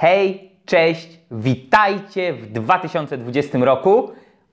Hej, 0.00 0.50
cześć, 0.66 1.20
witajcie 1.30 2.32
w 2.32 2.52
2020 2.52 3.58
roku. 3.58 4.10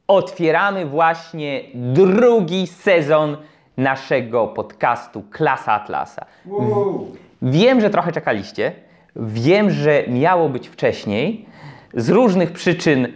Otwieramy 0.07 0.86
właśnie 0.86 1.64
drugi 1.73 2.68
sezon 2.68 3.38
naszego 3.78 4.47
podcastu 4.47 5.23
Klasa 5.32 5.73
Atlasa. 5.73 6.25
Wiem, 7.41 7.82
że 7.82 7.89
trochę 7.89 8.11
czekaliście. 8.11 8.71
Wiem, 9.15 9.71
że 9.71 10.04
miało 10.07 10.50
być 10.50 10.68
wcześniej. 10.69 11.46
Z 11.93 12.10
różnych 12.10 12.52
przyczyn 12.52 13.07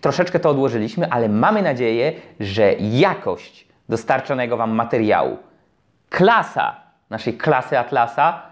troszeczkę 0.00 0.40
to 0.40 0.50
odłożyliśmy, 0.50 1.10
ale 1.10 1.28
mamy 1.28 1.62
nadzieję, 1.62 2.12
że 2.40 2.74
jakość 2.74 3.68
dostarczonego 3.88 4.56
Wam 4.56 4.70
materiału, 4.70 5.38
klasa 6.10 6.76
naszej 7.10 7.34
klasy 7.34 7.78
Atlasa 7.78 8.42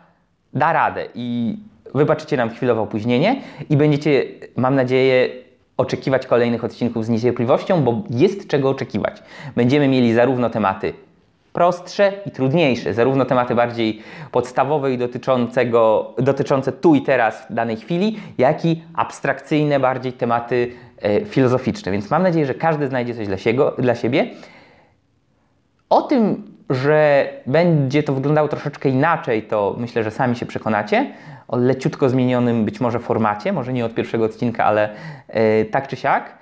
da 0.53 0.73
radę 0.73 1.07
i 1.15 1.59
wybaczycie 1.95 2.37
nam 2.37 2.51
chwilowe 2.51 2.81
opóźnienie 2.81 3.41
i 3.71 3.77
będziecie, 3.77 4.25
mam 4.57 4.75
nadzieję, 4.75 5.29
oczekiwać 5.77 6.27
kolejnych 6.27 6.65
odcinków 6.65 7.05
z 7.05 7.09
niecierpliwością, 7.09 7.83
bo 7.83 8.03
jest 8.11 8.49
czego 8.49 8.71
oczekiwać. 8.71 9.23
Będziemy 9.57 9.89
mieli 9.89 10.15
zarówno 10.15 10.51
tematy 10.51 10.93
prostsze 11.53 12.13
i 12.27 12.31
trudniejsze, 12.31 12.95
zarówno 12.95 13.25
tematy 13.25 13.55
bardziej 13.55 14.03
podstawowe 14.31 14.93
i 14.93 14.99
dotyczącego, 14.99 16.15
dotyczące 16.19 16.73
tu 16.73 16.95
i 16.95 17.03
teraz 17.03 17.47
w 17.51 17.55
danej 17.55 17.77
chwili, 17.77 18.17
jak 18.39 18.65
i 18.65 18.83
abstrakcyjne, 18.95 19.81
bardziej 19.81 20.13
tematy 20.13 20.73
e, 21.03 21.25
filozoficzne. 21.25 21.93
Więc 21.93 22.11
mam 22.11 22.23
nadzieję, 22.23 22.47
że 22.47 22.55
każdy 22.55 22.89
znajdzie 22.89 23.15
coś 23.15 23.27
dla, 23.27 23.39
siego, 23.39 23.75
dla 23.79 23.95
siebie. 23.95 24.31
O 25.93 26.03
tym, 26.03 26.43
że 26.71 27.29
będzie 27.47 28.03
to 28.03 28.15
wyglądało 28.15 28.49
troszeczkę 28.49 28.89
inaczej, 28.89 29.43
to 29.43 29.75
myślę, 29.79 30.05
że 30.05 30.11
sami 30.11 30.37
się 30.37 30.47
przekonacie. 30.47 31.13
O 31.49 31.57
leciutko 31.57 32.09
zmienionym 32.09 32.65
być 32.65 32.81
może 32.81 32.99
formacie, 32.99 33.53
może 33.53 33.73
nie 33.73 33.85
od 33.85 33.95
pierwszego 33.95 34.25
odcinka, 34.25 34.65
ale 34.65 34.91
e, 35.29 35.65
tak 35.65 35.89
czy 35.89 35.97
siak. 35.97 36.39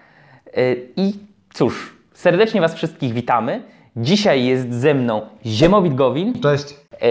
E, 0.46 0.60
I 0.96 1.18
cóż, 1.54 1.96
serdecznie 2.12 2.60
Was 2.60 2.74
wszystkich 2.74 3.12
witamy. 3.12 3.62
Dzisiaj 3.96 4.44
jest 4.44 4.72
ze 4.72 4.94
mną 4.94 5.22
Ziemowit 5.46 5.94
Gowin, 5.94 6.40
Cześć. 6.40 6.74
e, 6.92 7.06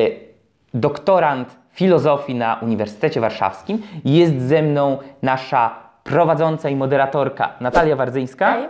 doktorant 0.73 1.56
filozofii 1.72 2.36
na 2.36 2.60
Uniwersytecie 2.62 3.22
Warszawskim. 3.22 3.82
Jest 4.06 4.42
ze 4.42 4.62
mną 4.62 4.98
nasza 5.22 5.76
prowadząca 6.04 6.70
i 6.70 6.76
moderatorka 6.76 7.54
Natalia 7.62 7.95
Wardzyńska. 7.95 8.70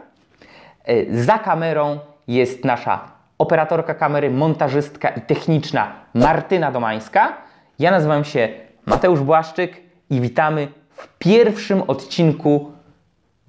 Za 1.12 1.40
kamerą 1.40 2.00
jest 2.28 2.66
nasza 2.66 3.19
operatorka 3.40 3.94
kamery, 3.94 4.30
montażystka 4.30 5.10
i 5.10 5.22
techniczna 5.22 5.92
Martyna 6.14 6.72
Domańska. 6.72 7.38
Ja 7.80 7.92
nazywam 7.92 8.24
się 8.24 8.50
Mateusz 8.86 9.20
Błaszczyk 9.20 9.82
i 10.10 10.22
witamy 10.22 10.68
w 10.90 11.08
pierwszym 11.18 11.82
odcinku 11.82 12.72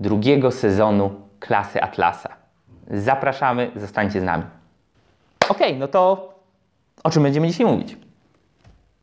drugiego 0.01 0.51
sezonu 0.51 1.11
Klasy 1.41 1.83
Atlasa. 1.83 2.37
Zapraszamy, 2.91 3.71
zostańcie 3.77 4.21
z 4.21 4.25
nami. 4.25 4.45
Okej, 5.49 5.77
no 5.77 5.89
to 5.89 6.35
o 7.05 7.11
czym 7.11 7.23
będziemy 7.23 7.49
dzisiaj 7.49 7.67
mówić? 7.67 7.97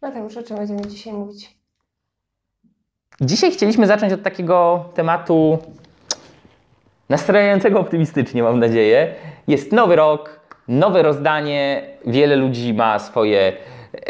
Mateusz, 0.02 0.38
o 0.38 0.44
czym 0.44 0.58
będziemy 0.58 0.82
dzisiaj 0.82 1.14
mówić? 1.14 1.58
Dzisiaj 3.22 3.52
chcieliśmy 3.52 3.88
zacząć 3.88 4.14
od 4.14 4.24
takiego 4.24 4.86
tematu 4.94 5.58
nastrajającego 7.10 7.80
optymistycznie, 7.80 8.44
mam 8.44 8.60
nadzieję. 8.60 9.16
Jest 9.48 9.72
nowy 9.72 9.96
rok, 9.96 10.37
nowe 10.68 11.04
rozdanie, 11.04 11.82
wiele 12.06 12.36
ludzi 12.36 12.74
ma 12.74 13.00
swoje 13.00 13.54
e, 13.94 14.02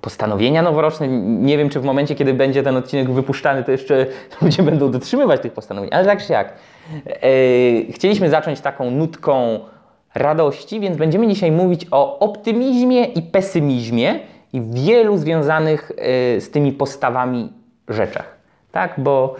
postanowienia 0.00 0.62
noworoczne. 0.62 1.08
Nie 1.08 1.58
wiem, 1.58 1.68
czy 1.68 1.80
w 1.80 1.84
momencie, 1.84 2.14
kiedy 2.14 2.34
będzie 2.34 2.62
ten 2.62 2.76
odcinek 2.76 3.10
wypuszczany, 3.10 3.64
to 3.64 3.72
jeszcze 3.72 4.06
ludzie 4.42 4.62
będą 4.62 4.90
dotrzymywać 4.90 5.40
tych 5.40 5.52
postanowień, 5.52 5.90
ale 5.92 6.04
tak 6.04 6.26
czy 6.26 6.32
jak. 6.32 6.54
E, 7.06 7.92
chcieliśmy 7.92 8.30
zacząć 8.30 8.60
taką 8.60 8.90
nutką 8.90 9.60
radości, 10.14 10.80
więc 10.80 10.96
będziemy 10.96 11.28
dzisiaj 11.28 11.52
mówić 11.52 11.86
o 11.90 12.18
optymizmie 12.18 13.04
i 13.04 13.22
pesymizmie 13.22 14.20
i 14.52 14.62
wielu 14.62 15.18
związanych 15.18 15.92
e, 15.96 16.40
z 16.40 16.50
tymi 16.50 16.72
postawami 16.72 17.52
rzeczach. 17.88 18.36
Tak, 18.72 18.94
bo 18.98 19.36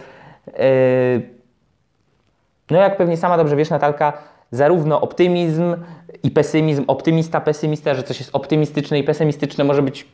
no 2.71 2.77
jak 2.79 2.97
pewnie 2.97 3.17
sama 3.17 3.37
dobrze 3.37 3.55
wiesz, 3.55 3.69
Natalka, 3.69 4.13
zarówno 4.53 5.01
optymizm 5.01 5.75
i 6.23 6.31
pesymizm, 6.31 6.83
optymista, 6.87 7.41
pesymista, 7.41 7.93
że 7.93 8.03
coś 8.03 8.19
jest 8.19 8.35
optymistyczne 8.35 8.99
i 8.99 9.03
pesymistyczne 9.03 9.63
może 9.63 9.81
być 9.81 10.07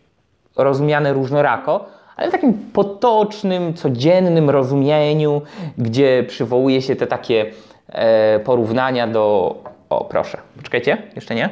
rozumiane 0.58 1.14
różnorako, 1.14 1.86
ale 2.16 2.28
w 2.30 2.32
takim 2.32 2.54
potocznym, 2.54 3.74
codziennym 3.74 4.50
rozumieniu, 4.50 5.42
gdzie 5.78 6.24
przywołuje 6.28 6.82
się 6.82 6.96
te 6.96 7.08
takie 7.08 7.52
e, 7.90 8.40
porównania 8.40 9.08
do... 9.08 9.56
O, 9.90 10.06
proszę, 10.06 10.38
poczekajcie, 10.58 10.98
jeszcze 11.16 11.36
nie? 11.36 11.50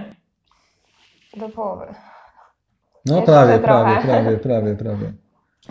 Do 1.38 1.50
połowy. 1.50 1.86
No 3.06 3.22
prawie, 3.22 3.60
prawie, 3.60 4.02
prawie, 4.02 4.38
prawie, 4.38 4.76
prawie. 4.76 5.12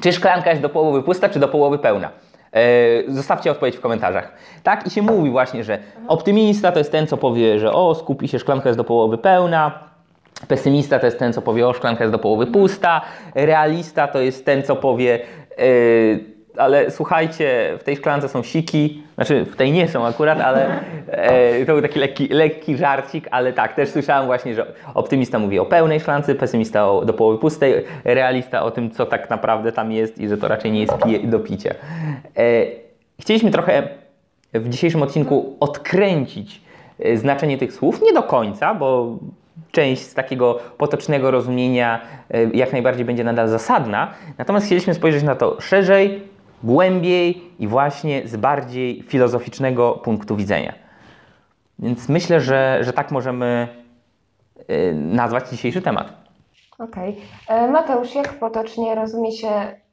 Czy 0.01 0.13
szklanka 0.13 0.51
jest 0.51 0.63
do 0.63 0.69
połowy 0.69 1.03
pusta, 1.03 1.29
czy 1.29 1.39
do 1.39 1.49
połowy 1.49 1.79
pełna? 1.79 2.11
E, 2.53 3.13
zostawcie 3.13 3.51
odpowiedź 3.51 3.77
w 3.77 3.81
komentarzach. 3.81 4.33
Tak, 4.63 4.87
i 4.87 4.91
się 4.91 5.03
mówi 5.03 5.31
właśnie, 5.31 5.65
że 5.65 5.79
optymista 6.09 6.73
to 6.73 6.79
jest 6.79 6.93
ten, 6.93 7.07
co 7.07 7.17
powie, 7.17 7.59
że 7.59 7.73
o, 7.73 7.95
skupi 7.95 8.29
się, 8.29 8.39
szklanka 8.39 8.69
jest 8.69 8.79
do 8.79 8.85
połowy 8.85 9.19
pełna. 9.19 9.87
Pesymista 10.49 10.99
to 10.99 11.07
jest 11.07 11.19
ten, 11.19 11.33
co 11.33 11.43
powie, 11.43 11.69
o, 11.69 11.73
szklanka 11.73 12.05
jest 12.05 12.13
do 12.13 12.19
połowy 12.19 12.47
pusta. 12.47 13.01
Realista 13.35 14.09
to 14.09 14.21
jest 14.21 14.45
ten, 14.45 14.63
co 14.63 14.77
powie, 14.77 15.21
e, 15.51 15.65
ale 16.59 16.91
słuchajcie, 16.91 17.77
w 17.81 17.85
tej 17.85 17.97
szklance 17.97 18.29
są 18.29 18.43
siki. 18.43 19.03
Znaczy, 19.15 19.45
w 19.45 19.57
tej 19.57 19.73
nie 19.73 19.89
są 19.89 20.07
akurat, 20.07 20.41
ale 20.41 20.81
e, 21.07 21.67
to 21.67 21.73
był 21.73 21.83
taki 21.83 21.99
lekki, 21.99 22.29
lekki 22.29 22.77
żarcik, 22.77 23.29
ale 23.31 23.53
tak, 23.53 23.75
też 23.75 23.89
słyszałem 23.89 24.27
właśnie, 24.27 24.55
że 24.55 24.67
optymista 24.95 25.39
mówi 25.39 25.59
o 25.59 25.67
pełnej 25.67 26.01
szklance, 26.01 26.35
pesymista 26.35 26.91
o, 26.91 27.05
do 27.05 27.13
połowy 27.13 27.39
pustej, 27.39 27.85
realista 28.05 28.63
o 28.63 28.71
tym, 28.71 28.91
co 28.91 29.07
tak 29.07 29.31
naprawdę 29.31 29.73
tam 29.73 29.93
jest 29.93 30.19
i 30.19 30.29
że 30.29 30.37
to 30.37 30.49
raczej 30.49 30.73
nie 30.73 30.81
jest 30.81 30.93
pije, 31.05 31.19
do 31.19 31.39
picia. 31.39 31.71
E, 32.37 32.67
chcieliśmy 33.21 33.51
trochę 33.51 33.89
w 34.55 34.69
dzisiejszym 34.69 35.03
odcinku 35.03 35.57
odkręcić 35.61 36.61
e, 36.99 37.17
znaczenie 37.17 37.59
tych 37.59 37.73
słów, 37.73 38.03
nie 38.03 38.13
do 38.13 38.23
końca, 38.23 38.75
bo 38.75 39.19
część 39.73 40.03
z 40.03 40.15
takiego 40.15 40.59
potocznego 40.79 41.31
rozumienia 41.31 42.01
e, 42.31 42.45
jak 42.45 42.73
najbardziej 42.73 43.05
będzie 43.05 43.25
nadal 43.25 43.49
zasadna. 43.49 44.15
Natomiast 44.39 44.67
chcieliśmy 44.67 44.95
spojrzeć 44.95 45.23
na 45.23 45.35
to 45.35 45.61
szerzej, 45.61 46.23
głębiej 46.63 47.43
i 47.59 47.67
właśnie 47.67 48.29
z 48.29 48.37
bardziej 48.37 49.03
filozoficznego 49.03 49.93
punktu 49.93 50.37
widzenia. 50.37 50.73
Więc 51.79 52.09
myślę, 52.09 52.41
że, 52.41 52.79
że 52.81 52.93
tak 52.93 53.11
możemy 53.11 53.69
e, 54.69 54.93
nazwać 54.93 55.51
dzisiejszy 55.51 55.83
temat. 55.83 56.13
Okej. 56.79 57.17
E, 57.49 57.71
Mateusz, 57.71 58.15
jak 58.15 58.39
potocznie 58.39 58.95
rozumie 58.95 59.33
się 59.33 59.51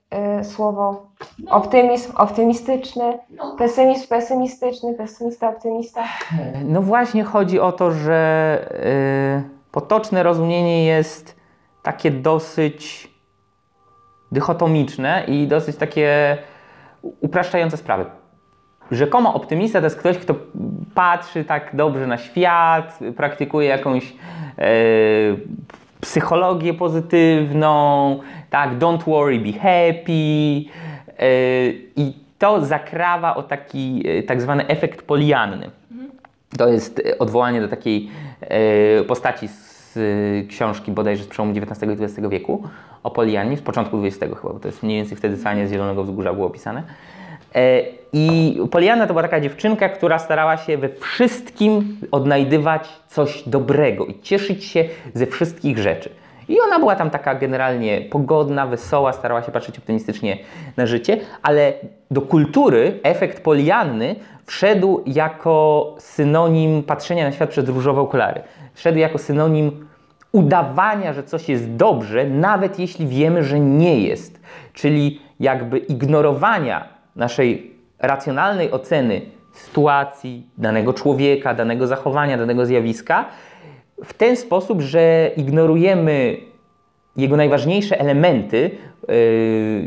e, 0.10 0.44
słowo 0.44 1.08
optymizm, 1.50 2.12
optymistyczny, 2.16 3.20
pesymizm, 3.58 4.08
pesymistyczny, 4.08 4.94
pesymista, 4.94 5.50
optymista? 5.50 6.04
No 6.66 6.82
właśnie 6.82 7.24
chodzi 7.24 7.60
o 7.60 7.72
to, 7.72 7.92
że 7.92 8.60
y, 9.46 9.72
potoczne 9.72 10.24
rozumienie 10.24 10.86
jest 10.86 11.36
takie 11.84 12.12
dosyć 12.12 13.10
dychotomiczne 14.32 15.24
i 15.28 15.48
dosyć 15.48 15.76
takie 15.78 16.38
upraszczające 17.22 17.78
sprawy. 17.78 18.06
Rzekomo 18.92 19.34
optymista 19.34 19.80
to 19.80 19.86
jest 19.86 19.98
ktoś, 19.98 20.18
kto 20.18 20.36
patrzy 20.96 21.46
tak 21.46 21.70
dobrze 21.74 22.08
na 22.08 22.18
świat, 22.18 23.00
praktykuje 23.18 23.68
jakąś 23.68 24.14
e, 24.58 24.66
psychologię 26.02 26.74
pozytywną, 26.74 28.20
tak, 28.50 28.78
don't 28.78 29.04
worry, 29.04 29.40
be 29.40 29.54
happy 29.54 30.70
e, 31.20 31.70
i 31.96 32.14
to 32.40 32.66
zakrawa 32.66 33.36
o 33.36 33.44
taki 33.44 34.04
e, 34.08 34.24
tak 34.24 34.42
zwany 34.42 34.68
efekt 34.68 35.02
polianny. 35.02 35.72
To 36.58 36.68
jest 36.68 37.00
e, 37.00 37.18
odwołanie 37.18 37.62
do 37.62 37.68
takiej 37.68 38.10
e, 38.42 39.04
postaci 39.04 39.48
z 39.48 39.98
e, 39.98 40.48
książki 40.48 40.92
bodajże 40.92 41.24
z 41.24 41.28
przełomu 41.28 41.54
XIX 41.58 42.00
i 42.00 42.04
XX 42.04 42.28
wieku 42.30 42.64
o 43.04 43.12
Polianii, 43.12 43.58
z 43.58 43.62
początku 43.62 44.06
XX 44.06 44.20
chyba, 44.20 44.54
bo 44.54 44.60
to 44.60 44.68
jest 44.68 44.84
mniej 44.84 44.98
więcej 44.98 45.18
wtedy 45.18 45.38
Sanie 45.38 45.68
z 45.68 45.72
Zielonego 45.72 46.04
Wzgórza 46.04 46.34
było 46.34 46.48
opisane. 46.48 46.84
E, 47.56 47.82
I 48.14 48.58
Poliana 48.72 49.08
to 49.08 49.14
była 49.14 49.22
taka 49.22 49.40
dziewczynka, 49.42 49.90
która 49.90 50.20
starała 50.20 50.58
się 50.58 50.78
we 50.78 50.90
wszystkim 50.90 51.98
odnajdywać 52.12 52.90
coś 53.08 53.44
dobrego 53.50 54.06
i 54.06 54.20
cieszyć 54.20 54.66
się 54.66 54.86
ze 55.14 55.26
wszystkich 55.26 55.78
rzeczy. 55.78 56.10
I 56.50 56.60
ona 56.60 56.80
była 56.80 56.96
tam 56.96 57.10
taka 57.10 57.36
generalnie 57.36 58.02
pogodna, 58.02 58.68
wesoła, 58.68 59.14
starała 59.14 59.44
się 59.44 59.52
patrzeć 59.52 59.78
optymistycznie 59.78 60.38
na 60.78 60.86
życie, 60.86 61.18
ale 61.42 61.74
do 62.12 62.22
kultury 62.22 63.00
efekt 63.04 63.44
Polianny 63.44 64.16
wszedł 64.46 65.04
jako 65.06 65.96
synonim 66.00 66.84
patrzenia 66.84 67.24
na 67.24 67.32
świat 67.32 67.50
przez 67.50 67.70
różowe 67.70 68.02
okulary. 68.02 68.42
Wszedł 68.74 68.98
jako 68.98 69.18
synonim 69.18 69.88
udawania, 70.34 71.14
że 71.14 71.24
coś 71.24 71.50
jest 71.50 71.76
dobrze, 71.76 72.26
nawet 72.26 72.80
jeśli 72.80 73.08
wiemy, 73.08 73.44
że 73.44 73.60
nie 73.60 74.00
jest. 74.00 74.42
Czyli 74.74 75.22
jakby 75.40 75.78
ignorowania 75.78 76.88
naszej 77.16 77.72
racjonalnej 78.00 78.72
oceny 78.72 79.22
sytuacji, 79.54 80.48
danego 80.58 80.94
człowieka, 80.94 81.54
danego 81.54 81.88
zachowania, 81.88 82.38
danego 82.38 82.66
zjawiska 82.66 83.26
w 84.04 84.14
ten 84.14 84.36
sposób, 84.36 84.82
że 84.82 85.32
ignorujemy 85.38 86.38
jego 87.18 87.38
najważniejsze 87.38 88.00
elementy, 88.00 88.72
yy, 89.08 89.16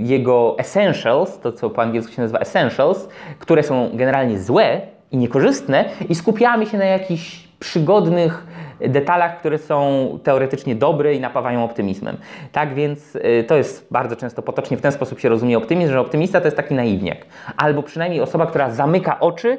jego 0.02 0.54
essentials, 0.58 1.40
to 1.40 1.52
co 1.52 1.70
po 1.70 1.82
angielsku 1.82 2.12
się 2.12 2.22
nazywa 2.22 2.38
essentials, 2.38 3.08
które 3.38 3.62
są 3.62 3.90
generalnie 3.94 4.38
złe 4.38 4.80
i 5.10 5.16
niekorzystne, 5.16 5.84
i 6.08 6.14
skupiamy 6.14 6.66
się 6.66 6.78
na 6.78 6.84
jakichś 6.84 7.48
przygodnych 7.58 8.46
detalach, 8.80 9.38
które 9.38 9.58
są 9.58 10.08
teoretycznie 10.22 10.74
dobre 10.74 11.14
i 11.14 11.20
napawają 11.20 11.64
optymizmem. 11.64 12.16
Tak 12.52 12.74
więc 12.74 13.14
yy, 13.14 13.44
to 13.44 13.56
jest 13.56 13.86
bardzo 13.90 14.16
często 14.16 14.42
potocznie 14.42 14.76
w 14.76 14.80
ten 14.80 14.92
sposób 14.92 15.20
się 15.20 15.28
rozumie 15.28 15.58
optymizm, 15.58 15.92
że 15.92 16.00
optymista 16.00 16.40
to 16.40 16.46
jest 16.46 16.56
taki 16.56 16.74
naiwniak, 16.74 17.26
albo 17.56 17.82
przynajmniej 17.82 18.20
osoba, 18.20 18.46
która 18.46 18.70
zamyka 18.70 19.20
oczy 19.20 19.58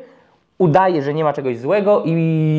udaje, 0.57 1.01
że 1.01 1.13
nie 1.13 1.23
ma 1.23 1.33
czegoś 1.33 1.59
złego 1.59 2.03
i, 2.05 2.11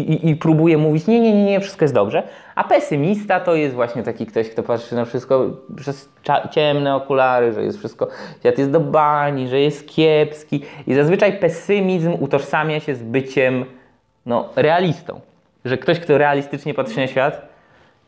i, 0.09 0.29
i, 0.29 0.37
próbuje 0.37 0.79
mówić, 0.79 1.07
nie, 1.07 1.21
nie, 1.21 1.35
nie, 1.35 1.45
nie, 1.45 1.61
wszystko 1.61 1.85
jest 1.85 1.95
dobrze. 1.95 2.23
A 2.55 2.65
pesymista 2.65 3.41
to 3.41 3.55
jest 3.55 3.75
właśnie 3.75 4.03
taki 4.03 4.27
ktoś, 4.27 4.51
kto 4.51 4.63
patrzy 4.63 4.95
na 4.95 5.05
wszystko 5.05 5.47
przez 5.77 6.09
ciemne 6.51 6.95
okulary, 6.95 7.53
że 7.53 7.65
jest 7.65 7.79
wszystko, 7.79 8.09
świat 8.41 8.59
jest 8.59 8.71
do 8.71 8.81
bani, 8.81 9.49
że 9.49 9.61
jest 9.61 9.89
kiepski. 9.89 10.63
I 10.87 10.95
zazwyczaj 10.95 11.39
pesymizm 11.39 12.17
utożsamia 12.21 12.81
się 12.81 12.95
z 12.95 13.03
byciem 13.03 13.65
no, 14.27 14.49
realistą. 14.57 15.21
Że 15.69 15.79
ktoś, 15.79 16.01
kto 16.01 16.19
realistycznie 16.19 16.75
patrzy 16.75 17.01
na 17.01 17.07
świat, 17.07 17.49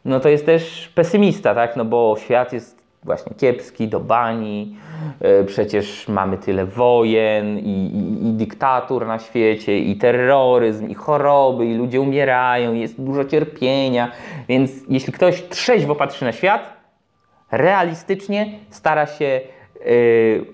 no 0.05 0.21
to 0.21 0.29
jest 0.29 0.47
też 0.47 0.89
pesymista, 0.95 1.55
tak? 1.55 1.77
No 1.77 1.85
bo 1.85 2.17
świat 2.19 2.53
jest 2.53 2.81
właśnie 3.03 3.35
kiepski, 3.35 3.89
do 3.89 4.01
bani. 4.01 4.77
E, 5.21 5.45
przecież 5.45 6.09
mamy 6.09 6.39
tyle 6.39 6.67
wojen 6.67 7.59
i, 7.59 7.63
i, 7.63 8.29
i, 8.29 8.33
dyktatur 8.33 9.07
na 9.07 9.19
świecie, 9.19 9.79
i 9.79 9.97
terroryzm, 9.97 10.89
i 10.89 10.95
choroby, 10.95 11.67
i 11.67 11.75
ludzie 11.75 12.01
umierają, 12.01 12.75
jest 12.75 13.03
dużo 13.03 13.25
cierpienia. 13.25 14.13
Więc 14.49 14.73
jeśli 14.89 15.13
ktoś 15.13 15.43
trzeźwo 15.43 15.95
patrzy 15.95 16.25
na 16.25 16.33
świat, 16.33 16.81
realistycznie 17.51 18.59
stara 18.71 19.07
się 19.07 19.41
yy, 19.87 20.45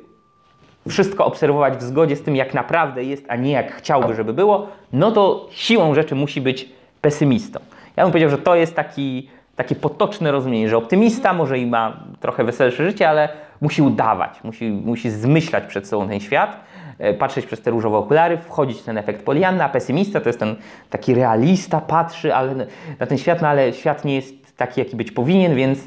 wszystko 0.88 1.26
obserwować 1.26 1.76
w 1.76 1.82
zgodzie 1.82 2.16
z 2.16 2.22
tym, 2.22 2.36
jak 2.36 2.54
naprawdę 2.54 3.04
jest, 3.04 3.24
a 3.28 3.36
nie 3.36 3.52
jak 3.52 3.72
chciałby, 3.72 4.14
żeby 4.14 4.32
było, 4.32 4.66
no 4.92 5.12
to 5.12 5.48
siłą 5.50 5.94
rzeczy 5.94 6.14
musi 6.14 6.40
być 6.40 6.68
pesymistą. 7.06 7.60
Ja 7.96 8.02
bym 8.02 8.12
powiedział, 8.12 8.30
że 8.30 8.38
to 8.38 8.54
jest 8.56 8.74
taki 8.74 9.28
takie 9.56 9.74
potoczne 9.74 10.32
rozumienie, 10.32 10.68
że 10.68 10.76
optymista 10.76 11.32
może 11.32 11.58
i 11.58 11.66
ma 11.66 12.00
trochę 12.20 12.44
weselsze 12.44 12.84
życie, 12.84 13.08
ale 13.08 13.28
musi 13.60 13.82
udawać, 13.82 14.44
musi, 14.44 14.70
musi 14.70 15.10
zmyślać 15.10 15.64
przed 15.64 15.88
sobą 15.88 16.08
ten 16.08 16.20
świat, 16.20 16.60
e, 16.98 17.14
patrzeć 17.14 17.46
przez 17.46 17.60
te 17.62 17.70
różowe 17.70 17.96
okulary, 17.96 18.38
wchodzić 18.38 18.80
w 18.80 18.84
ten 18.84 18.98
efekt 18.98 19.24
Polianna, 19.24 19.64
a 19.64 19.68
pesymista 19.68 20.20
to 20.20 20.28
jest 20.28 20.38
ten 20.38 20.56
taki 20.90 21.14
realista, 21.14 21.80
patrzy 21.80 22.34
ale, 22.34 22.66
na 23.00 23.06
ten 23.06 23.18
świat, 23.18 23.42
no 23.42 23.48
ale 23.48 23.72
świat 23.72 24.04
nie 24.04 24.14
jest 24.14 24.56
taki, 24.56 24.80
jaki 24.80 24.96
być 24.96 25.12
powinien, 25.12 25.54
więc 25.54 25.78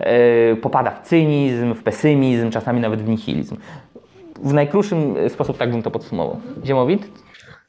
yy, 0.00 0.56
popada 0.56 0.90
w 0.90 1.02
cynizm, 1.02 1.74
w 1.74 1.82
pesymizm, 1.82 2.50
czasami 2.50 2.80
nawet 2.80 3.02
w 3.02 3.08
nihilizm. 3.08 3.56
W 4.42 4.52
najkrótszym 4.52 5.14
sposób 5.28 5.58
tak 5.58 5.70
bym 5.70 5.82
to 5.82 5.90
podsumował. 5.90 6.40
Ziemowit? 6.64 7.10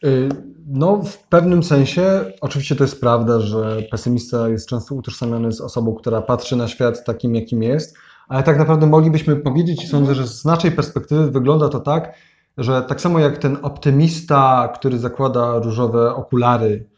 Y, 0.04 0.30
no, 0.67 1.03
w 1.03 1.17
pewnym 1.17 1.63
sensie, 1.63 2.25
oczywiście 2.41 2.75
to 2.75 2.83
jest 2.83 2.99
prawda, 2.99 3.39
że 3.39 3.81
pesymista 3.91 4.49
jest 4.49 4.69
często 4.69 4.95
utożsamiany 4.95 5.51
z 5.51 5.61
osobą, 5.61 5.95
która 5.95 6.21
patrzy 6.21 6.55
na 6.55 6.67
świat 6.67 7.05
takim, 7.05 7.35
jakim 7.35 7.63
jest, 7.63 7.97
ale 8.27 8.43
tak 8.43 8.57
naprawdę 8.57 8.87
moglibyśmy 8.87 9.35
powiedzieć, 9.35 9.83
i 9.83 9.87
sądzę, 9.87 10.15
że 10.15 10.27
z 10.27 10.45
naszej 10.45 10.71
perspektywy 10.71 11.31
wygląda 11.31 11.69
to 11.69 11.79
tak, 11.79 12.13
że 12.57 12.81
tak 12.81 13.01
samo 13.01 13.19
jak 13.19 13.37
ten 13.37 13.57
optymista, 13.61 14.73
który 14.75 14.99
zakłada 14.99 15.59
różowe 15.59 16.15
okulary, 16.15 16.89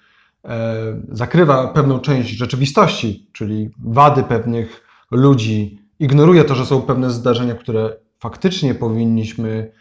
e, 0.46 0.76
zakrywa 1.12 1.68
pewną 1.68 2.00
część 2.00 2.30
rzeczywistości, 2.30 3.30
czyli 3.34 3.70
wady 3.86 4.24
pewnych 4.24 4.82
ludzi, 5.12 5.80
ignoruje 6.00 6.44
to, 6.44 6.56
że 6.56 6.66
są 6.66 6.82
pewne 6.82 7.12
zdarzenia, 7.12 7.56
które 7.56 7.96
faktycznie 8.20 8.76
powinniśmy 8.76 9.72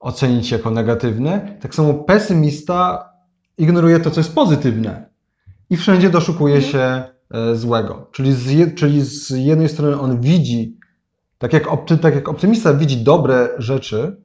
ocenić 0.00 0.50
jako 0.50 0.70
negatywne, 0.70 1.56
tak 1.60 1.74
samo 1.74 1.94
pesymista 1.94 3.11
ignoruje 3.58 4.00
to, 4.00 4.10
co 4.10 4.20
jest 4.20 4.34
pozytywne 4.34 5.12
i 5.70 5.76
wszędzie 5.76 6.10
doszukuje 6.10 6.54
mhm. 6.54 6.72
się 6.72 7.02
e, 7.38 7.56
złego. 7.56 8.08
Czyli 8.12 8.32
z, 8.32 8.50
je, 8.50 8.70
czyli 8.70 9.00
z 9.00 9.30
jednej 9.30 9.68
strony 9.68 10.00
on 10.00 10.20
widzi, 10.20 10.76
tak 11.38 11.52
jak, 11.52 11.68
opty, 11.68 11.98
tak 11.98 12.14
jak 12.14 12.28
optymista 12.28 12.74
widzi 12.74 12.96
dobre 12.96 13.48
rzeczy, 13.58 14.16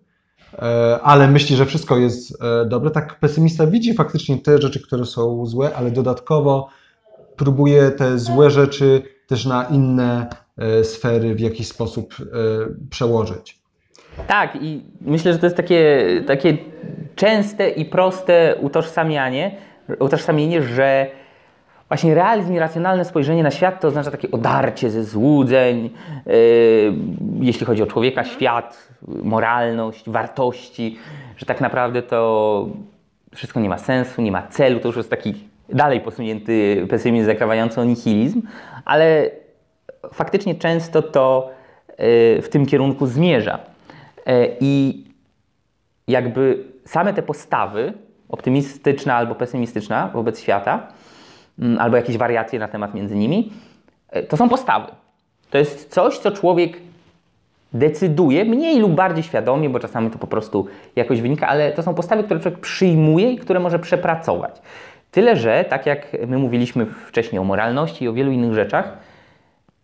e, 0.54 1.00
ale 1.04 1.28
myśli, 1.28 1.56
że 1.56 1.66
wszystko 1.66 1.98
jest 1.98 2.44
e, 2.44 2.66
dobre, 2.66 2.92
tak 2.92 3.20
pesymista 3.20 3.68
widzi 3.68 3.94
faktycznie 3.94 4.38
te 4.38 4.62
rzeczy, 4.62 4.82
które 4.82 5.06
są 5.06 5.46
złe, 5.46 5.76
ale 5.76 5.92
dodatkowo 5.92 6.70
próbuje 7.36 7.92
te 7.92 8.20
złe 8.20 8.52
rzeczy 8.52 9.02
też 9.28 9.46
na 9.46 9.64
inne 9.64 10.28
sfery 10.84 11.36
w 11.36 11.40
jakiś 11.40 11.68
sposób 11.68 12.16
przełożyć. 12.90 13.62
Tak, 14.28 14.58
i 14.62 14.82
myślę, 15.02 15.34
że 15.34 15.40
to 15.40 15.46
jest 15.46 15.58
takie, 15.58 16.06
takie 16.28 16.58
częste 17.18 17.70
i 17.70 17.86
proste 17.86 18.56
utożsamianie, 18.62 19.52
utożsamienie, 20.00 20.62
że 20.62 21.08
właśnie 21.88 22.16
realizm 22.16 22.54
i 22.54 22.60
racjonalne 22.60 23.06
spojrzenie 23.06 23.44
na 23.44 23.52
świat 23.52 23.82
to 23.82 23.88
oznacza 23.88 24.12
takie 24.12 24.32
odarcie 24.32 24.90
ze 24.90 25.04
złudzeń, 25.04 25.90
yy, 26.26 26.34
jeśli 27.40 27.66
chodzi 27.66 27.84
o 27.84 27.88
człowieka, 27.88 28.24
świat, 28.24 28.88
moralność, 29.08 30.10
wartości, 30.10 30.98
że 31.38 31.46
tak 31.46 31.62
naprawdę 31.62 32.02
to 32.02 32.68
wszystko 33.36 33.60
nie 33.60 33.70
ma 33.70 33.78
sensu, 33.78 34.22
nie 34.22 34.32
ma 34.32 34.48
celu, 34.48 34.80
to 34.80 34.88
już 34.88 34.98
jest 34.98 35.10
taki 35.10 35.34
dalej 35.70 36.02
posunięty 36.02 36.88
pesymizm 36.90 37.26
zakrawający 37.26 37.82
o 37.82 37.84
nihilizm, 37.84 38.42
ale 38.86 39.30
faktycznie 40.14 40.56
często 40.56 41.02
to 41.02 41.50
yy, 41.90 41.96
w 42.42 42.48
tym 42.50 42.66
kierunku 42.66 43.08
zmierza. 43.08 43.60
E, 44.26 44.48
I 44.60 45.07
jakby 46.08 46.64
same 46.86 47.14
te 47.14 47.22
postawy, 47.22 47.94
optymistyczna 48.30 49.16
albo 49.16 49.36
pesymistyczna 49.36 50.10
wobec 50.14 50.40
świata, 50.40 50.88
mm, 51.60 51.80
albo 51.80 51.98
jakieś 51.98 52.18
wariacje 52.18 52.60
na 52.60 52.68
temat 52.68 52.94
między 52.94 53.16
nimi, 53.16 53.52
e, 54.10 54.24
to 54.24 54.38
są 54.38 54.50
postawy. 54.50 54.92
To 55.50 55.58
jest 55.58 55.94
coś, 55.94 56.18
co 56.18 56.32
człowiek 56.32 56.78
decyduje, 57.74 58.46
mniej 58.46 58.80
lub 58.80 58.92
bardziej 58.92 59.24
świadomie, 59.24 59.70
bo 59.70 59.80
czasami 59.80 60.10
to 60.10 60.18
po 60.18 60.28
prostu 60.28 60.68
jakoś 60.96 61.22
wynika, 61.22 61.48
ale 61.48 61.72
to 61.72 61.84
są 61.84 61.94
postawy, 61.94 62.24
które 62.24 62.40
człowiek 62.40 62.60
przyjmuje 62.60 63.32
i 63.32 63.38
które 63.38 63.60
może 63.60 63.80
przepracować. 63.80 64.62
Tyle, 65.12 65.36
że 65.36 65.66
tak 65.70 65.86
jak 65.86 66.08
my 66.28 66.38
mówiliśmy 66.38 66.86
wcześniej 66.86 67.40
o 67.40 67.44
moralności 67.44 68.06
i 68.06 68.08
o 68.08 68.14
wielu 68.14 68.32
innych 68.32 68.54
rzeczach, 68.54 68.98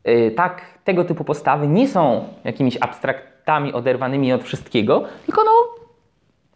e, 0.03 0.31
tak 0.31 0.61
tego 0.83 1.03
typu 1.03 1.23
postawy 1.23 1.67
nie 1.67 1.87
są 1.87 2.23
jakimiś 2.43 2.77
abstraktnymi 2.81 3.33
faktami 3.43 3.73
oderwanymi 3.73 4.33
od 4.33 4.43
wszystkiego, 4.43 5.03
tylko 5.25 5.43
no, 5.43 5.51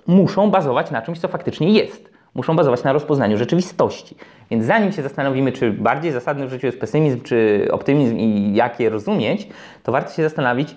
muszą 0.08 0.52
bazować 0.52 0.92
na 0.92 1.02
czymś, 1.02 1.20
co 1.20 1.28
faktycznie 1.28 1.72
jest. 1.72 2.10
Muszą 2.34 2.56
bazować 2.56 2.84
na 2.84 2.94
rozpoznaniu 2.94 3.38
rzeczywistości. 3.38 4.16
Więc 4.52 4.66
zanim 4.66 4.92
się 4.92 5.04
zastanowimy, 5.04 5.52
czy 5.52 5.72
bardziej 5.72 6.12
zasadny 6.12 6.48
w 6.48 6.50
życiu 6.50 6.66
jest 6.66 6.80
pesymizm, 6.80 7.22
czy 7.22 7.68
optymizm 7.72 8.18
i 8.18 8.56
jak 8.56 8.80
je 8.80 8.90
rozumieć, 8.90 9.48
to 9.84 9.92
warto 9.92 10.14
się 10.14 10.24
zastanowić, 10.24 10.76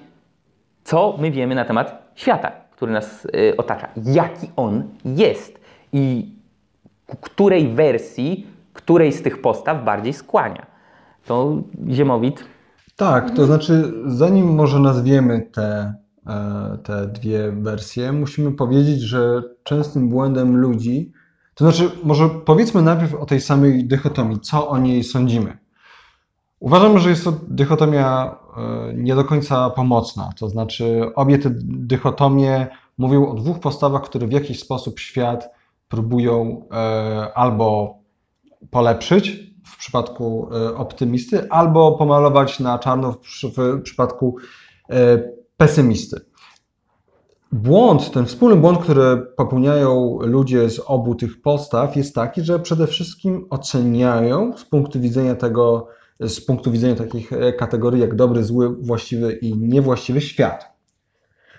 co 0.85 1.17
my 1.19 1.31
wiemy 1.31 1.55
na 1.55 1.65
temat 1.65 2.13
świata, 2.15 2.53
który 2.71 2.93
nas 2.93 3.25
y, 3.25 3.57
otacza, 3.57 3.89
jaki 3.97 4.51
on 4.57 4.83
jest 5.05 5.61
i 5.93 6.35
której 7.21 7.69
wersji, 7.69 8.47
której 8.73 9.13
z 9.13 9.23
tych 9.23 9.41
postaw 9.41 9.85
bardziej 9.85 10.13
skłania. 10.13 10.67
To 11.27 11.57
Ziemowit 11.91 12.45
tak, 13.01 13.31
to 13.31 13.47
znaczy, 13.47 13.93
zanim 14.07 14.55
może 14.55 14.79
nazwiemy 14.79 15.41
te, 15.53 15.95
te 16.83 17.07
dwie 17.07 17.53
wersje, 17.53 18.12
musimy 18.12 18.53
powiedzieć, 18.53 19.00
że 19.00 19.43
częstym 19.62 20.09
błędem 20.09 20.57
ludzi, 20.57 21.12
to 21.55 21.65
znaczy, 21.65 21.91
może 22.05 22.29
powiedzmy 22.29 22.83
najpierw 22.83 23.15
o 23.15 23.27
tej 23.27 23.41
samej 23.41 23.85
dychotomii, 23.85 24.41
co 24.41 24.69
o 24.69 24.79
niej 24.79 25.05
sądzimy. 25.05 25.59
Uważam, 26.61 26.99
że 26.99 27.11
jest 27.11 27.25
to 27.25 27.33
dychotomia 27.49 28.37
e, 28.57 28.95
nie 28.95 29.15
do 29.15 29.25
końca 29.25 29.71
pomocna. 29.71 30.31
To 30.39 30.49
znaczy, 30.49 31.03
obie 31.15 31.39
te 31.39 31.50
dychotomie 31.65 32.67
mówią 32.99 33.29
o 33.29 33.35
dwóch 33.35 33.61
postawach, 33.61 34.03
które 34.03 34.27
w 34.27 34.33
jakiś 34.33 34.61
sposób 34.61 35.00
świat 35.00 35.50
próbują 35.89 36.67
e, 36.73 37.35
albo 37.35 37.99
polepszyć, 38.71 39.50
w 39.65 39.77
przypadku 39.77 40.49
e, 40.53 40.77
optymisty, 40.77 41.50
albo 41.50 41.93
pomalować 41.93 42.61
na 42.61 42.79
czarno 42.79 43.12
w, 43.12 43.83
przypadku 43.83 44.37
e, 44.91 45.40
pesymisty. 45.61 46.21
Błąd, 47.52 48.11
ten 48.11 48.26
wspólny 48.26 48.57
błąd, 48.57 48.79
który 48.79 49.17
popełniają 49.37 50.19
ludzie 50.21 50.71
z 50.71 50.81
obu 50.87 51.14
tych 51.14 51.43
postaw, 51.43 51.97
jest 51.97 52.14
taki, 52.14 52.43
że 52.43 52.59
przede 52.59 52.87
wszystkim 52.87 53.47
oceniają 53.50 54.57
z 54.57 54.64
punktu 54.64 55.00
widzenia 55.00 55.35
tego, 55.35 55.88
z 56.21 56.40
punktu 56.40 56.71
widzenia 56.71 56.95
takich 56.95 57.33
e, 57.33 57.52
kategorii 57.52 58.00
jak 58.00 58.14
dobry, 58.14 58.45
zły, 58.45 58.76
właściwy 58.76 59.33
i 59.33 59.59
niewłaściwy 59.59 60.21
świat. 60.21 60.73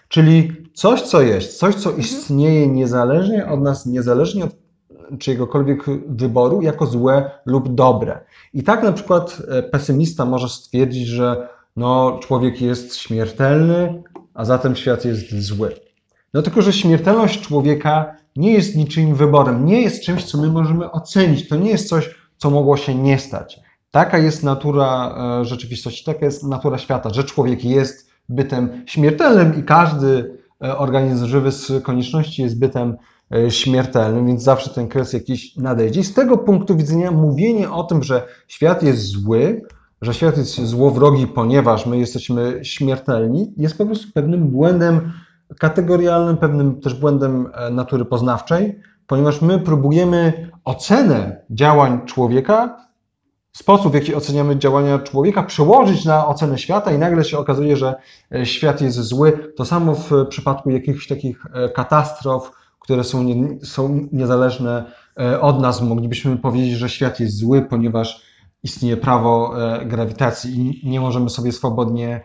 Czyli 0.08 0.52
coś, 0.74 1.02
co 1.02 1.22
jest, 1.22 1.60
coś, 1.60 1.76
co 1.76 1.92
istnieje 1.92 2.68
niezależnie 2.68 3.48
od 3.48 3.62
nas, 3.62 3.86
niezależnie 3.86 4.46
od 4.46 4.52
czyjegokolwiek 5.20 5.86
wyboru, 6.08 6.62
jako 6.62 6.86
złe 6.86 7.32
lub 7.46 7.76
dobre. 7.76 8.20
I 8.54 8.64
tak 8.64 8.84
na 8.84 8.92
przykład 8.92 9.42
e, 9.48 9.64
pesymista 9.64 10.26
może 10.26 10.50
stwierdzić, 10.50 11.08
że 11.08 11.48
no, 11.76 12.20
człowiek 12.22 12.62
jest 12.62 12.96
śmiertelny, 12.96 14.04
a 14.34 14.46
zatem 14.46 14.76
świat 14.76 15.06
jest 15.06 15.40
zły. 15.40 15.76
No 16.34 16.42
tylko, 16.42 16.62
że 16.62 16.74
śmiertelność 16.74 17.42
człowieka 17.42 18.16
nie 18.36 18.54
jest 18.54 18.76
niczyim 18.76 19.16
wyborem, 19.16 19.66
nie 19.66 19.82
jest 19.82 20.04
czymś, 20.04 20.24
co 20.24 20.38
my 20.38 20.48
możemy 20.48 20.92
ocenić. 20.92 21.48
To 21.48 21.56
nie 21.56 21.70
jest 21.70 21.90
coś, 21.90 22.16
co 22.38 22.50
mogło 22.50 22.78
się 22.78 22.96
nie 22.96 23.20
stać. 23.20 23.60
Taka 23.92 24.18
jest 24.18 24.44
natura 24.44 25.16
e, 25.42 25.46
rzeczywistości, 25.46 26.06
taka 26.06 26.26
jest 26.26 26.44
natura 26.44 26.78
świata, 26.78 27.10
że 27.10 27.24
człowiek 27.24 27.66
jest 27.66 28.12
bytem 28.30 28.84
śmiertelnym 28.86 29.60
i 29.60 29.64
każdy 29.64 30.38
e, 30.64 30.78
organizm 30.78 31.26
żywy 31.26 31.52
z 31.52 31.84
konieczności 31.84 32.42
jest 32.42 32.60
bytem 32.60 32.98
e, 33.36 33.52
śmiertelnym, 33.52 34.28
więc 34.28 34.44
zawsze 34.44 34.70
ten 34.70 34.88
kres 34.88 35.14
jakiś 35.14 35.56
nadejdzie. 35.56 36.00
I 36.00 36.04
z 36.04 36.14
tego 36.14 36.38
punktu 36.38 36.78
widzenia 36.78 37.12
mówienie 37.12 37.72
o 37.72 37.84
tym, 37.84 38.04
że 38.04 38.28
świat 38.48 38.84
jest 38.84 39.02
zły, 39.02 39.62
że 40.02 40.14
świat 40.14 40.38
jest 40.38 40.66
złowrogi, 40.66 41.28
ponieważ 41.28 41.86
my 41.86 41.98
jesteśmy 41.98 42.60
śmiertelni, 42.64 43.54
jest 43.58 43.78
po 43.78 43.86
prostu 43.86 44.12
pewnym 44.14 44.48
błędem 44.48 45.12
kategorialnym, 45.60 46.38
pewnym 46.38 46.82
też 46.82 46.94
błędem 46.94 47.50
e, 47.54 47.70
natury 47.70 48.06
poznawczej, 48.06 48.80
ponieważ 49.08 49.42
my 49.42 49.60
próbujemy 49.60 50.50
ocenę 50.66 51.42
działań 51.50 52.06
człowieka, 52.06 52.88
sposób 53.54 53.92
w 53.92 53.96
jaki 53.96 54.16
oceniamy 54.16 54.58
działania 54.58 55.00
człowieka, 55.00 55.44
przełożyć 55.44 56.06
na 56.06 56.28
ocenę 56.28 56.58
świata 56.58 56.92
i 56.92 56.98
nagle 56.98 57.24
się 57.24 57.38
okazuje, 57.38 57.78
że 57.78 57.96
e, 58.36 58.46
świat 58.46 58.82
jest 58.82 58.98
zły. 58.98 59.54
To 59.56 59.66
samo 59.66 59.96
w 59.96 60.12
przypadku 60.30 60.70
jakichś 60.70 61.08
takich 61.08 61.46
e, 61.54 61.70
katastrof, 61.70 62.52
które 62.80 63.04
są, 63.04 63.24
nie, 63.24 63.66
są 63.66 64.08
niezależne 64.12 64.92
od 65.42 65.62
nas. 65.62 65.82
Moglibyśmy 65.82 66.38
powiedzieć, 66.38 66.74
że 66.74 66.90
świat 66.90 67.20
jest 67.20 67.38
zły, 67.38 67.62
ponieważ 67.62 68.31
istnieje 68.64 68.98
prawo 68.98 69.54
grawitacji 69.86 70.80
i 70.88 70.90
nie 70.90 71.00
możemy 71.00 71.30
sobie 71.30 71.52
swobodnie 71.52 72.22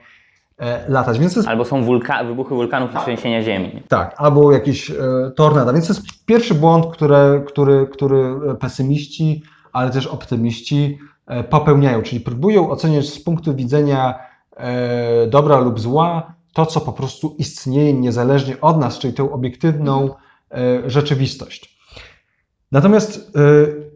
latać. 0.88 1.19
Więc 1.19 1.37
jest 1.37 1.49
Albo 1.49 1.64
są 1.64 1.85
wulka 1.85 2.25
wybuchy 2.25 2.55
wulkanów 2.55 2.95
i 2.95 2.99
trzęsienia 2.99 3.43
ziemi. 3.43 3.83
tak, 3.88 4.14
albo 4.16 4.52
jakieś 4.52 4.90
e, 4.90 4.95
tornada. 5.37 5.73
Więc 5.73 5.87
to 5.87 5.93
jest 5.93 6.25
pierwszy 6.26 6.55
błąd, 6.55 6.87
który, 6.87 7.45
który, 7.47 7.87
który 7.87 8.35
pesymiści, 8.61 9.43
ale 9.73 9.90
też 9.90 10.07
optymiści 10.07 10.99
e, 11.26 11.45
popełniają, 11.45 12.02
czyli 12.02 12.21
próbują 12.21 12.71
oceniać 12.71 13.09
z 13.09 13.23
punktu 13.25 13.55
widzenia 13.55 14.14
e, 14.57 15.26
dobra 15.26 15.61
lub 15.61 15.81
zła 15.81 16.35
to, 16.52 16.66
co 16.66 16.81
po 16.81 16.93
prostu 16.93 17.35
istnieje 17.38 17.95
niezależnie 17.95 18.61
od 18.61 18.78
nas, 18.78 18.99
czyli 18.99 19.14
tą 19.14 19.33
obiektywną 19.33 20.11
e, 20.50 20.90
rzeczywistość. 20.90 21.78
Natomiast 22.73 23.37
e, 23.37 23.40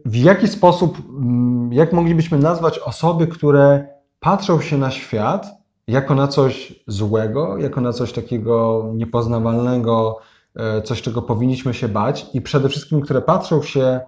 w 0.05 0.15
jaki 0.15 0.47
sposób, 0.47 0.97
mm, 1.09 1.73
jak 1.73 1.93
moglibyśmy 1.93 2.37
nazwać 2.37 2.79
osoby, 2.79 3.27
które 3.27 3.87
patrzą 4.19 4.61
się 4.61 4.77
na 4.77 4.91
świat 4.91 5.47
jako 5.87 6.15
na 6.15 6.27
coś 6.27 6.83
złego, 6.87 7.57
jako 7.57 7.81
na 7.81 7.93
coś 7.93 8.11
takiego 8.13 8.85
niepoznawalnego, 8.95 10.19
e, 10.55 10.81
coś, 10.81 11.01
czego 11.01 11.21
powinniśmy 11.21 11.73
się 11.73 11.87
bać, 11.87 12.25
i 12.33 12.41
przede 12.41 12.69
wszystkim, 12.69 13.01
które 13.01 13.21
patrzą 13.21 13.61
się 13.61 13.99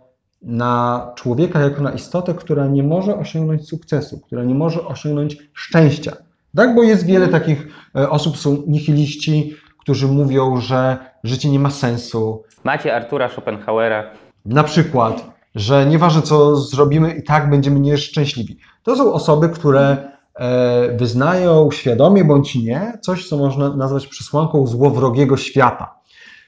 na 0.42 1.12
człowieka 1.16 1.60
jako 1.60 1.82
na 1.82 1.92
istotę, 1.92 2.34
która 2.34 2.68
nie 2.68 2.84
może 2.84 3.16
osiągnąć 3.18 3.68
sukcesu, 3.68 4.20
która 4.20 4.44
nie 4.44 4.56
może 4.56 4.86
osiągnąć 4.86 5.38
szczęścia. 5.54 6.12
Tak, 6.56 6.76
bo 6.76 6.84
jest 6.84 7.06
wiele 7.06 7.28
takich 7.28 7.68
e, 7.96 8.10
osób, 8.10 8.38
są 8.38 8.64
nihiliści, 8.68 9.56
którzy 9.80 10.08
mówią, 10.08 10.58
że 10.58 10.98
życie 11.24 11.50
nie 11.50 11.60
ma 11.60 11.70
sensu, 11.70 12.44
Macie 12.64 12.96
Artura 12.96 13.30
Schopenhauera. 13.30 14.04
na 14.46 14.64
przykład, 14.64 15.34
że 15.56 15.86
nieważne 15.86 16.22
co 16.22 16.56
zrobimy, 16.56 17.12
i 17.12 17.24
tak 17.24 17.50
będziemy 17.50 17.80
nieszczęśliwi. 17.80 18.58
To 18.84 18.96
są 18.96 19.14
osoby, 19.14 19.50
które 19.50 20.12
e, 20.36 20.98
wyznają 20.98 21.72
świadomie 21.72 22.26
bądź 22.26 22.56
nie 22.56 22.98
coś, 23.02 23.30
co 23.30 23.38
można 23.38 23.76
nazwać 23.76 24.08
przesłanką 24.08 24.68
złowrogiego 24.68 25.38
świata. 25.38 26.04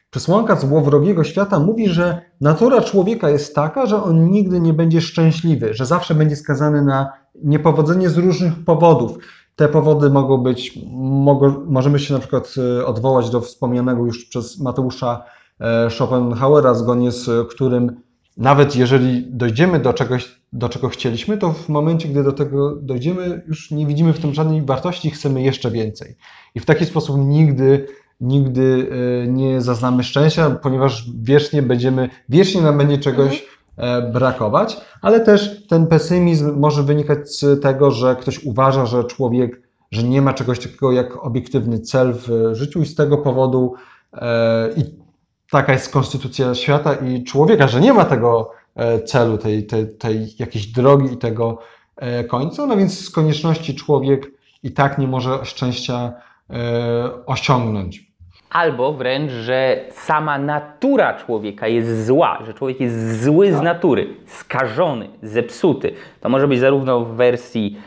Przesłanka 0.09 0.55
złowrogiego 0.55 1.23
świata 1.23 1.59
mówi, 1.59 1.89
że 1.89 2.21
natura 2.41 2.81
człowieka 2.81 3.29
jest 3.29 3.55
taka, 3.55 3.85
że 3.85 4.03
on 4.03 4.31
nigdy 4.31 4.59
nie 4.59 4.73
będzie 4.73 5.01
szczęśliwy, 5.01 5.73
że 5.73 5.85
zawsze 5.85 6.15
będzie 6.15 6.35
skazany 6.35 6.81
na 6.81 7.13
niepowodzenie 7.43 8.09
z 8.09 8.17
różnych 8.17 8.65
powodów. 8.65 9.17
Te 9.55 9.67
powody 9.67 10.09
mogą 10.09 10.37
być, 10.37 10.79
mogą, 10.97 11.65
możemy 11.65 11.99
się 11.99 12.13
na 12.13 12.19
przykład 12.19 12.53
e, 12.79 12.85
odwołać 12.85 13.29
do 13.29 13.41
wspomnianego 13.41 14.05
już 14.05 14.25
przez 14.25 14.59
Mateusza 14.59 15.23
e, 15.59 15.89
Schopenhauera, 15.89 16.73
zgodnie 16.73 17.11
z 17.11 17.49
którym 17.49 18.01
nawet 18.37 18.75
jeżeli 18.75 19.27
dojdziemy 19.29 19.79
do 19.79 19.93
czegoś, 19.93 20.41
do 20.53 20.69
czego 20.69 20.89
chcieliśmy, 20.89 21.37
to 21.37 21.53
w 21.53 21.69
momencie, 21.69 22.09
gdy 22.09 22.23
do 22.23 22.31
tego 22.31 22.75
dojdziemy, 22.75 23.41
już 23.47 23.71
nie 23.71 23.87
widzimy 23.87 24.13
w 24.13 24.19
tym 24.19 24.33
żadnej 24.33 24.61
wartości, 24.61 25.11
chcemy 25.11 25.41
jeszcze 25.41 25.71
więcej. 25.71 26.15
I 26.55 26.59
w 26.59 26.65
taki 26.65 26.85
sposób 26.85 27.17
nigdy, 27.19 27.87
nigdy 28.21 28.89
e, 29.23 29.27
nie 29.27 29.61
zaznamy 29.61 30.03
szczęścia, 30.03 30.49
ponieważ 30.49 31.05
wiecznie 31.21 31.61
będziemy, 31.61 32.09
wiecznie 32.29 32.61
nam 32.61 32.77
będzie 32.77 32.97
czegoś 32.97 33.45
e, 33.77 34.11
brakować, 34.11 34.77
ale 35.01 35.19
też 35.19 35.67
ten 35.67 35.87
pesymizm 35.87 36.59
może 36.59 36.83
wynikać 36.83 37.29
z 37.29 37.61
tego, 37.61 37.91
że 37.91 38.15
ktoś 38.15 38.43
uważa, 38.43 38.85
że 38.85 39.03
człowiek, 39.03 39.61
że 39.91 40.03
nie 40.03 40.21
ma 40.21 40.33
czegoś 40.33 40.59
takiego 40.59 40.91
jak 40.91 41.25
obiektywny 41.25 41.79
cel 41.79 42.13
w 42.13 42.55
życiu 42.55 42.81
i 42.81 42.85
z 42.85 42.95
tego 42.95 43.17
powodu 43.17 43.73
e, 44.13 44.69
i 44.77 45.04
taka 45.51 45.73
jest 45.73 45.93
konstytucja 45.93 46.55
świata 46.55 46.93
i 46.93 47.23
człowieka, 47.23 47.67
że 47.67 47.81
nie 47.81 47.93
ma 47.93 48.05
tego 48.05 48.51
e, 48.75 48.99
celu, 48.99 49.37
tej, 49.37 49.65
tej, 49.65 49.97
tej 49.97 50.27
jakiejś 50.39 50.67
drogi 50.67 51.13
i 51.13 51.17
tego 51.17 51.59
e, 51.95 52.23
końca, 52.23 52.65
no 52.65 52.77
więc 52.77 53.05
z 53.05 53.09
konieczności 53.09 53.75
człowiek 53.75 54.31
i 54.63 54.71
tak 54.71 54.97
nie 54.97 55.07
może 55.07 55.45
szczęścia 55.45 56.13
e, 56.49 57.25
osiągnąć. 57.25 58.05
Albo 58.49 58.93
wręcz, 58.93 59.31
że 59.31 59.85
sama 59.91 60.37
natura 60.37 61.13
człowieka 61.13 61.67
jest 61.67 62.05
zła, 62.05 62.39
że 62.45 62.53
człowiek 62.53 62.79
jest 62.79 63.23
zły 63.23 63.53
z 63.53 63.61
natury, 63.61 64.07
skażony, 64.27 65.09
zepsuty. 65.23 65.93
To 66.21 66.29
może 66.29 66.47
być 66.47 66.59
zarówno 66.59 67.05
w 67.05 67.15
wersji 67.15 67.77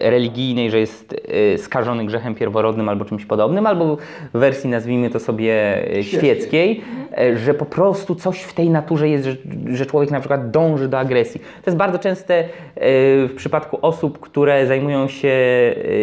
religijnej, 0.00 0.70
że 0.70 0.78
jest 0.80 1.14
e, 1.54 1.58
skażony 1.58 2.06
grzechem 2.06 2.34
pierworodnym 2.34 2.88
albo 2.88 3.04
czymś 3.04 3.26
podobnym, 3.26 3.66
albo 3.66 3.96
w 4.34 4.38
wersji, 4.38 4.70
nazwijmy 4.70 5.10
to 5.10 5.20
sobie, 5.20 5.84
e, 5.96 6.02
świeckiej, 6.02 6.80
e, 7.18 7.36
że 7.36 7.54
po 7.54 7.64
prostu 7.64 8.14
coś 8.14 8.42
w 8.42 8.52
tej 8.52 8.70
naturze 8.70 9.08
jest, 9.08 9.28
że, 9.72 9.86
człowiek 9.86 10.10
na 10.10 10.20
przykład 10.20 10.50
dąży 10.50 10.88
do 10.88 10.98
agresji. 10.98 11.40
To 11.40 11.70
jest 11.70 11.78
bardzo 11.78 11.98
częste 11.98 12.34
e, 12.34 12.46
w 13.26 13.34
przypadku 13.36 13.78
osób, 13.82 14.20
które 14.20 14.66
zajmują 14.66 15.08
się 15.08 15.28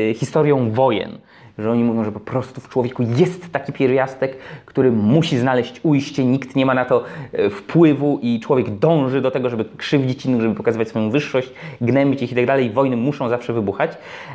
e, 0.09 0.13
historią 0.13 0.71
wojen 0.71 1.17
że 1.57 1.71
oni 1.71 1.83
mówią, 1.83 2.03
że 2.03 2.11
po 2.11 2.19
prostu 2.19 2.61
w 2.61 2.69
człowieku 2.69 3.03
jest 3.17 3.51
taki 3.51 3.73
pierwiastek, 3.73 4.37
który 4.65 4.91
musi 4.91 5.37
znaleźć 5.37 5.79
ujście, 5.83 6.25
nikt 6.25 6.55
nie 6.55 6.65
ma 6.65 6.73
na 6.73 6.85
to 6.85 7.03
e, 7.33 7.49
wpływu 7.49 8.19
i 8.21 8.39
człowiek 8.39 8.69
dąży 8.69 9.21
do 9.21 9.31
tego, 9.31 9.49
żeby 9.49 9.65
krzywdzić 9.77 10.25
innych, 10.25 10.41
żeby 10.41 10.55
pokazywać 10.55 10.87
swoją 10.87 11.09
wyższość, 11.09 11.51
gnębić 11.81 12.21
ich 12.21 12.31
i 12.31 12.35
tak 12.35 12.45
dalej. 12.45 12.69
Wojny 12.69 12.97
muszą 12.97 13.29
zawsze 13.29 13.53
wybuchać, 13.53 13.91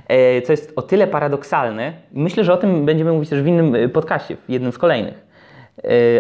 e, 0.09 0.43
co 0.43 0.53
jest 0.53 0.73
o 0.77 0.83
tyle 0.83 1.07
paradoksalne. 1.07 1.93
Myślę, 2.13 2.45
że 2.45 2.53
o 2.53 2.57
tym 2.57 2.85
będziemy 2.85 3.13
mówić 3.13 3.31
też 3.31 3.43
w 3.43 3.47
innym 3.47 3.75
e, 3.75 3.89
podcaście, 3.89 4.37
w 4.49 4.51
jednym 4.51 4.73
z 4.73 4.79
kolejnych 4.79 5.30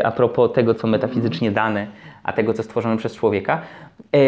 a 0.04 0.10
propos 0.10 0.52
tego, 0.52 0.74
co 0.74 0.86
metafizycznie 0.86 1.50
dane, 1.50 1.86
a 2.22 2.32
tego, 2.32 2.54
co 2.54 2.62
stworzone 2.62 2.96
przez 2.96 3.16
człowieka. 3.16 3.60
E, 4.12 4.18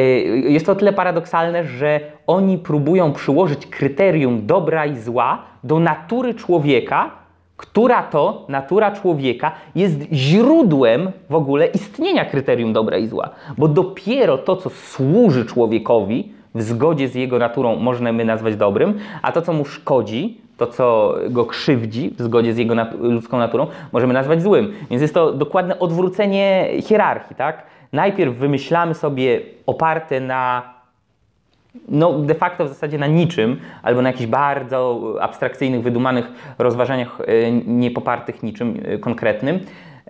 Jest 0.52 0.66
to 0.66 0.72
o 0.72 0.74
tyle 0.74 0.92
paradoksalne, 0.92 1.64
że 1.64 2.00
oni 2.26 2.58
próbują 2.58 3.12
przyłożyć 3.12 3.66
kryterium 3.66 4.46
dobra 4.46 4.86
i 4.86 4.96
zła 4.96 5.42
do 5.64 5.78
natury 5.80 6.34
człowieka, 6.34 7.10
która 7.56 8.02
to 8.02 8.46
natura 8.48 8.90
człowieka 8.90 9.52
jest 9.74 10.00
źródłem 10.12 11.10
w 11.30 11.34
ogóle 11.34 11.66
istnienia 11.66 12.24
kryterium 12.24 12.72
dobra 12.72 12.98
i 12.98 13.06
zła. 13.06 13.30
Bo 13.58 13.68
dopiero 13.68 14.38
to, 14.38 14.56
co 14.56 14.70
służy 14.70 15.46
człowiekowi 15.46 16.32
w 16.54 16.62
zgodzie 16.62 17.08
z 17.08 17.14
jego 17.14 17.38
naturą, 17.38 17.76
możemy 17.76 18.24
nazwać 18.24 18.56
dobrym, 18.56 18.98
a 19.22 19.32
to, 19.32 19.42
co 19.42 19.52
mu 19.52 19.64
szkodzi, 19.64 20.40
to, 20.66 20.72
co 20.72 21.14
go 21.30 21.46
krzywdzi 21.46 22.10
w 22.18 22.22
zgodzie 22.22 22.54
z 22.54 22.58
jego 22.58 22.74
nat- 22.74 23.00
ludzką 23.00 23.38
naturą, 23.38 23.66
możemy 23.92 24.14
nazwać 24.14 24.42
złym. 24.42 24.72
Więc 24.90 25.02
jest 25.02 25.14
to 25.14 25.32
dokładne 25.32 25.78
odwrócenie 25.78 26.68
hierarchii, 26.82 27.36
tak? 27.36 27.62
Najpierw 27.92 28.34
wymyślamy 28.34 28.94
sobie 28.94 29.40
oparte 29.66 30.20
na 30.20 30.72
no 31.88 32.18
de 32.18 32.34
facto 32.34 32.64
w 32.64 32.68
zasadzie 32.68 32.98
na 32.98 33.06
niczym, 33.06 33.60
albo 33.82 34.02
na 34.02 34.08
jakichś 34.08 34.30
bardzo 34.30 35.00
abstrakcyjnych, 35.20 35.82
wydumanych 35.82 36.32
rozważaniach 36.58 37.20
e, 37.20 37.52
niepopartych 37.52 38.42
niczym 38.42 38.80
e, 38.84 38.98
konkretnym. 38.98 39.60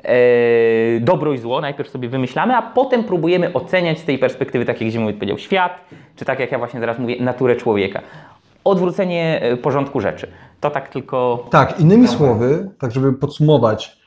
E, 0.04 1.00
dobro 1.00 1.32
i 1.32 1.38
zło 1.38 1.60
najpierw 1.60 1.90
sobie 1.90 2.08
wymyślamy, 2.08 2.56
a 2.56 2.62
potem 2.62 3.04
próbujemy 3.04 3.52
oceniać 3.52 3.98
z 3.98 4.04
tej 4.04 4.18
perspektywy, 4.18 4.64
tak 4.64 4.80
jak 4.80 4.90
Zimowit 4.90 5.16
powiedział, 5.16 5.38
świat, 5.38 5.80
czy 6.16 6.24
tak 6.24 6.40
jak 6.40 6.52
ja 6.52 6.58
właśnie 6.58 6.80
teraz 6.80 6.98
mówię, 6.98 7.16
naturę 7.20 7.56
człowieka. 7.56 8.00
Odwrócenie 8.64 9.40
e, 9.42 9.56
porządku 9.56 10.00
rzeczy. 10.00 10.26
To 10.60 10.70
tak 10.70 10.88
tylko. 10.88 11.46
Tak, 11.50 11.80
innymi 11.80 12.08
słowy, 12.08 12.70
tak 12.78 12.92
żeby 12.92 13.12
podsumować, 13.12 14.02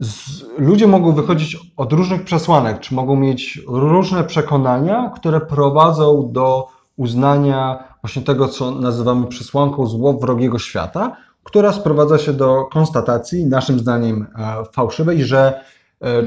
z, 0.00 0.44
ludzie 0.58 0.86
mogą 0.86 1.12
wychodzić 1.12 1.56
od 1.76 1.92
różnych 1.92 2.24
przesłanek, 2.24 2.80
czy 2.80 2.94
mogą 2.94 3.16
mieć 3.16 3.62
różne 3.66 4.24
przekonania, 4.24 5.12
które 5.16 5.40
prowadzą 5.40 6.32
do 6.32 6.66
uznania 6.96 7.84
właśnie 8.02 8.22
tego, 8.22 8.48
co 8.48 8.70
nazywamy 8.70 9.26
przesłanką 9.26 9.86
złowrogiego 9.86 10.58
świata, 10.58 11.16
która 11.44 11.72
sprowadza 11.72 12.18
się 12.18 12.32
do 12.32 12.64
konstatacji, 12.64 13.46
naszym 13.46 13.78
zdaniem 13.78 14.26
e, 14.38 14.64
fałszywej, 14.72 15.24
że 15.24 15.60
e, 16.02 16.22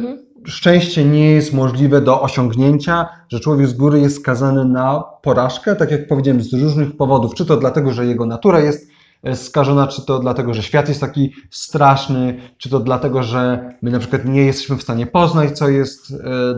szczęście 0.45 1.05
nie 1.05 1.31
jest 1.31 1.53
możliwe 1.53 2.01
do 2.01 2.21
osiągnięcia, 2.21 3.09
że 3.29 3.39
człowiek 3.39 3.67
z 3.67 3.73
góry 3.73 3.99
jest 3.99 4.15
skazany 4.15 4.65
na 4.65 5.03
porażkę, 5.21 5.75
tak 5.75 5.91
jak 5.91 6.07
powiedziałem, 6.07 6.41
z 6.41 6.53
różnych 6.53 6.97
powodów, 6.97 7.33
czy 7.35 7.45
to 7.45 7.57
dlatego, 7.57 7.91
że 7.91 8.05
jego 8.05 8.25
natura 8.25 8.59
jest 8.59 8.91
e, 9.23 9.35
skażona, 9.35 9.87
czy 9.87 10.05
to 10.05 10.19
dlatego, 10.19 10.53
że 10.53 10.63
świat 10.63 10.89
jest 10.89 11.01
taki 11.01 11.33
straszny, 11.49 12.41
czy 12.57 12.69
to 12.69 12.79
dlatego, 12.79 13.23
że 13.23 13.73
my 13.81 13.91
na 13.91 13.99
przykład 13.99 14.25
nie 14.25 14.45
jesteśmy 14.45 14.77
w 14.77 14.83
stanie 14.83 15.07
poznać, 15.07 15.57
co 15.57 15.69
jest 15.69 16.11
e, 16.11 16.15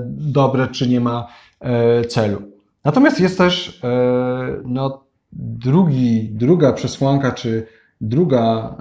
dobre, 0.07 0.67
czy 0.67 0.89
nie 0.89 0.99
ma 0.99 1.27
e, 1.59 2.05
celu. 2.05 2.41
Natomiast 2.85 3.19
jest 3.19 3.37
też 3.37 3.81
no, 4.65 5.03
drugi, 5.33 6.29
druga 6.31 6.73
przesłanka, 6.73 7.31
czy 7.31 7.67
druga, 8.01 8.75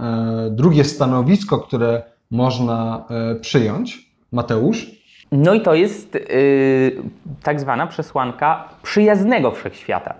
drugie 0.50 0.84
stanowisko, 0.84 1.58
które 1.58 2.02
można 2.30 3.04
przyjąć. 3.40 4.11
Mateusz? 4.32 4.86
No 5.32 5.54
i 5.54 5.60
to 5.60 5.74
jest 5.74 6.14
yy, 6.14 7.02
tak 7.42 7.60
zwana 7.60 7.86
przesłanka 7.86 8.68
przyjaznego 8.82 9.50
wszechświata. 9.50 10.14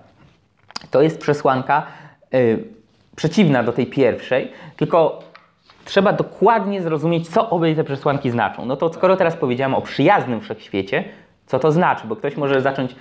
To 0.91 1.03
jest 1.03 1.19
przesłanka 1.19 1.87
yy, 2.33 2.65
przeciwna 3.17 3.63
do 3.63 3.73
tej 3.73 3.87
pierwszej, 3.87 4.53
tylko 4.77 5.23
trzeba 5.85 6.13
dokładnie 6.13 6.83
zrozumieć, 6.83 7.29
co 7.29 7.51
obie 7.51 7.75
te 7.75 7.85
przesłanki 7.85 8.31
znaczą. 8.31 8.67
No 8.67 8.77
to 8.77 8.93
skoro 8.93 9.17
teraz 9.17 9.37
powiedziałem 9.37 9.75
o 9.75 9.83
przyjaznym 9.83 10.41
wszechświecie, 10.41 11.05
co 11.47 11.59
to 11.59 11.73
znaczy? 11.73 12.07
Bo 12.07 12.17
ktoś 12.17 12.37
może 12.37 12.61
zacząć 12.61 12.97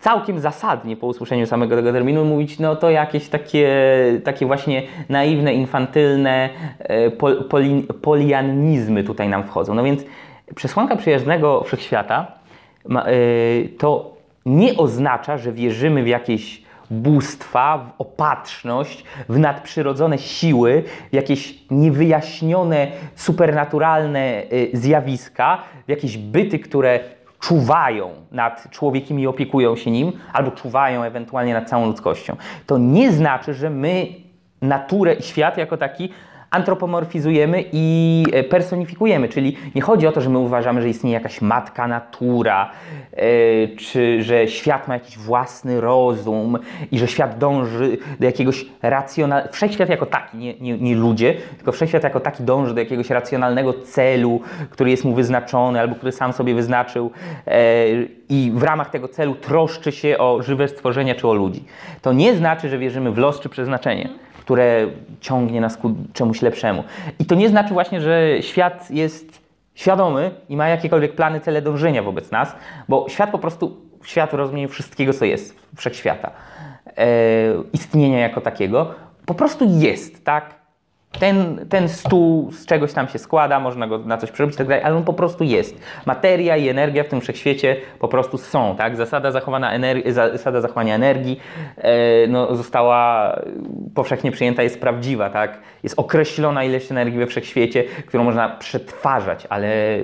całkiem 0.00 0.40
zasadnie 0.40 0.96
po 0.96 1.06
usłyszeniu 1.06 1.46
samego 1.46 1.76
tego 1.76 1.92
terminu 1.92 2.24
mówić, 2.24 2.58
no 2.58 2.76
to 2.76 2.90
jakieś 2.90 3.28
takie, 3.28 3.70
takie 4.24 4.46
właśnie 4.46 4.82
naiwne, 5.08 5.54
infantylne 5.54 6.48
e, 6.78 7.10
pol, 7.10 7.44
poli, 7.44 7.86
polianizmy 8.02 9.04
tutaj 9.04 9.28
nam 9.28 9.44
wchodzą. 9.44 9.74
No 9.74 9.84
więc 9.84 10.04
przesłanka 10.54 10.96
przyjaznego 10.96 11.62
wszechświata 11.64 12.26
e, 12.90 13.04
to 13.78 14.16
nie 14.46 14.76
oznacza, 14.76 15.38
że 15.38 15.52
wierzymy 15.52 16.02
w 16.02 16.06
jakieś 16.06 16.62
bóstwa, 16.90 17.78
w 17.78 18.00
opatrzność, 18.00 19.04
w 19.28 19.38
nadprzyrodzone 19.38 20.18
siły, 20.18 20.82
w 21.10 21.14
jakieś 21.14 21.58
niewyjaśnione, 21.70 22.86
supernaturalne 23.14 24.42
y, 24.52 24.70
zjawiska, 24.72 25.62
w 25.86 25.90
jakieś 25.90 26.18
byty, 26.18 26.58
które 26.58 27.00
czuwają 27.40 28.10
nad 28.30 28.70
człowiekiem 28.70 29.20
i 29.20 29.26
opiekują 29.26 29.76
się 29.76 29.90
nim, 29.90 30.12
albo 30.32 30.50
czuwają 30.50 31.02
ewentualnie 31.02 31.54
nad 31.54 31.68
całą 31.68 31.86
ludzkością. 31.86 32.36
To 32.66 32.78
nie 32.78 33.12
znaczy, 33.12 33.54
że 33.54 33.70
my 33.70 34.06
naturę 34.62 35.14
i 35.14 35.22
świat 35.22 35.56
jako 35.56 35.76
taki 35.76 36.12
antropomorfizujemy 36.50 37.64
i 37.72 38.24
e, 38.32 38.44
personifikujemy, 38.44 39.28
czyli 39.28 39.56
nie 39.74 39.82
chodzi 39.82 40.06
o 40.06 40.12
to, 40.12 40.20
że 40.20 40.30
my 40.30 40.38
uważamy, 40.38 40.82
że 40.82 40.88
istnieje 40.88 41.14
jakaś 41.14 41.40
matka 41.40 41.88
natura, 41.88 42.70
yy, 43.16 43.76
czy 43.76 44.22
że 44.22 44.48
świat 44.48 44.88
ma 44.88 44.94
jakiś 44.94 45.18
własny 45.18 45.80
rozum 45.80 46.58
i 46.92 46.98
że 46.98 47.08
świat 47.08 47.38
dąży 47.38 47.98
do 48.20 48.26
jakiegoś 48.26 48.66
racjonalnego, 48.82 49.52
wszechświat 49.52 49.88
jako 49.88 50.06
taki, 50.06 50.36
nie, 50.36 50.54
nie, 50.60 50.78
nie 50.78 50.94
ludzie, 50.94 51.34
tylko 51.56 51.72
wszechświat 51.72 52.04
jako 52.04 52.20
taki 52.20 52.42
dąży 52.42 52.74
do 52.74 52.80
jakiegoś 52.80 53.10
racjonalnego 53.10 53.72
celu, 53.72 54.40
który 54.70 54.90
jest 54.90 55.04
mu 55.04 55.14
wyznaczony 55.14 55.80
albo 55.80 55.94
który 55.94 56.12
sam 56.12 56.32
sobie 56.32 56.54
wyznaczył 56.54 57.10
yy, 57.46 58.19
i 58.30 58.52
w 58.54 58.62
ramach 58.62 58.90
tego 58.90 59.08
celu 59.08 59.34
troszczy 59.34 59.92
się 59.92 60.18
o 60.18 60.42
żywe 60.42 60.68
stworzenia 60.68 61.14
czy 61.14 61.28
o 61.28 61.34
ludzi. 61.34 61.64
To 62.02 62.12
nie 62.12 62.36
znaczy, 62.36 62.68
że 62.68 62.78
wierzymy 62.78 63.12
w 63.12 63.18
los 63.18 63.40
czy 63.40 63.48
przeznaczenie 63.48 64.08
które 64.50 64.86
ciągnie 65.20 65.60
nas 65.60 65.76
ku 65.76 65.94
czemuś 66.12 66.42
lepszemu. 66.42 66.84
I 67.18 67.24
to 67.24 67.34
nie 67.34 67.48
znaczy 67.48 67.74
właśnie, 67.74 68.00
że 68.00 68.42
świat 68.42 68.90
jest 68.90 69.42
świadomy 69.74 70.30
i 70.48 70.56
ma 70.56 70.68
jakiekolwiek 70.68 71.14
plany, 71.14 71.40
cele 71.40 71.62
dążenia 71.62 72.02
wobec 72.02 72.30
nas, 72.30 72.54
bo 72.88 73.06
świat 73.08 73.30
po 73.30 73.38
prostu, 73.38 73.76
świat 74.04 74.30
w 74.30 74.34
rozumieniu 74.34 74.68
wszystkiego, 74.68 75.12
co 75.12 75.24
jest, 75.24 75.56
wszechświata, 75.76 76.30
e, 76.86 77.06
istnienia 77.72 78.18
jako 78.18 78.40
takiego, 78.40 78.94
po 79.26 79.34
prostu 79.34 79.66
jest, 79.68 80.24
tak? 80.24 80.59
Ten, 81.18 81.66
ten 81.68 81.88
stół 81.88 82.52
z 82.52 82.66
czegoś 82.66 82.92
tam 82.92 83.08
się 83.08 83.18
składa, 83.18 83.60
można 83.60 83.86
go 83.86 83.98
na 83.98 84.18
coś 84.18 84.30
przerobić 84.30 84.54
i 84.54 84.58
tak 84.58 84.68
dalej, 84.68 84.84
ale 84.84 84.96
on 84.96 85.04
po 85.04 85.12
prostu 85.12 85.44
jest. 85.44 85.80
Materia 86.06 86.56
i 86.56 86.68
energia 86.68 87.04
w 87.04 87.08
tym 87.08 87.20
wszechświecie 87.20 87.76
po 87.98 88.08
prostu 88.08 88.38
są, 88.38 88.76
tak? 88.76 88.96
Zasada, 88.96 89.30
zachowana 89.32 89.78
energi- 89.78 90.12
zasada 90.12 90.60
zachowania 90.60 90.94
energii 90.94 91.40
e, 91.76 92.26
no, 92.26 92.56
została 92.56 93.36
powszechnie 93.94 94.32
przyjęta, 94.32 94.62
jest 94.62 94.80
prawdziwa, 94.80 95.30
tak? 95.30 95.60
Jest 95.82 95.98
określona 95.98 96.64
ilość 96.64 96.90
energii 96.90 97.18
we 97.18 97.26
wszechświecie, 97.26 97.84
którą 98.06 98.24
można 98.24 98.48
przetwarzać, 98.48 99.46
ale 99.50 99.98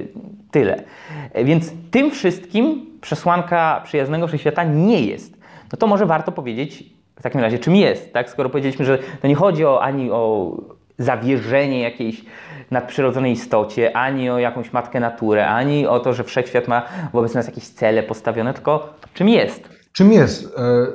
tyle. 0.51 0.83
E, 1.33 1.45
więc 1.45 1.73
tym 1.91 2.11
wszystkim 2.11 2.87
przesłanka 3.01 3.81
przyjaznego 3.85 4.27
wszechświata 4.27 4.65
nie 4.65 5.01
jest. 5.01 5.37
No 5.73 5.79
to 5.79 5.87
może 5.87 6.07
warto 6.07 6.33
powiedzieć 6.33 6.85
w 7.19 7.23
takim 7.23 7.41
razie, 7.41 7.59
czym 7.59 7.77
jest, 7.77 8.13
tak? 8.13 8.31
Skoro 8.31 8.49
powiedzieliśmy, 8.49 8.85
że 8.85 8.99
to 9.23 9.29
nie 9.29 9.35
chodzi 9.35 9.65
o, 9.65 9.83
ani 9.83 10.11
o 10.11 10.53
zawierzenie 10.99 11.81
jakiejś 11.81 12.25
nadprzyrodzonej 12.71 13.33
istocie, 13.33 13.97
ani 13.97 14.31
o 14.31 14.39
jakąś 14.39 14.73
matkę 14.73 15.01
naturę, 15.01 15.49
ani 15.49 15.87
o 15.87 16.01
to, 16.01 16.13
że 16.13 16.25
wszechświat 16.25 16.69
ma 16.69 16.83
wobec 17.13 17.35
nas 17.35 17.47
jakieś 17.47 17.69
cele 17.69 18.03
postawione, 18.03 18.55
tylko 18.55 18.95
czym 19.15 19.29
jest. 19.29 19.69
Czym 19.93 20.13
jest? 20.13 20.55
E, 20.59 20.87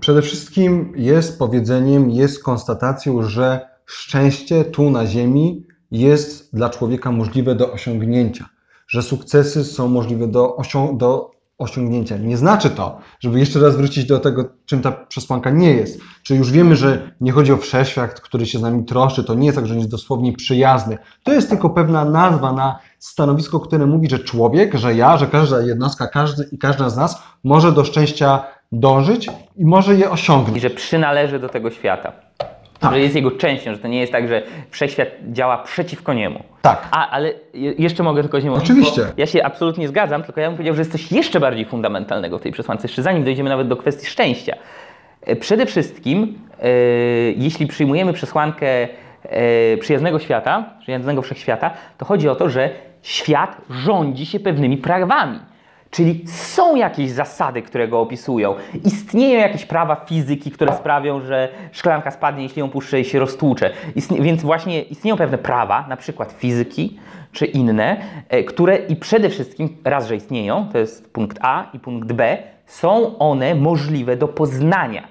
przede 0.00 0.22
wszystkim 0.22 0.92
jest 0.96 1.38
powiedzeniem, 1.38 2.10
jest 2.10 2.42
konstatacją, 2.42 3.22
że 3.22 3.68
szczęście 3.86 4.64
tu 4.64 4.90
na 4.90 5.06
Ziemi 5.06 5.66
jest 5.90 6.56
dla 6.56 6.70
człowieka 6.70 7.12
możliwe 7.12 7.54
do 7.54 7.72
osiągnięcia, 7.72 8.48
że 8.88 9.02
sukcesy 9.02 9.64
są 9.64 9.88
możliwe 9.88 10.26
do, 10.26 10.56
do 10.92 11.33
osiągnięcia. 11.58 12.16
Nie 12.16 12.36
znaczy 12.36 12.70
to, 12.70 12.98
żeby 13.20 13.38
jeszcze 13.38 13.60
raz 13.60 13.76
wrócić 13.76 14.04
do 14.06 14.18
tego, 14.18 14.44
czym 14.66 14.82
ta 14.82 14.92
przesłanka 14.92 15.50
nie 15.50 15.70
jest. 15.72 16.00
Czyli 16.22 16.38
już 16.38 16.50
wiemy, 16.50 16.76
że 16.76 17.10
nie 17.20 17.32
chodzi 17.32 17.52
o 17.52 17.56
wszechświat, 17.56 18.20
który 18.20 18.46
się 18.46 18.58
z 18.58 18.62
nami 18.62 18.84
troszczy, 18.84 19.24
to 19.24 19.34
nie 19.34 19.46
jest 19.46 19.56
tak, 19.58 19.66
że 19.66 19.72
on 19.74 19.78
jest 19.78 19.90
dosłownie 19.90 20.32
przyjazny. 20.32 20.98
To 21.22 21.32
jest 21.32 21.48
tylko 21.48 21.70
pewna 21.70 22.04
nazwa 22.04 22.52
na 22.52 22.78
stanowisko, 22.98 23.60
które 23.60 23.86
mówi, 23.86 24.10
że 24.10 24.18
człowiek, 24.18 24.74
że 24.74 24.94
ja, 24.94 25.16
że 25.16 25.26
każda 25.26 25.62
jednostka, 25.62 26.06
każdy 26.06 26.48
i 26.52 26.58
każda 26.58 26.88
z 26.90 26.96
nas 26.96 27.22
może 27.44 27.72
do 27.72 27.84
szczęścia 27.84 28.44
dążyć 28.72 29.30
i 29.56 29.64
może 29.64 29.94
je 29.94 30.04
I 30.04 30.06
osiągnąć. 30.06 30.62
że 30.62 30.70
przynależy 30.70 31.38
do 31.38 31.48
tego 31.48 31.70
świata. 31.70 32.12
Tak. 32.84 32.92
Że 32.94 33.00
jest 33.00 33.14
jego 33.14 33.30
częścią, 33.30 33.72
że 33.72 33.78
to 33.78 33.88
nie 33.88 34.00
jest 34.00 34.12
tak, 34.12 34.28
że 34.28 34.42
wszechświat 34.70 35.08
działa 35.32 35.58
przeciwko 35.58 36.12
niemu. 36.14 36.40
Tak. 36.62 36.88
A, 36.90 37.10
ale 37.10 37.32
je- 37.54 37.72
jeszcze 37.78 38.02
mogę 38.02 38.22
tylko 38.22 38.38
nie 38.38 38.50
mówić. 38.50 38.64
Oczywiście. 38.64 39.02
Ja 39.16 39.26
się 39.26 39.44
absolutnie 39.44 39.88
zgadzam, 39.88 40.22
tylko 40.22 40.40
ja 40.40 40.46
bym 40.48 40.56
powiedział, 40.56 40.74
że 40.74 40.80
jest 40.80 40.92
coś 40.92 41.12
jeszcze 41.12 41.40
bardziej 41.40 41.64
fundamentalnego 41.64 42.38
w 42.38 42.42
tej 42.42 42.52
przesłance, 42.52 42.84
jeszcze 42.84 43.02
zanim 43.02 43.24
dojdziemy 43.24 43.50
nawet 43.50 43.68
do 43.68 43.76
kwestii 43.76 44.06
szczęścia. 44.06 44.56
E, 45.22 45.36
Przede 45.36 45.66
wszystkim, 45.66 46.38
e, 46.62 46.68
jeśli 47.36 47.66
przyjmujemy 47.66 48.12
przesłankę 48.12 48.66
e, 49.22 49.76
przyjaznego 49.76 50.18
świata, 50.18 50.64
przyjaznego 50.80 51.22
wszechświata, 51.22 51.70
to 51.98 52.04
chodzi 52.04 52.28
o 52.28 52.34
to, 52.34 52.48
że 52.50 52.70
świat 53.02 53.56
rządzi 53.70 54.26
się 54.26 54.40
pewnymi 54.40 54.76
prawami. 54.76 55.38
Czyli 55.94 56.24
są 56.28 56.76
jakieś 56.76 57.10
zasady, 57.10 57.62
które 57.62 57.88
go 57.88 58.00
opisują. 58.00 58.54
Istnieją 58.84 59.40
jakieś 59.40 59.64
prawa 59.66 59.96
fizyki, 59.96 60.50
które 60.50 60.72
sprawią, 60.72 61.20
że 61.20 61.48
szklanka 61.72 62.10
spadnie, 62.10 62.42
jeśli 62.42 62.60
ją 62.60 62.70
puszczę 62.70 63.00
i 63.00 63.04
się 63.04 63.18
roztłucze. 63.18 63.70
Istnie, 63.94 64.22
więc 64.22 64.42
właśnie 64.42 64.82
istnieją 64.82 65.16
pewne 65.16 65.38
prawa, 65.38 65.86
na 65.88 65.96
przykład 65.96 66.32
fizyki 66.32 66.98
czy 67.32 67.46
inne, 67.46 67.96
e, 68.28 68.44
które 68.44 68.76
i 68.76 68.96
przede 68.96 69.30
wszystkim, 69.30 69.76
raz, 69.84 70.08
że 70.08 70.16
istnieją, 70.16 70.68
to 70.72 70.78
jest 70.78 71.12
punkt 71.12 71.38
A 71.42 71.66
i 71.72 71.78
punkt 71.78 72.12
B, 72.12 72.38
są 72.66 73.18
one 73.18 73.54
możliwe 73.54 74.16
do 74.16 74.28
poznania. 74.28 75.08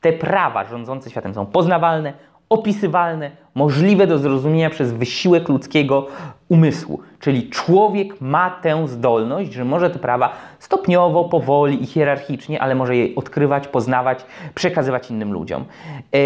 Te 0.00 0.12
prawa 0.12 0.64
rządzące 0.64 1.10
światem 1.10 1.34
są 1.34 1.46
poznawalne, 1.46 2.12
opisywalne, 2.52 3.30
możliwe 3.54 4.06
do 4.06 4.18
zrozumienia 4.18 4.70
przez 4.70 4.92
wysiłek 4.92 5.48
ludzkiego 5.48 6.06
umysłu. 6.48 7.00
Czyli 7.20 7.50
człowiek 7.50 8.20
ma 8.20 8.50
tę 8.50 8.88
zdolność, 8.88 9.52
że 9.52 9.64
może 9.64 9.90
te 9.90 9.98
prawa 9.98 10.32
stopniowo, 10.58 11.24
powoli 11.24 11.82
i 11.82 11.86
hierarchicznie, 11.86 12.62
ale 12.62 12.74
może 12.74 12.96
je 12.96 13.14
odkrywać, 13.14 13.68
poznawać, 13.68 14.24
przekazywać 14.54 15.10
innym 15.10 15.32
ludziom. 15.32 15.64
Yy, 16.12 16.20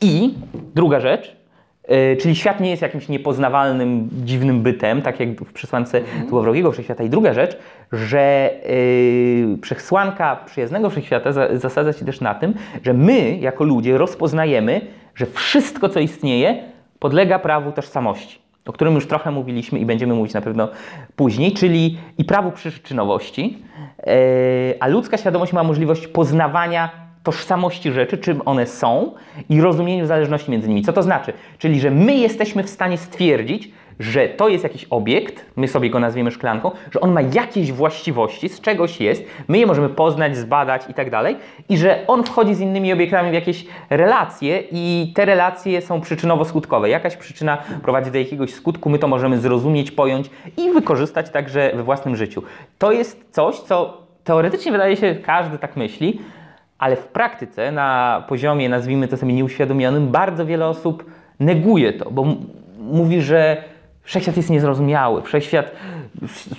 I 0.00 0.34
druga 0.74 1.00
rzecz, 1.00 1.36
czyli 2.20 2.36
świat 2.36 2.60
nie 2.60 2.70
jest 2.70 2.82
jakimś 2.82 3.08
niepoznawalnym, 3.08 4.08
dziwnym 4.12 4.62
bytem, 4.62 5.02
tak 5.02 5.20
jak 5.20 5.28
w 5.28 5.52
przesłance 5.52 6.00
złowrogiego 6.28 6.72
wszechświata. 6.72 7.04
I 7.04 7.10
druga 7.10 7.34
rzecz, 7.34 7.58
że 7.92 8.50
yy, 9.48 9.58
przesłanka 9.58 10.36
przyjaznego 10.36 10.90
wszechświata 10.90 11.32
za, 11.32 11.58
zasadza 11.58 11.92
się 11.92 12.04
też 12.04 12.20
na 12.20 12.34
tym, 12.34 12.54
że 12.82 12.94
my, 12.94 13.36
jako 13.36 13.64
ludzie, 13.64 13.98
rozpoznajemy, 13.98 14.80
że 15.14 15.26
wszystko, 15.26 15.88
co 15.88 16.00
istnieje, 16.00 16.62
podlega 16.98 17.38
prawu 17.38 17.72
tożsamości, 17.72 18.38
o 18.66 18.72
którym 18.72 18.94
już 18.94 19.06
trochę 19.06 19.30
mówiliśmy 19.30 19.78
i 19.78 19.86
będziemy 19.86 20.14
mówić 20.14 20.34
na 20.34 20.40
pewno 20.40 20.68
później, 21.16 21.52
czyli 21.52 21.98
i 22.18 22.24
prawu 22.24 22.50
przyczynowości, 22.50 23.58
yy, 24.06 24.14
a 24.80 24.88
ludzka 24.88 25.16
świadomość 25.16 25.52
ma 25.52 25.62
możliwość 25.62 26.06
poznawania 26.06 27.03
tożsamości 27.24 27.92
rzeczy, 27.92 28.18
czym 28.18 28.42
one 28.44 28.66
są 28.66 29.12
i 29.48 29.60
rozumieniu 29.60 30.06
zależności 30.06 30.50
między 30.50 30.68
nimi. 30.68 30.82
Co 30.82 30.92
to 30.92 31.02
znaczy? 31.02 31.32
Czyli, 31.58 31.80
że 31.80 31.90
my 31.90 32.14
jesteśmy 32.14 32.62
w 32.62 32.70
stanie 32.70 32.98
stwierdzić, 32.98 33.70
że 34.00 34.28
to 34.28 34.48
jest 34.48 34.64
jakiś 34.64 34.86
obiekt, 34.90 35.46
my 35.56 35.68
sobie 35.68 35.90
go 35.90 35.98
nazwiemy 36.00 36.30
szklanką, 36.30 36.70
że 36.90 37.00
on 37.00 37.12
ma 37.12 37.20
jakieś 37.20 37.72
właściwości, 37.72 38.48
z 38.48 38.60
czegoś 38.60 39.00
jest, 39.00 39.24
my 39.48 39.58
je 39.58 39.66
możemy 39.66 39.88
poznać, 39.88 40.36
zbadać 40.36 40.82
i 40.88 40.94
tak 40.94 41.10
dalej, 41.10 41.36
i 41.68 41.76
że 41.76 42.04
on 42.06 42.24
wchodzi 42.24 42.54
z 42.54 42.60
innymi 42.60 42.92
obiektami 42.92 43.30
w 43.30 43.34
jakieś 43.34 43.66
relacje 43.90 44.62
i 44.72 45.12
te 45.14 45.24
relacje 45.24 45.82
są 45.82 46.00
przyczynowo-skutkowe. 46.00 46.86
Jakaś 46.86 47.16
przyczyna 47.16 47.58
prowadzi 47.82 48.10
do 48.10 48.18
jakiegoś 48.18 48.54
skutku, 48.54 48.90
my 48.90 48.98
to 48.98 49.08
możemy 49.08 49.38
zrozumieć, 49.38 49.90
pojąć 49.90 50.30
i 50.56 50.70
wykorzystać 50.70 51.30
także 51.30 51.72
we 51.74 51.82
własnym 51.82 52.16
życiu. 52.16 52.42
To 52.78 52.92
jest 52.92 53.26
coś, 53.30 53.56
co 53.56 54.02
teoretycznie 54.24 54.72
wydaje 54.72 54.96
się, 54.96 55.14
każdy 55.14 55.58
tak 55.58 55.76
myśli, 55.76 56.20
ale 56.78 56.96
w 56.96 57.06
praktyce, 57.06 57.72
na 57.72 58.22
poziomie, 58.28 58.68
nazwijmy 58.68 59.08
to 59.08 59.16
sobie 59.16 59.32
nieuświadomionym, 59.32 60.08
bardzo 60.08 60.46
wiele 60.46 60.66
osób 60.66 61.04
neguje 61.40 61.92
to, 61.92 62.10
bo 62.10 62.26
mówi, 62.78 63.22
że 63.22 63.64
wszechświat 64.02 64.36
jest 64.36 64.50
niezrozumiały, 64.50 65.22
wszechświat, 65.22 65.70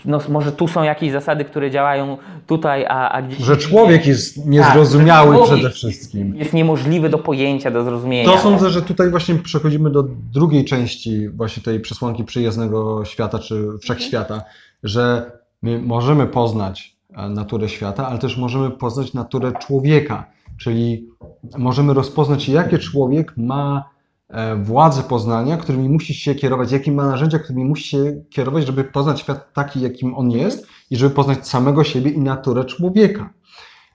no 0.05 0.19
może 0.29 0.51
tu 0.51 0.67
są 0.67 0.83
jakieś 0.83 1.11
zasady, 1.11 1.45
które 1.45 1.71
działają 1.71 2.17
tutaj, 2.47 2.85
a, 2.85 3.09
a 3.09 3.21
gdzieś... 3.21 3.39
Że 3.39 3.57
człowiek 3.57 4.07
jest 4.07 4.45
niezrozumiały 4.45 5.35
Tak, 5.35 5.39
że 5.41 5.47
człowiek 5.47 5.73
przede 5.73 5.73
wszystkim. 5.73 6.35
Jest 6.35 6.53
niemożliwy 6.53 7.09
do 7.09 7.17
pojęcia, 7.17 7.71
do 7.71 7.83
zrozumienia. 7.83 8.25
To 8.31 8.37
sądzę, 8.37 8.69
że 8.69 8.81
tutaj 8.81 9.09
właśnie 9.09 9.35
przechodzimy 9.35 9.89
do 9.89 10.03
drugiej 10.33 10.65
części 10.65 11.29
właśnie 11.29 11.63
tej 11.63 11.79
przesłanki 11.79 12.23
przyjaznego 12.23 13.05
świata 13.05 13.39
czy 13.39 13.77
wszechświata, 13.81 14.43
że 14.83 15.31
my 15.61 15.79
możemy 15.81 16.27
poznać 16.27 16.94
naturę 17.29 17.69
świata, 17.69 18.07
ale 18.07 18.19
też 18.19 18.37
możemy 18.37 18.71
poznać 18.71 19.13
naturę 19.13 19.51
człowieka, 19.51 20.25
czyli 20.57 21.09
możemy 21.57 21.93
rozpoznać, 21.93 22.49
jakie 22.49 22.79
człowiek 22.79 23.33
ma 23.37 23.89
e, 24.29 24.55
władze 24.55 25.03
poznania, 25.03 25.57
którymi 25.57 25.89
musi 25.89 26.13
się 26.13 26.35
kierować, 26.35 26.71
jakie 26.71 26.91
ma 26.91 27.05
narzędzia, 27.07 27.39
którymi 27.39 27.65
musi 27.65 27.83
się 27.83 28.21
kierować, 28.29 28.65
żeby 28.65 28.83
poznać 28.83 29.19
świat 29.19 29.53
taki, 29.53 29.81
jakim 29.81 30.15
on 30.15 30.31
jest 30.31 30.67
i 30.89 30.95
żeby 30.95 31.15
poznać 31.15 31.47
samego 31.47 31.83
siebie 31.83 32.11
i 32.11 32.19
naturę 32.19 32.65
człowieka. 32.65 33.29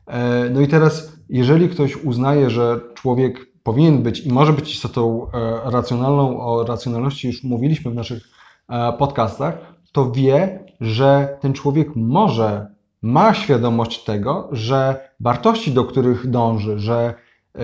E, 0.07 0.51
No 0.51 0.61
i 0.61 0.69
teraz, 0.69 1.13
jeżeli 1.29 1.69
ktoś 1.69 1.97
uznaje, 1.97 2.51
że 2.51 2.81
człowiek 2.95 3.51
powinien 3.63 4.03
być 4.03 4.27
i 4.27 4.33
może 4.33 4.53
być 4.53 4.75
istotą 4.75 5.27
e, 5.33 5.71
racjonalną, 5.71 6.41
o 6.41 6.65
racjonalności 6.65 7.27
już 7.27 7.45
mówiliśmy 7.45 7.91
w 7.91 7.95
naszych 7.95 8.29
e, 8.69 8.93
podcastach, 8.93 9.59
to 9.93 10.13
wie, 10.13 10.65
że 10.81 11.39
ten 11.41 11.53
człowiek 11.53 11.97
może, 11.97 12.67
ma 13.03 13.35
świadomość 13.35 14.05
tego, 14.05 14.49
że 14.53 15.11
wartości, 15.21 15.73
do 15.73 15.85
których 15.85 16.31
dąży, 16.31 16.79
że 16.79 17.15
e, 17.55 17.61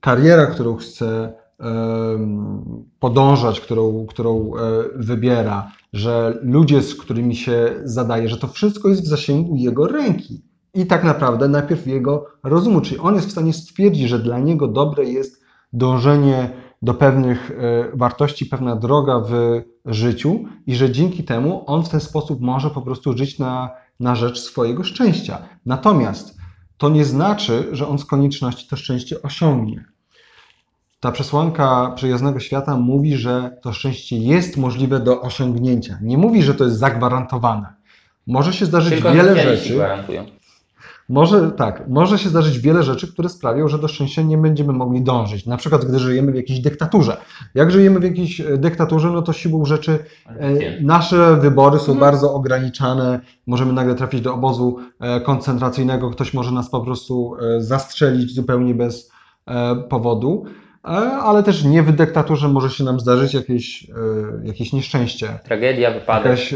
kariera, 0.00 0.46
którą 0.46 0.76
chce 0.76 1.32
em, 1.58 2.84
podążać, 2.98 3.60
którą, 3.60 4.06
którą 4.06 4.52
e, 4.56 4.60
wybiera, 4.96 5.72
że 5.92 6.38
ludzie, 6.42 6.82
z 6.82 6.94
którymi 6.94 7.36
się 7.36 7.74
zadaje, 7.84 8.28
że 8.28 8.36
to 8.36 8.48
wszystko 8.48 8.88
jest 8.88 9.02
w 9.02 9.08
zasięgu 9.08 9.56
jego 9.56 9.86
ręki. 9.86 10.42
I 10.74 10.86
tak 10.86 11.04
naprawdę 11.04 11.48
najpierw 11.48 11.86
jego 11.86 12.26
rozumu, 12.42 12.80
czyli 12.80 13.00
on 13.00 13.14
jest 13.14 13.28
w 13.28 13.32
stanie 13.32 13.52
stwierdzić, 13.52 14.08
że 14.08 14.18
dla 14.18 14.38
niego 14.38 14.68
dobre 14.68 15.04
jest 15.04 15.42
dążenie 15.72 16.50
do 16.82 16.94
pewnych 16.94 17.50
e, 17.50 17.96
wartości, 17.96 18.46
pewna 18.46 18.76
droga 18.76 19.20
w 19.20 19.62
życiu 19.86 20.44
i 20.66 20.74
że 20.74 20.90
dzięki 20.90 21.24
temu 21.24 21.64
on 21.66 21.84
w 21.84 21.88
ten 21.88 22.00
sposób 22.00 22.40
może 22.40 22.70
po 22.70 22.82
prostu 22.82 23.18
żyć 23.18 23.38
na, 23.38 23.70
na 24.00 24.14
rzecz 24.16 24.38
swojego 24.40 24.84
szczęścia. 24.84 25.38
Natomiast 25.66 26.36
to 26.78 26.88
nie 26.88 27.04
znaczy, 27.04 27.68
że 27.72 27.88
on 27.88 27.98
z 27.98 28.04
konieczności 28.04 28.68
to 28.68 28.76
szczęście 28.76 29.22
osiągnie. 29.22 29.84
Ta 31.00 31.12
przesłanka 31.12 31.92
przyjaznego 31.96 32.40
świata 32.40 32.76
mówi, 32.76 33.16
że 33.16 33.56
to 33.62 33.72
szczęście 33.72 34.18
jest 34.18 34.56
możliwe 34.56 35.00
do 35.00 35.20
osiągnięcia. 35.20 35.98
Nie 36.02 36.18
mówi, 36.18 36.42
że 36.42 36.54
to 36.54 36.64
jest 36.64 36.78
zagwarantowane. 36.78 37.66
Może 38.26 38.52
się 38.52 38.66
zdarzyć 38.66 38.92
Tylko 38.92 39.12
wiele 39.12 39.42
rzeczy. 39.42 39.74
gwarantują. 39.74 40.26
Może 41.10 41.50
tak, 41.50 41.88
może 41.88 42.18
się 42.18 42.28
zdarzyć 42.28 42.58
wiele 42.58 42.82
rzeczy, 42.82 43.12
które 43.12 43.28
sprawią, 43.28 43.68
że 43.68 43.78
do 43.78 43.88
szczęścia 43.88 44.22
nie 44.22 44.38
będziemy 44.38 44.72
mogli 44.72 45.02
dążyć. 45.02 45.46
Na 45.46 45.56
przykład, 45.56 45.84
gdy 45.84 45.98
żyjemy 45.98 46.32
w 46.32 46.34
jakiejś 46.34 46.60
dyktaturze. 46.60 47.16
Jak 47.54 47.70
żyjemy 47.70 48.00
w 48.00 48.02
jakiejś 48.02 48.40
e, 48.40 48.58
dyktaturze, 48.58 49.10
no 49.10 49.22
to 49.22 49.32
siłą 49.32 49.64
rzeczy 49.64 49.98
e, 50.26 50.80
nasze 50.82 51.36
wybory 51.36 51.78
są 51.78 51.94
bardzo 51.98 52.34
ograniczane. 52.34 53.20
Możemy 53.46 53.72
nagle 53.72 53.94
trafić 53.94 54.20
do 54.20 54.34
obozu 54.34 54.76
e, 55.00 55.20
koncentracyjnego, 55.20 56.10
ktoś 56.10 56.34
może 56.34 56.52
nas 56.52 56.70
po 56.70 56.80
prostu 56.80 57.36
e, 57.36 57.60
zastrzelić 57.60 58.34
zupełnie 58.34 58.74
bez 58.74 59.10
powodu. 59.88 60.44
Ale 61.22 61.42
też 61.42 61.64
nie 61.64 61.82
w 61.82 61.92
dyktaturze 61.92 62.48
może 62.48 62.70
się 62.70 62.84
nam 62.84 63.00
zdarzyć 63.00 63.34
jakieś, 63.34 63.86
jakieś 64.44 64.72
nieszczęście 64.72 65.38
Tragedia, 65.44 65.90
wypadek. 65.90 66.26
jakaś 66.26 66.54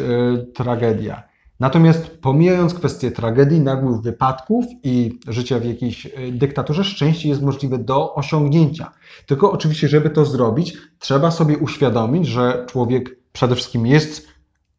tragedia. 0.54 1.33
Natomiast 1.64 2.18
pomijając 2.18 2.74
kwestię 2.74 3.10
tragedii, 3.10 3.60
nagłych 3.60 4.00
wypadków 4.00 4.64
i 4.82 5.18
życia 5.28 5.58
w 5.58 5.64
jakiejś 5.64 6.06
e, 6.06 6.10
dyktaturze, 6.32 6.84
szczęście 6.84 7.28
jest 7.28 7.42
możliwe 7.42 7.78
do 7.78 8.14
osiągnięcia. 8.14 8.92
Tylko 9.26 9.52
oczywiście, 9.52 9.88
żeby 9.88 10.10
to 10.10 10.24
zrobić, 10.24 10.76
trzeba 10.98 11.30
sobie 11.30 11.58
uświadomić, 11.58 12.26
że 12.26 12.66
człowiek 12.68 13.16
przede 13.32 13.54
wszystkim 13.54 13.86
jest 13.86 14.28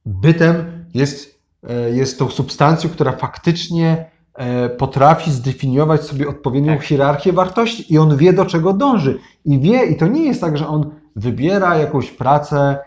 bytem, 0.05 0.85
jest, 0.93 1.39
e, 1.69 1.91
jest 1.91 2.19
tą 2.19 2.29
substancją, 2.29 2.89
która 2.89 3.11
faktycznie 3.11 4.11
e, 4.33 4.69
potrafi 4.69 5.31
zdefiniować 5.31 6.03
sobie 6.03 6.27
odpowiednią 6.27 6.73
Tak. 6.73 6.83
hierarchię 6.85 7.33
wartości 7.33 7.93
i 7.93 7.97
on 7.97 8.17
wie, 8.17 8.33
do 8.33 8.45
czego 8.45 8.73
dąży. 8.73 9.19
I 9.45 9.59
wie, 9.59 9.85
i 9.85 9.97
to 9.97 10.07
nie 10.07 10.25
jest 10.25 10.41
tak, 10.41 10.57
że 10.57 10.67
on 10.67 10.91
wybiera 11.15 11.77
jakąś 11.77 12.11
pracę, 12.11 12.77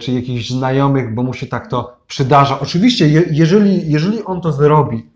czy 0.00 0.12
jakichś 0.12 0.50
znajomych, 0.50 1.14
bo 1.14 1.22
mu 1.22 1.34
się 1.34 1.46
tak 1.46 1.70
to 1.70 1.96
przydarza. 2.06 2.60
Oczywiście, 2.60 3.08
je, 3.08 3.24
jeżeli, 3.30 3.90
jeżeli 3.90 4.24
on 4.24 4.40
to 4.40 4.52
zrobi, 4.52 5.06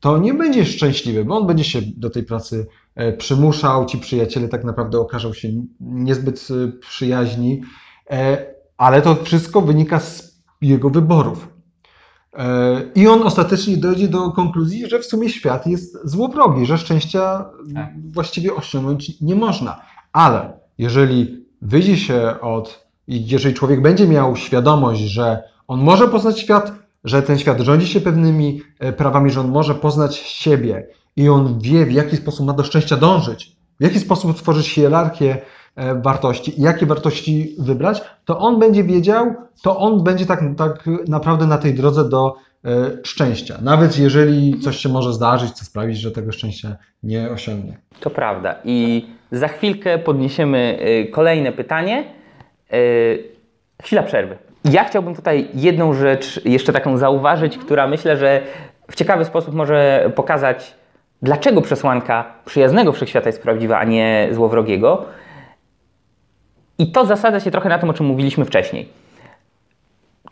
to 0.00 0.18
nie 0.18 0.34
będzie 0.34 0.64
szczęśliwy, 0.64 1.24
bo 1.24 1.36
on 1.36 1.46
będzie 1.46 1.64
się 1.64 1.80
do 1.96 2.10
tej 2.10 2.22
pracy 2.22 2.66
e, 2.94 3.12
przymuszał, 3.12 3.86
ci 3.86 3.98
przyjaciele 3.98 4.48
tak 4.48 4.64
naprawdę 4.64 5.00
okażą 5.00 5.32
się 5.32 5.48
niezbyt 5.80 6.48
e, 6.50 6.72
przyjaźni, 6.80 7.62
e, 8.10 8.46
ale 8.76 9.02
to 9.02 9.14
wszystko 9.14 9.60
wynika 9.60 10.00
z 10.00 10.40
jego 10.60 10.90
wyborów. 10.90 11.48
E, 12.34 12.82
I 12.94 13.08
on 13.08 13.22
ostatecznie 13.22 13.76
dojdzie 13.76 14.08
do 14.08 14.30
konkluzji, 14.30 14.90
że 14.90 14.98
w 14.98 15.04
sumie 15.06 15.28
świat 15.28 15.66
jest 15.66 15.98
złowrogi, 16.04 16.66
że 16.66 16.78
szczęścia 16.78 17.50
Tak. 17.74 18.12
właściwie 18.12 18.54
osiągnąć 18.54 19.20
nie 19.20 19.34
można. 19.34 19.80
Ale 20.12 20.52
jeżeli 20.78 21.44
wyjdzie 21.62 21.96
się 21.96 22.40
od, 22.40 22.89
i 23.10 23.26
jeżeli 23.26 23.54
człowiek 23.54 23.82
będzie 23.82 24.08
miał 24.08 24.36
świadomość, 24.36 25.00
że 25.00 25.42
on 25.68 25.80
może 25.80 26.08
poznać 26.08 26.38
świat, 26.38 26.72
że 27.04 27.22
ten 27.22 27.38
świat 27.38 27.60
rządzi 27.60 27.86
się 27.86 28.00
pewnymi 28.00 28.62
e, 28.78 28.92
prawami, 28.92 29.30
że 29.30 29.40
on 29.40 29.48
może 29.48 29.74
poznać 29.74 30.16
siebie 30.16 30.86
i 31.16 31.28
on 31.28 31.58
wie, 31.60 31.86
w 31.86 31.92
jaki 31.92 32.16
sposób 32.16 32.46
ma 32.46 32.52
do 32.52 32.64
szczęścia 32.64 32.96
dążyć, 32.96 33.56
w 33.80 33.82
jaki 33.82 33.98
sposób 33.98 34.36
tworzyć 34.36 34.68
hierarchię 34.68 35.38
e, 35.76 35.94
wartości 36.02 36.60
i 36.60 36.62
jakie 36.62 36.86
wartości 36.86 37.56
wybrać, 37.58 38.02
to 38.24 38.38
on 38.38 38.58
będzie 38.58 38.84
wiedział, 38.84 39.34
to 39.62 39.78
on 39.78 40.04
będzie 40.04 40.26
tak, 40.26 40.40
tak 40.56 40.84
naprawdę 41.08 41.46
na 41.46 41.58
tej 41.58 41.74
drodze 41.74 42.08
do 42.08 42.34
e, 42.64 42.70
szczęścia. 43.04 43.58
Nawet 43.62 43.98
jeżeli 43.98 44.60
coś 44.60 44.76
się 44.76 44.88
może 44.88 45.12
zdarzyć, 45.12 45.50
co 45.52 45.64
sprawić, 45.64 45.98
że 45.98 46.10
tego 46.10 46.32
szczęścia 46.32 46.76
nie 47.02 47.30
osiągnie. 47.30 47.78
To 48.00 48.10
prawda. 48.10 48.54
I 48.64 49.06
za 49.32 49.48
chwilkę 49.48 49.98
podniesiemy 49.98 50.78
kolejne 51.12 51.52
pytanie. 51.52 52.19
Y, 52.74 53.40
Chwila 53.82 54.02
przerwy. 54.02 54.36
Ja 54.64 54.84
chciałbym 54.84 55.14
tutaj 55.14 55.48
jedną 55.54 55.94
rzecz 55.94 56.44
jeszcze 56.44 56.72
taką 56.72 56.96
zauważyć, 56.96 57.58
która 57.58 57.86
myślę, 57.86 58.16
że 58.16 58.40
w 58.90 58.94
ciekawy 58.94 59.24
sposób 59.24 59.54
może 59.54 60.10
pokazać, 60.14 60.74
dlaczego 61.22 61.62
przesłanka 61.62 62.24
przyjaznego 62.44 62.92
wszechświata 62.92 63.28
jest 63.28 63.42
prawdziwa, 63.42 63.78
a 63.78 63.84
nie 63.84 64.28
złowrogiego. 64.32 65.04
I 66.78 66.92
to 66.92 67.06
zasadza 67.06 67.40
się 67.40 67.50
trochę 67.50 67.68
na 67.68 67.78
tym, 67.78 67.90
o 67.90 67.92
czym 67.92 68.06
mówiliśmy 68.06 68.44
wcześniej. 68.44 68.88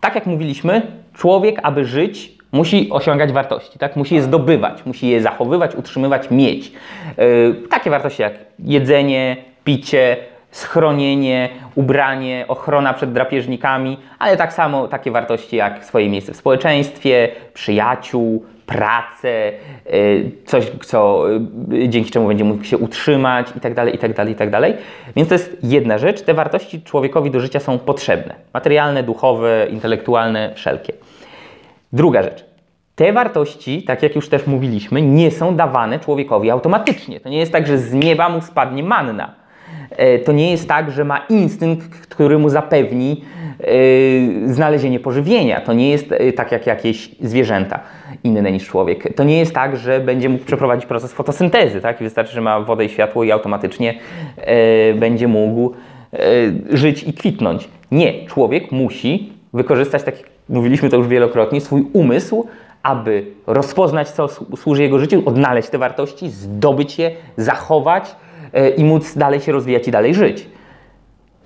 Tak 0.01 0.15
jak 0.15 0.27
mówiliśmy, 0.27 0.83
człowiek, 1.15 1.61
aby 1.63 1.85
żyć, 1.85 2.39
musi 2.53 2.91
osiągać 2.91 3.33
wartości, 3.33 3.79
tak? 3.79 3.97
Musi 3.97 4.15
je 4.15 4.23
zdobywać, 4.23 4.87
musi 4.87 5.09
je 5.09 5.23
zachowywać, 5.23 5.75
utrzymywać, 5.75 6.31
mieć. 6.31 6.73
Yy, 7.19 7.55
takie 7.71 7.91
wartości 7.91 8.23
jak 8.23 8.35
jedzenie, 8.59 9.37
picie, 9.65 10.17
schronienie, 10.51 11.49
ubranie, 11.75 12.45
ochrona 12.49 12.95
przed 12.95 13.13
drapieżnikami, 13.13 13.99
ale 14.19 14.37
tak 14.37 14.53
samo 14.53 14.89
takie 14.89 15.11
wartości 15.11 15.57
jak 15.57 15.85
swoje 15.85 16.09
miejsce 16.09 16.33
w 16.33 16.37
społeczeństwie, 16.37 17.29
przyjaciół, 17.55 18.45
pracę, 18.67 19.53
y, 19.93 20.31
coś, 20.45 20.73
co, 20.85 21.25
y, 21.73 21.89
dzięki 21.89 22.11
czemu 22.11 22.29
będzie 22.29 22.45
mógł 22.45 22.65
się 22.65 22.79
utrzymać 22.79 23.47
i 23.57 23.61
tak 23.61 23.75
dalej, 23.75 23.95
i 23.95 23.99
tak 23.99 24.15
dalej, 24.15 24.33
i 24.33 24.37
tak 24.37 24.51
dalej. 24.51 24.75
Więc 25.17 25.29
to 25.29 25.35
jest 25.35 25.59
jedna 25.63 25.99
rzecz. 25.99 26.23
Te 26.23 26.35
wartości 26.35 26.83
człowiekowi 26.83 27.31
do 27.31 27.41
życia 27.41 27.61
są 27.61 27.79
potrzebne. 27.79 28.35
Materialne, 28.55 29.03
duchowe, 29.03 29.67
intelektualne, 29.71 30.53
wszelkie. 30.55 30.93
Druga 31.93 32.23
rzecz. 32.23 32.45
Te 32.95 33.13
wartości, 33.13 33.83
tak 33.83 34.03
jak 34.03 34.17
już 34.17 34.29
też 34.29 34.47
mówiliśmy, 34.47 35.03
nie 35.03 35.31
są 35.31 35.57
dawane 35.57 35.99
człowiekowi 35.99 36.51
automatycznie. 36.51 37.21
To 37.21 37.29
nie 37.29 37.39
jest 37.39 37.53
tak, 37.53 37.67
że 37.67 37.79
z 37.79 37.93
nieba 37.93 38.29
mu 38.29 38.41
spadnie 38.41 38.83
manna. 38.83 39.35
E, 39.99 40.19
To 40.19 40.33
nie 40.33 40.51
jest 40.51 40.69
tak, 40.69 40.91
że 40.91 41.05
ma 41.05 41.19
instynkt, 41.29 42.07
który 42.07 42.39
mu 42.39 42.49
zapewni 42.49 43.25
e, 43.61 44.53
znalezienie 44.53 45.01
pożywienia. 45.01 45.61
To 45.61 45.73
nie 45.73 45.91
jest 45.91 46.13
e, 46.13 46.33
tak 46.33 46.53
jak 46.53 46.67
jakieś 46.67 47.11
zwierzęta 47.21 47.81
inne 48.25 48.53
niż 48.53 48.67
człowiek. 48.67 49.15
To 49.15 49.25
nie 49.25 49.39
jest 49.39 49.55
tak, 49.55 49.77
że 49.77 50.01
będzie 50.01 50.29
mógł 50.29 50.45
przeprowadzić 50.45 50.87
proces 50.87 51.13
fotosyntezy. 51.13 51.81
Tak? 51.81 51.99
Wystarczy, 51.99 52.33
że 52.33 52.41
ma 52.41 52.61
wodę 52.61 52.85
i 52.85 52.89
światło 52.89 53.25
i 53.25 53.33
automatycznie 53.33 53.95
będzie 54.95 55.29
mógł 55.29 55.75
żyć 56.71 57.03
i 57.03 57.13
kwitnąć. 57.13 57.69
Nie. 57.91 58.27
Człowiek 58.27 58.73
musi 58.73 59.33
wykorzystać, 59.53 60.03
tak 60.03 60.17
jak 60.21 60.29
mówiliśmy 60.49 60.89
to 60.91 60.97
już 60.97 61.09
wielokrotnie, 61.09 61.61
swój 61.61 61.87
umysł, 61.93 62.47
aby 62.83 63.27
rozpoznać, 63.47 64.09
co 64.09 64.27
słu- 64.29 64.57
służy 64.57 64.83
jego 64.83 64.99
życiu, 64.99 65.23
odnaleźć 65.27 65.69
te 65.69 65.79
wartości, 65.79 66.31
zdobyć 66.31 66.99
je, 66.99 67.11
zachować 67.37 68.17
i 68.77 68.85
móc 68.85 69.15
dalej 69.19 69.41
się 69.41 69.53
rozwijać 69.53 69.89
i 69.89 69.91
dalej 69.91 70.15
żyć. 70.15 70.47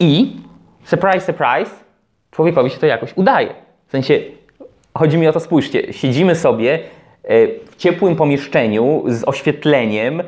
I 0.01 0.37
surprise, 0.85 1.21
surprise, 1.21 1.71
człowiekowi 2.31 2.71
się 2.71 2.79
to 2.79 2.87
jakoś 2.87 3.12
udaje. 3.17 3.49
W 3.87 3.91
sensie, 3.91 4.21
chodzi 4.99 5.19
mi 5.19 5.29
o 5.29 5.33
to, 5.33 5.41
spójrzcie, 5.41 5.93
siedzimy 5.93 6.35
sobie 6.35 6.75
e, 6.75 7.47
w 7.71 7.77
ciepłym 7.77 8.17
pomieszczeniu 8.17 9.05
z 9.07 9.29
oświetleniem, 9.29 10.21
e, 10.21 10.25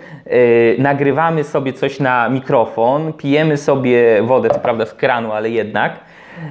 nagrywamy 0.79 1.45
sobie 1.45 1.73
coś 1.73 2.01
na 2.01 2.29
mikrofon, 2.29 3.13
pijemy 3.13 3.57
sobie 3.57 4.23
wodę, 4.23 4.51
co 4.51 4.59
prawda 4.59 4.87
z 4.87 4.95
kranu, 4.95 5.33
ale 5.33 5.51
jednak, 5.51 6.01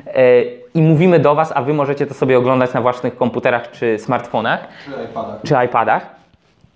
e, 0.07 0.43
i 0.73 0.81
mówimy 0.81 1.19
do 1.19 1.35
Was, 1.35 1.51
a 1.55 1.61
Wy 1.61 1.73
możecie 1.73 2.05
to 2.05 2.13
sobie 2.13 2.37
oglądać 2.37 2.73
na 2.73 2.81
własnych 2.81 3.15
komputerach 3.15 3.71
czy 3.71 3.99
smartfonach 3.99 4.67
Czy 4.85 4.91
iPadach. 5.03 5.41
czy 5.43 5.65
iPadach, 5.65 6.15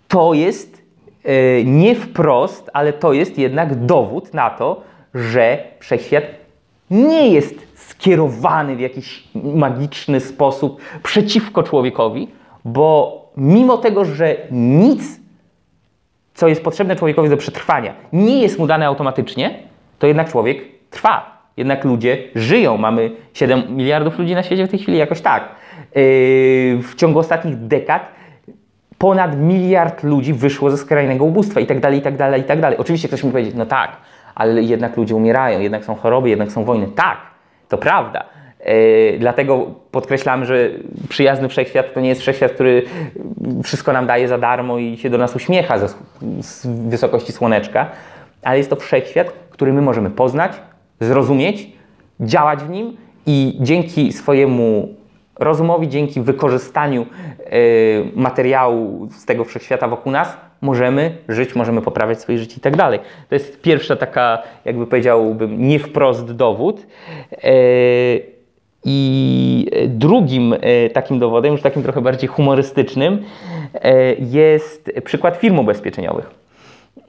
to 0.07 0.33
jest 0.33 0.86
nie 1.65 1.95
wprost, 1.95 2.69
ale 2.73 2.93
to 2.93 3.13
jest 3.13 3.37
jednak 3.37 3.85
dowód 3.85 4.33
na 4.33 4.49
to, 4.49 4.81
że 5.13 5.63
wszechświat 5.79 6.23
nie 6.91 7.29
jest 7.29 7.67
skierowany 7.75 8.75
w 8.75 8.79
jakiś 8.79 9.23
magiczny 9.35 10.19
sposób 10.19 10.81
przeciwko 11.03 11.63
człowiekowi, 11.63 12.27
bo 12.65 13.17
mimo 13.37 13.77
tego, 13.77 14.05
że 14.05 14.35
nic, 14.51 15.19
co 16.33 16.47
jest 16.47 16.63
potrzebne 16.63 16.95
człowiekowi 16.95 17.29
do 17.29 17.37
przetrwania, 17.37 17.93
nie 18.13 18.41
jest 18.41 18.59
mu 18.59 18.67
dane 18.67 18.87
automatycznie, 18.87 19.59
to 19.99 20.07
jednak 20.07 20.31
człowiek 20.31 20.61
trwa. 20.89 21.37
Jednak 21.57 21.85
ludzie 21.85 22.17
żyją. 22.35 22.77
Mamy 22.77 23.11
7 23.33 23.75
miliardów 23.75 24.19
ludzi 24.19 24.35
na 24.35 24.43
świecie 24.43 24.67
w 24.67 24.69
tej 24.69 24.79
chwili, 24.79 24.97
jakoś 24.97 25.21
tak. 25.21 25.43
Yy, 25.43 26.01
w 26.81 26.93
ciągu 26.95 27.19
ostatnich 27.19 27.67
dekad 27.67 28.11
ponad 28.97 29.39
miliard 29.39 30.03
ludzi 30.03 30.33
wyszło 30.33 30.71
ze 30.71 30.77
skrajnego 30.77 31.25
ubóstwa 31.25 31.59
i 31.59 31.65
tak 31.65 31.79
dalej, 31.79 31.99
i 31.99 32.01
tak 32.01 32.17
dalej, 32.17 32.41
i 32.41 32.43
tak 32.43 32.61
dalej. 32.61 32.77
Oczywiście 32.77 33.07
ktoś 33.07 33.23
mi 33.23 33.31
powiedzieć, 33.31 33.55
no 33.55 33.65
tak, 33.65 33.91
ale 34.35 34.63
jednak 34.63 34.97
ludzie 34.97 35.15
umierają, 35.15 35.59
jednak 35.59 35.85
są 35.85 35.95
choroby, 35.95 36.29
jednak 36.29 36.51
są 36.51 36.63
wojny. 36.63 36.87
Tak, 36.95 37.17
to 37.69 37.77
prawda. 37.77 38.23
Yy, 38.65 39.19
dlatego 39.19 39.67
podkreślamy, 39.91 40.45
że 40.45 40.69
przyjazny 41.09 41.49
wszechświat 41.49 41.93
to 41.93 41.99
nie 41.99 42.09
jest 42.09 42.21
wszechświat, 42.21 42.51
który 42.51 42.83
wszystko 43.63 43.93
nam 43.93 44.07
daje 44.07 44.27
za 44.27 44.37
darmo 44.37 44.77
i 44.77 44.97
się 44.97 45.09
do 45.09 45.17
nas 45.17 45.35
uśmiecha 45.35 45.77
ze, 45.77 45.87
z 46.41 46.67
wysokości 46.89 47.31
słoneczka, 47.31 47.89
ale 48.43 48.57
jest 48.57 48.69
to 48.69 48.75
wszechświat, 48.75 49.31
który 49.49 49.73
my 49.73 49.81
możemy 49.81 50.09
poznać, 50.09 50.51
zrozumieć, 50.99 51.71
działać 52.19 52.59
w 52.59 52.69
nim 52.69 52.97
i 53.25 53.57
dzięki 53.61 54.13
swojemu 54.13 54.95
rozumowi, 55.39 55.87
dzięki 55.87 56.21
wykorzystaniu 56.21 57.05
e, 57.45 57.49
materiału 58.15 59.07
z 59.11 59.25
tego 59.25 59.43
wszechświata 59.43 59.87
wokół 59.87 60.11
nas, 60.11 60.37
możemy 60.61 61.17
żyć, 61.29 61.55
możemy 61.55 61.81
poprawiać 61.81 62.21
swoje 62.21 62.37
życie 62.37 62.55
i 62.57 62.61
tak 62.61 62.75
dalej. 62.75 62.99
To 63.29 63.35
jest 63.35 63.61
pierwsza 63.61 63.95
taka, 63.95 64.43
jakby 64.65 64.87
powiedziałbym, 64.87 65.67
nie 65.67 65.79
wprost 65.79 66.31
dowód. 66.31 66.87
E, 67.31 67.49
I 68.83 69.67
drugim 69.87 70.53
e, 70.53 70.89
takim 70.89 71.19
dowodem, 71.19 71.51
już 71.51 71.61
takim 71.61 71.83
trochę 71.83 72.01
bardziej 72.01 72.29
humorystycznym, 72.29 73.23
jest 74.19 74.91
przykład 75.03 75.37
firm 75.37 75.59
ubezpieczeniowych. 75.59 76.31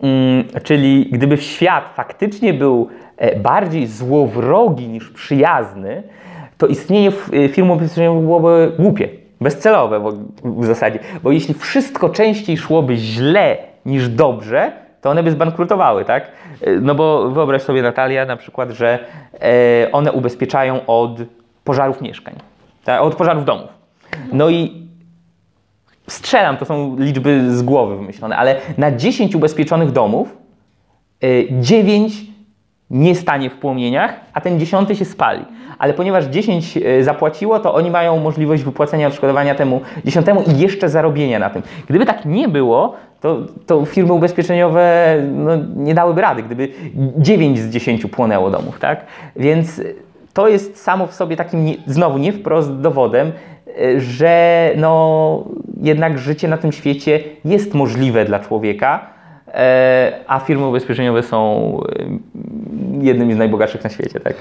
Mm, 0.02 0.44
Czyli 0.62 1.06
gdyby 1.12 1.36
świat 1.36 1.92
faktycznie 1.94 2.54
był 2.54 2.88
e, 3.16 3.36
bardziej 3.36 3.86
złowrogi 3.86 4.88
niż 4.88 5.10
przyjazny, 5.10 6.02
to 6.58 6.66
istnienie 6.66 7.12
e, 7.32 7.48
firm 7.48 7.70
ubezpieczeniowych 7.70 8.22
byłoby 8.22 8.72
głupie, 8.78 9.08
bezcelowe 9.40 10.00
w, 10.44 10.64
zasadzie. 10.64 10.98
Bo 11.22 11.32
jeśli 11.32 11.54
wszystko 11.54 12.08
częściej 12.08 12.56
szłoby 12.56 12.96
źle 12.96 13.56
niż 13.86 14.08
dobrze, 14.08 14.72
to 15.00 15.10
one 15.10 15.22
by 15.22 15.30
zbankrutowały, 15.30 16.04
tak? 16.04 16.32
E, 16.60 16.70
No 16.70 16.94
bo 16.94 17.30
wyobraź 17.30 17.62
sobie, 17.62 17.82
Natalia, 17.82 18.24
na 18.24 18.36
przykład, 18.36 18.70
że 18.70 18.98
e, 19.40 19.92
one 19.92 20.12
ubezpieczają 20.12 20.86
od 20.86 21.18
pożarów 21.64 22.00
mieszkań, 22.00 22.34
tak? 22.84 23.02
od 23.02 23.14
pożarów 23.14 23.44
domów. 23.44 23.68
No 24.32 24.50
i 24.50 24.88
strzelam, 26.08 26.56
to 26.56 26.64
są 26.64 26.96
liczby 26.98 27.56
z 27.56 27.62
głowy 27.62 27.96
wymyślone, 27.96 28.36
ale 28.36 28.56
na 28.78 28.92
10 28.92 29.34
ubezpieczonych 29.34 29.92
domów 29.92 30.36
y, 31.24 31.48
9 31.60 32.12
nie 32.90 33.14
stanie 33.14 33.50
w 33.50 33.58
płomieniach, 33.58 34.20
a 34.32 34.40
ten 34.40 34.60
dziesiąty 34.60 34.96
się 34.96 35.04
spali. 35.04 35.44
Ale 35.78 35.94
ponieważ 35.94 36.24
10 36.24 36.76
y, 36.76 37.04
zapłaciło, 37.04 37.60
to 37.60 37.74
oni 37.74 37.90
mają 37.90 38.20
możliwość 38.20 38.62
wypłacenia 38.62 39.06
odszkodowania 39.06 39.54
temu 39.54 39.80
dziesiątemu 40.04 40.42
i 40.42 40.58
jeszcze 40.58 40.88
zarobienia 40.88 41.38
na 41.38 41.50
tym. 41.50 41.62
Gdyby 41.88 42.06
tak 42.06 42.24
nie 42.24 42.48
było, 42.48 42.94
to, 43.20 43.38
to 43.66 43.84
firmy 43.84 44.12
ubezpieczeniowe 44.12 45.16
no, 45.32 45.50
nie 45.76 45.94
dałyby 45.94 46.20
rady, 46.20 46.42
gdyby 46.42 46.68
9 47.16 47.58
z 47.58 47.70
10 47.70 48.06
płonęło 48.06 48.50
domów, 48.50 48.78
tak? 48.80 49.06
Więc 49.36 49.80
to 50.34 50.48
jest 50.48 50.82
samo 50.82 51.06
w 51.06 51.14
sobie 51.14 51.36
takim, 51.36 51.64
nie, 51.64 51.74
znowu 51.86 52.18
nie 52.18 52.32
wprost 52.32 52.80
dowodem, 52.80 53.32
y, 53.80 54.00
że 54.00 54.70
no, 54.76 55.44
jednak 55.82 56.18
życie 56.18 56.48
na 56.48 56.56
tym 56.56 56.72
świecie 56.72 57.20
jest 57.44 57.74
możliwe 57.74 58.24
dla 58.24 58.38
człowieka, 58.38 59.06
e, 59.48 60.12
a 60.26 60.40
firmy 60.40 60.66
ubezpieczeniowe 60.66 61.22
są 61.22 61.80
jednymi 63.02 63.34
z 63.34 63.38
najbogatszych 63.38 63.84
na 63.84 63.90
świecie, 63.90 64.20
tak? 64.20 64.34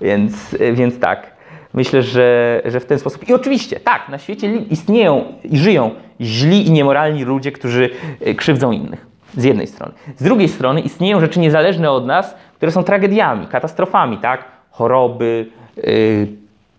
Więc, 0.00 0.54
y, 0.54 0.72
więc 0.72 0.98
tak. 0.98 1.40
Myślę, 1.74 2.02
że, 2.02 2.62
że 2.64 2.80
w 2.80 2.86
ten 2.86 2.98
sposób. 2.98 3.28
I 3.28 3.34
oczywiście, 3.34 3.80
tak, 3.80 4.08
na 4.08 4.18
świecie 4.18 4.56
istnieją 4.56 5.24
i 5.44 5.58
żyją 5.58 5.90
źli 6.20 6.66
i 6.66 6.70
niemoralni 6.72 7.24
ludzie, 7.24 7.52
którzy 7.52 7.90
y, 8.26 8.34
krzywdzą 8.34 8.72
innych. 8.72 9.06
Z 9.36 9.44
jednej 9.44 9.66
strony. 9.66 9.92
Z 10.16 10.22
drugiej 10.22 10.48
strony 10.48 10.80
istnieją 10.80 11.20
rzeczy 11.20 11.40
niezależne 11.40 11.90
od 11.90 12.06
nas, 12.06 12.34
które 12.54 12.72
są 12.72 12.82
tragediami, 12.82 13.46
katastrofami, 13.46 14.18
tak? 14.18 14.44
Choroby, 14.70 15.46
y, 15.78 16.28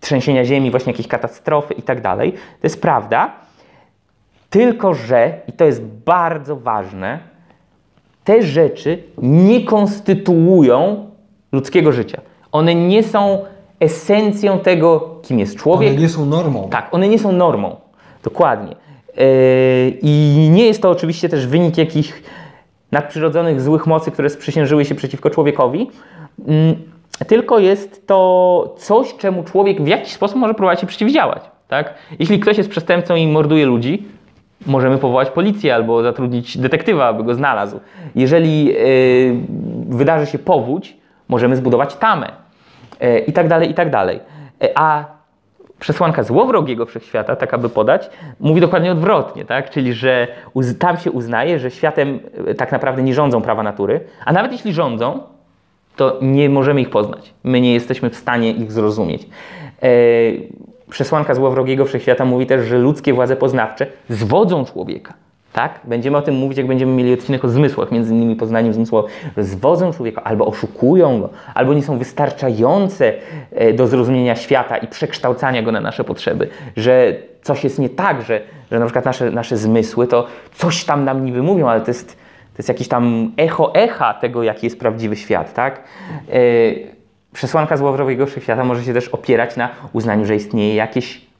trzęsienia 0.00 0.44
ziemi, 0.44 0.70
właśnie 0.70 0.92
jakieś 0.92 1.08
katastrofy 1.08 1.74
i 1.74 1.82
tak 1.82 2.00
dalej. 2.00 2.32
To 2.32 2.66
jest 2.66 2.82
prawda. 2.82 3.32
Tylko, 4.50 4.94
że, 4.94 5.40
i 5.48 5.52
to 5.52 5.64
jest 5.64 5.82
bardzo 5.84 6.56
ważne, 6.56 7.18
te 8.24 8.42
rzeczy 8.42 9.02
nie 9.18 9.64
konstytuują 9.64 11.06
ludzkiego 11.52 11.92
życia. 11.92 12.20
One 12.52 12.74
nie 12.74 13.02
są 13.02 13.38
esencją 13.80 14.58
tego, 14.58 15.20
kim 15.22 15.38
jest 15.38 15.56
człowiek. 15.56 15.90
One 15.90 16.00
nie 16.00 16.08
są 16.08 16.26
normą. 16.26 16.68
Tak, 16.68 16.88
one 16.94 17.08
nie 17.08 17.18
są 17.18 17.32
normą. 17.32 17.76
Dokładnie. 18.22 18.76
Yy, 19.16 19.24
I 20.02 20.48
nie 20.52 20.66
jest 20.66 20.82
to 20.82 20.90
oczywiście 20.90 21.28
też 21.28 21.46
wynik 21.46 21.78
jakichś 21.78 22.12
nadprzyrodzonych 22.92 23.60
złych 23.60 23.86
mocy, 23.86 24.10
które 24.10 24.30
sprzysiężyły 24.30 24.84
się 24.84 24.94
przeciwko 24.94 25.30
człowiekowi, 25.30 25.90
mm, 26.48 26.74
tylko 27.26 27.58
jest 27.58 28.06
to 28.06 28.74
coś, 28.78 29.16
czemu 29.16 29.44
człowiek 29.44 29.82
w 29.82 29.86
jakiś 29.86 30.12
sposób 30.12 30.36
może 30.36 30.54
próbować 30.54 30.80
się 30.80 30.86
przeciwdziałać. 30.86 31.42
Tak? 31.68 31.94
Jeśli 32.18 32.40
ktoś 32.40 32.58
jest 32.58 32.70
przestępcą 32.70 33.14
i 33.14 33.26
morduje 33.26 33.66
ludzi, 33.66 34.04
możemy 34.66 34.98
powołać 34.98 35.30
policję 35.30 35.74
albo 35.74 36.02
zatrudnić 36.02 36.58
detektywa, 36.58 37.06
aby 37.06 37.24
go 37.24 37.34
znalazł. 37.34 37.80
Jeżeli 38.14 38.64
yy, 38.64 38.74
wydarzy 39.88 40.26
się 40.26 40.38
powódź, 40.38 40.96
możemy 41.32 41.56
zbudować 41.56 41.96
tamę 41.96 42.28
yy, 43.00 43.18
i 43.18 43.32
tak 43.32 43.48
dalej, 43.48 43.70
i 43.70 43.74
tak 43.74 43.90
dalej. 43.90 44.20
Yy, 44.60 44.68
A 44.74 45.04
przesłanka 45.82 46.22
złowrogiego 46.22 46.86
wszechświata, 46.86 47.36
tak 47.36 47.54
aby 47.54 47.68
podać, 47.68 48.10
mówi 48.40 48.60
dokładnie 48.60 48.92
odwrotnie, 48.92 49.44
tak? 49.44 49.70
czyli 49.70 49.92
że 49.92 50.28
tam 50.78 50.96
się 50.96 51.10
uznaje, 51.10 51.58
że 51.58 51.70
światem 51.70 52.20
e, 52.46 52.54
tak 52.54 52.72
naprawdę 52.72 53.02
nie 53.02 53.14
rządzą 53.14 53.42
prawa 53.42 53.62
natury, 53.62 54.00
a 54.24 54.32
nawet 54.32 54.52
jeśli 54.52 54.72
rządzą, 54.72 55.20
to 55.96 56.18
nie 56.22 56.50
możemy 56.50 56.80
ich 56.80 56.90
poznać. 56.90 57.34
My 57.44 57.60
nie 57.60 57.74
jesteśmy 57.74 58.10
w 58.10 58.16
stanie 58.16 58.50
ich 58.50 58.72
zrozumieć. 58.72 59.22
E, 59.82 59.88
przesłanka 60.90 61.34
złowrogiego 61.34 61.84
wszechświata 61.84 62.24
mówi 62.24 62.46
też, 62.46 62.66
że 62.66 62.78
ludzkie 62.78 63.14
władze 63.14 63.36
poznawcze 63.36 63.86
zwodzą 64.08 64.64
człowieka. 64.64 65.14
Tak? 65.52 65.80
Będziemy 65.84 66.16
o 66.16 66.22
tym 66.22 66.34
mówić, 66.34 66.58
jak 66.58 66.66
będziemy 66.66 66.92
mieli 66.92 67.14
odcinek 67.14 67.44
o 67.44 67.48
zmysłach, 67.48 67.92
między 67.92 68.14
innymi 68.14 68.36
poznaniem 68.36 68.72
że 69.36 69.44
zwodzą 69.44 69.92
człowieka, 69.92 70.22
albo 70.24 70.46
oszukują 70.46 71.20
go, 71.20 71.30
albo 71.54 71.74
nie 71.74 71.82
są 71.82 71.98
wystarczające 71.98 73.12
e, 73.50 73.72
do 73.72 73.86
zrozumienia 73.86 74.36
świata 74.36 74.76
i 74.76 74.86
przekształcania 74.86 75.62
go 75.62 75.72
na 75.72 75.80
nasze 75.80 76.04
potrzeby, 76.04 76.48
że 76.76 77.16
coś 77.42 77.64
jest 77.64 77.78
nie 77.78 77.88
tak, 77.88 78.22
że, 78.22 78.40
że 78.70 78.78
na 78.78 78.86
przykład 78.86 79.04
nasze, 79.04 79.30
nasze 79.30 79.56
zmysły 79.56 80.06
to 80.06 80.26
coś 80.54 80.84
tam 80.84 81.04
nam 81.04 81.24
niby 81.24 81.42
mówią, 81.42 81.68
ale 81.68 81.80
to 81.80 81.90
jest, 81.90 82.08
to 82.52 82.58
jest 82.58 82.68
jakieś 82.68 82.88
tam 82.88 83.32
echo 83.36 83.74
echa 83.74 84.14
tego, 84.14 84.42
jaki 84.42 84.66
jest 84.66 84.78
prawdziwy 84.78 85.16
świat, 85.16 85.54
tak? 85.54 85.82
E, 86.28 86.40
przesłanka 87.32 87.76
złowrogiego 87.76 88.26
wszechświata 88.26 88.64
może 88.64 88.84
się 88.84 88.94
też 88.94 89.08
opierać 89.08 89.56
na 89.56 89.68
uznaniu, 89.92 90.24
że 90.24 90.36
istnieje 90.36 90.74
jakieś 90.74 91.31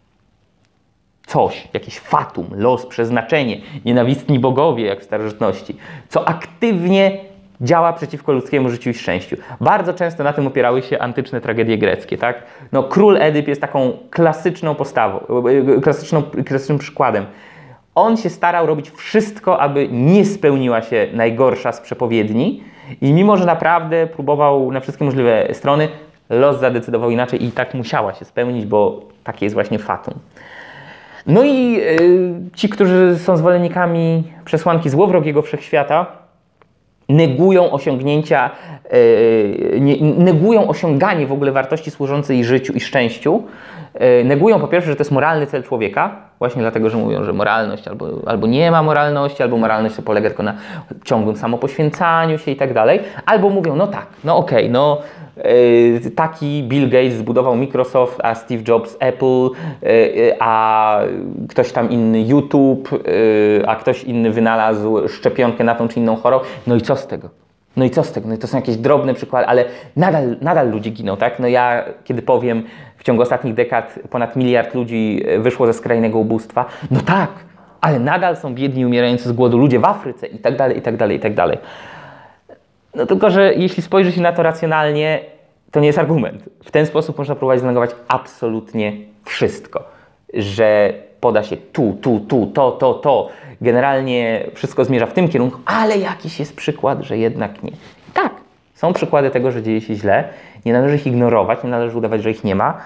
coś, 1.33 1.69
jakiś 1.73 1.99
fatum, 1.99 2.47
los, 2.57 2.87
przeznaczenie, 2.87 3.61
nienawistni 3.85 4.39
bogowie, 4.39 4.85
jak 4.85 5.01
w 5.01 5.05
starożytności, 5.05 5.77
co 6.09 6.29
aktywnie 6.29 7.19
działa 7.61 7.93
przeciwko 7.93 8.33
ludzkiemu 8.33 8.71
życiu 8.71 8.91
i 8.91 8.95
szczęściu. 8.95 9.37
Bardzo 9.61 9.95
często 9.95 10.25
na 10.25 10.33
tym 10.33 10.47
opierały 10.47 10.83
się 10.83 10.99
antyczne 10.99 11.41
tragedie 11.41 11.79
greckie. 11.79 12.19
Tak? 12.19 12.43
No, 12.73 12.83
król 12.83 13.17
Edyp 13.17 13.49
jest 13.49 13.61
taką 13.61 13.93
klasyczną 14.11 14.75
postawą, 14.75 15.21
klasyczną, 15.83 16.23
klasycznym 16.23 16.79
przykładem. 16.79 17.27
On 17.95 18.17
się 18.17 18.31
starał 18.31 18.67
robić 18.67 18.91
wszystko, 18.91 19.61
aby 19.61 19.89
nie 19.89 20.25
spełniła 20.25 20.83
się 20.83 21.09
najgorsza 21.13 21.73
z 21.73 21.81
przepowiedni 21.81 22.63
i 23.01 23.13
mimo, 23.13 23.37
że 23.37 23.47
naprawdę 23.47 24.07
próbował 24.07 24.73
na 24.73 24.81
wszystkie 24.81 25.05
możliwe 25.05 25.49
strony, 25.53 25.89
los 26.31 26.61
zadecydował 26.61 27.11
inaczej 27.11 27.45
i 27.45 27.53
tak 27.53 27.75
musiała 27.75 28.15
się 28.15 28.25
spełnić, 28.25 28.67
bo 28.67 29.01
takie 29.25 29.47
jest 29.47 29.55
właśnie 29.55 29.79
fatum. 29.79 30.15
No 31.27 31.45
i 31.45 31.81
y, 32.01 32.35
ci, 32.55 32.69
którzy 32.69 33.19
są 33.19 33.37
zwolennikami 33.37 34.25
przesłanki 34.45 34.91
złowrogiego 34.91 35.43
wszechświata, 35.43 36.07
negują 37.09 37.71
osiągnięcia, 37.71 38.51
y, 38.95 39.81
negują 40.19 40.69
osiąganie 40.69 41.27
w 41.27 41.33
ogóle 41.33 41.53
wartości 41.53 41.91
służącej 41.91 42.45
życiu 42.45 42.73
i 42.73 42.81
szczęściu. 42.81 43.43
Y, 44.21 44.25
negują 44.25 44.61
po 44.61 44.69
pierwsze, 44.69 44.91
że 44.91 44.97
to 44.97 45.01
jest 45.01 45.13
moralny 45.13 45.47
cel 45.47 45.63
człowieka, 45.63 46.17
właśnie 46.39 46.63
dlatego, 46.63 46.91
że 46.91 46.97
mówią, 46.97 47.25
że 47.25 47.33
moralność 47.33 47.89
albo, 47.89 48.09
albo 48.27 48.47
nie 48.47 48.71
ma 48.71 48.83
moralności, 48.83 49.43
albo 49.43 49.57
moralność 49.57 49.97
to 49.97 50.03
polega 50.03 50.29
tylko 50.29 50.43
na 50.43 50.55
ciągłym 51.05 51.37
samopoświęcaniu 51.37 52.39
się 52.39 52.51
i 52.51 52.57
tak 52.57 52.75
dalej, 52.75 53.01
albo 53.27 53.49
mówią, 53.49 53.77
no 53.77 53.87
tak, 53.87 54.07
no 54.25 54.37
okej, 54.37 54.59
okay, 54.59 54.71
no 54.71 54.99
E, 55.37 56.11
taki 56.11 56.63
Bill 56.63 56.89
Gates 56.89 57.15
zbudował 57.15 57.57
Microsoft, 57.57 58.21
a 58.23 58.35
Steve 58.35 58.63
Jobs 58.69 58.97
Apple, 59.01 59.51
e, 59.83 60.37
a 60.41 60.99
ktoś 61.49 61.73
tam 61.73 61.91
inny 61.91 62.23
YouTube, 62.23 62.89
e, 62.93 63.69
a 63.69 63.77
ktoś 63.77 64.05
inny 64.05 64.31
wynalazł 64.31 65.09
szczepionkę 65.09 65.65
na 65.65 65.75
tą 65.75 65.89
czy 65.89 66.01
inną 66.01 66.17
chorobę. 66.17 66.45
No 66.67 66.77
i 66.77 66.81
co 66.81 66.97
z 66.97 67.07
tego? 67.07 67.42
No 67.77 67.85
i 67.85 67.91
co 67.91 68.05
z 68.05 68.13
tego? 68.13 68.29
No 68.29 68.37
to 68.37 68.47
są 68.47 68.57
jakieś 68.57 68.77
drobne 68.77 69.15
przykłady, 69.15 69.47
ale 69.47 69.65
nadal, 69.97 70.37
nadal 70.41 70.71
ludzie 70.71 70.91
giną, 70.91 71.17
tak? 71.17 71.39
No 71.39 71.49
ja, 71.49 71.85
kiedy 72.05 72.23
powiem, 72.23 72.63
w 72.97 73.03
ciągu 73.03 73.23
ostatnich 73.23 73.55
dekad 73.55 73.99
ponad 74.11 74.37
miliard 74.37 74.75
ludzi 74.75 75.25
wyszło 75.39 75.67
ze 75.67 75.73
skrajnego 75.73 76.19
ubóstwa, 76.19 76.65
no 76.91 77.01
tak, 77.01 77.31
ale 77.81 77.99
nadal 77.99 78.37
są 78.37 78.55
biedni, 78.55 78.87
umierający 78.87 79.29
z 79.29 79.33
głodu 79.33 79.59
ludzie 79.59 79.79
w 79.79 79.85
Afryce 79.85 80.27
i 80.27 80.39
tak 80.39 80.57
dalej, 80.57 80.79
i 80.79 80.83
tak 80.83 80.97
dalej, 80.97 81.17
i 81.17 81.21
tak 81.21 81.35
dalej. 81.35 81.59
No 82.95 83.07
tylko, 83.07 83.31
że 83.31 83.55
jeśli 83.55 83.83
spojrzy 83.83 84.13
się 84.13 84.21
na 84.21 84.33
to 84.33 84.43
racjonalnie, 84.43 85.21
to 85.71 85.81
nie 85.81 85.87
jest 85.87 85.99
argument. 85.99 86.49
W 86.65 86.71
ten 86.71 86.87
sposób 86.87 87.19
można 87.19 87.35
próbować 87.35 87.61
znegować 87.61 87.91
absolutnie 88.09 88.93
wszystko. 89.25 89.85
Że 90.35 90.93
poda 91.21 91.43
się 91.43 91.57
tu, 91.57 91.99
tu, 92.03 92.21
tu, 92.21 92.47
to, 92.47 92.71
to, 92.71 92.95
to. 92.95 93.29
Generalnie 93.63 94.51
wszystko 94.55 94.85
zmierza 94.85 95.07
w 95.07 95.13
tym 95.13 95.29
kierunku, 95.29 95.59
ale 95.65 95.99
jakiś 95.99 96.41
jest 96.41 96.57
przykład, 96.57 97.03
że 97.03 97.19
jednak 97.19 97.63
nie. 97.63 97.73
Tak, 98.15 98.33
są 98.75 98.93
przykłady 98.93 99.31
tego, 99.31 99.53
że 99.53 99.63
dzieje 99.63 99.81
się 99.81 99.95
źle. 99.95 100.29
Nie 100.65 100.73
należy 100.73 100.97
ich 100.97 101.07
ignorować, 101.07 101.65
nie 101.65 101.71
należy 101.71 101.99
udawać, 101.99 102.23
że 102.23 102.31
ich 102.31 102.45
nie 102.45 102.55
ma. 102.55 102.79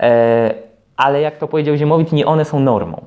E, 0.00 0.54
ale 0.96 1.20
jak 1.20 1.38
to 1.38 1.48
powiedział 1.48 1.76
Ziemowit, 1.76 2.12
nie 2.12 2.26
one 2.26 2.44
są 2.44 2.60
normą. 2.60 3.04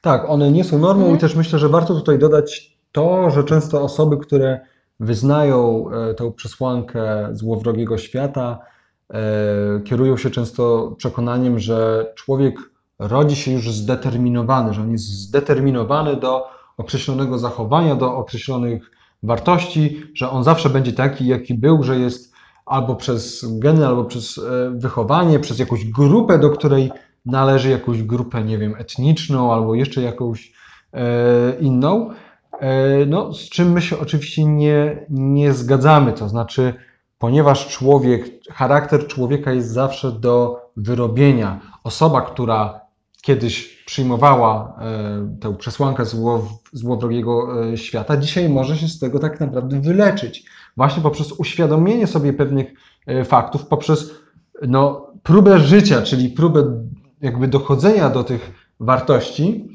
Tak, 0.00 0.30
one 0.30 0.50
nie 0.50 0.64
są 0.64 0.78
normą 0.78 1.00
mhm. 1.00 1.16
i 1.16 1.20
też 1.20 1.34
myślę, 1.34 1.58
że 1.58 1.68
warto 1.68 1.94
tutaj 1.94 2.18
dodać 2.18 2.76
to, 2.92 3.30
że 3.30 3.44
często 3.44 3.82
osoby, 3.82 4.16
które 4.16 4.60
wyznają 5.00 5.84
e, 5.90 6.14
tę 6.14 6.32
przesłankę 6.32 7.28
złowrogiego 7.32 7.98
świata, 7.98 8.58
e, 9.10 9.16
kierują 9.84 10.16
się 10.16 10.30
często 10.30 10.94
przekonaniem, 10.98 11.58
że 11.58 12.12
człowiek 12.14 12.54
rodzi 12.98 13.36
się 13.36 13.52
już 13.52 13.70
zdeterminowany, 13.72 14.74
że 14.74 14.82
on 14.82 14.92
jest 14.92 15.04
zdeterminowany 15.04 16.16
do 16.16 16.46
określonego 16.76 17.38
zachowania, 17.38 17.94
do 17.94 18.16
określonych 18.16 18.90
wartości, 19.22 20.02
że 20.14 20.30
on 20.30 20.44
zawsze 20.44 20.70
będzie 20.70 20.92
taki, 20.92 21.26
jaki 21.26 21.54
był, 21.54 21.82
że 21.82 21.98
jest 21.98 22.32
albo 22.66 22.96
przez 22.96 23.46
geny, 23.58 23.86
albo 23.86 24.04
przez 24.04 24.38
e, 24.38 24.70
wychowanie, 24.70 25.38
przez 25.38 25.58
jakąś 25.58 25.84
grupę, 25.84 26.38
do 26.38 26.50
której 26.50 26.90
należy 27.26 27.70
jakąś 27.70 28.02
grupę, 28.02 28.44
nie 28.44 28.58
wiem, 28.58 28.74
etniczną, 28.78 29.52
albo 29.52 29.74
jeszcze 29.74 30.02
jakąś 30.02 30.52
inną. 31.60 32.10
E, 32.60 33.06
no, 33.06 33.34
z 33.34 33.48
czym 33.48 33.72
my 33.72 33.82
się 33.82 33.98
oczywiście 33.98 34.44
nie, 34.44 35.06
nie 35.10 35.52
zgadzamy. 35.52 36.12
To 36.12 36.28
znaczy, 36.28 36.74
ponieważ 37.18 37.68
człowiek, 37.68 38.30
charakter 38.52 39.06
człowieka 39.06 39.52
jest 39.52 39.70
zawsze 39.70 40.12
do 40.12 40.60
wyrobienia. 40.76 41.60
Osoba, 41.84 42.22
która 42.22 42.85
kiedyś 43.26 43.84
przyjmowała 43.86 44.78
e, 44.80 45.38
tę 45.40 45.56
przesłankę 45.56 46.04
zło, 46.04 46.48
złowrogiego 46.72 47.64
e, 47.72 47.76
świata, 47.76 48.16
dzisiaj 48.16 48.48
może 48.48 48.76
się 48.76 48.88
z 48.88 48.98
tego 48.98 49.18
tak 49.18 49.40
naprawdę 49.40 49.80
wyleczyć. 49.80 50.44
Właśnie 50.76 51.02
poprzez 51.02 51.32
uświadomienie 51.32 52.06
sobie 52.06 52.32
pewnych 52.32 52.66
faktów, 53.24 53.66
poprzez 53.66 54.14
no, 54.62 55.12
próbę 55.22 55.58
życia, 55.58 56.02
czyli 56.02 56.28
próbę 56.28 56.84
jakby 57.20 57.48
dochodzenia 57.48 58.10
do 58.10 58.24
tych 58.24 58.52
wartości, 58.80 59.68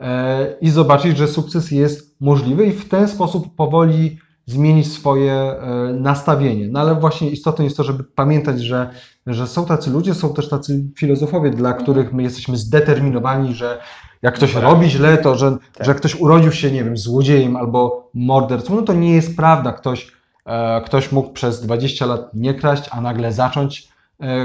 E, 0.00 0.56
i 0.60 0.70
zobaczyć, 0.70 1.16
że 1.16 1.28
sukces 1.28 1.70
jest 1.70 2.20
możliwy 2.20 2.66
i 2.66 2.72
w 2.72 2.88
ten 2.88 3.08
sposób 3.08 3.54
powoli 3.54 4.18
zmienić 4.46 4.92
swoje 4.92 5.32
e, 5.32 5.92
nastawienie. 5.92 6.68
No 6.68 6.80
ale 6.80 6.94
właśnie 6.94 7.30
istotne 7.30 7.64
jest 7.64 7.76
to, 7.76 7.84
żeby 7.84 8.04
pamiętać, 8.04 8.60
że, 8.60 8.90
że 9.26 9.46
są 9.46 9.66
tacy 9.66 9.90
ludzie, 9.90 10.14
są 10.14 10.34
też 10.34 10.48
tacy 10.48 10.84
filozofowie, 10.96 11.50
dla 11.50 11.68
mhm. 11.68 11.84
których 11.84 12.12
my 12.12 12.22
jesteśmy 12.22 12.56
zdeterminowani, 12.56 13.54
że 13.54 13.80
jak 14.22 14.34
ktoś 14.34 14.54
tak. 14.54 14.62
robi 14.62 14.90
źle, 14.90 15.18
to 15.18 15.36
że, 15.36 15.56
tak. 15.74 15.86
że 15.86 15.94
ktoś 15.94 16.20
urodził 16.20 16.52
się, 16.52 16.70
nie 16.70 16.84
wiem, 16.84 16.96
złodziejem 16.96 17.56
albo 17.56 18.10
mordercą, 18.14 18.76
no 18.76 18.82
to 18.82 18.92
nie 18.92 19.14
jest 19.14 19.36
prawda. 19.36 19.72
Ktoś, 19.72 20.12
e, 20.46 20.80
ktoś 20.80 21.12
mógł 21.12 21.32
przez 21.32 21.60
20 21.60 22.06
lat 22.06 22.34
nie 22.34 22.54
kraść, 22.54 22.88
a 22.90 23.00
nagle 23.00 23.32
zacząć 23.32 23.96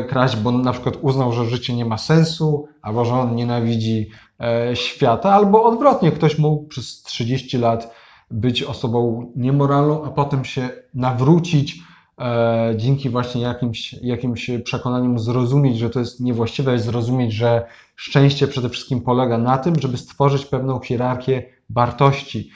kraść, 0.10 0.36
bo 0.36 0.52
na 0.52 0.72
przykład 0.72 0.98
uznał, 1.02 1.34
że 1.34 1.46
życie 1.46 1.76
nie 1.76 1.86
ma 1.86 1.98
sensu, 1.98 2.68
albo 2.82 3.06
że 3.06 3.14
on 3.14 3.36
nienawidzi 3.36 4.10
E, 4.42 4.76
świata, 4.76 5.34
albo 5.34 5.64
odwrotnie, 5.64 6.12
ktoś 6.12 6.38
mógł 6.38 6.68
przez 6.68 7.04
30 7.04 7.58
lat 7.58 7.94
być 8.32 8.64
osobą 8.64 9.32
niemoralną, 9.36 10.04
a 10.04 10.10
potem 10.10 10.46
się 10.46 10.70
nawrócić 10.94 11.80
e, 12.20 12.74
dzięki 12.78 13.10
właśnie 13.10 13.42
jakimś, 13.42 13.94
jakimś 13.94 14.52
przekonaniom 14.64 15.20
zrozumieć, 15.20 15.78
że 15.78 15.90
to 15.90 16.00
jest 16.00 16.20
niewłaściwe, 16.20 16.80
zrozumieć, 16.80 17.34
że 17.34 17.66
szczęście 17.96 18.48
przede 18.48 18.70
wszystkim 18.70 19.02
polega 19.02 19.38
na 19.38 19.58
tym, 19.58 19.80
żeby 19.80 19.98
stworzyć 19.98 20.46
pewną 20.46 20.80
hierarchię 20.80 21.44
wartości. 21.70 22.50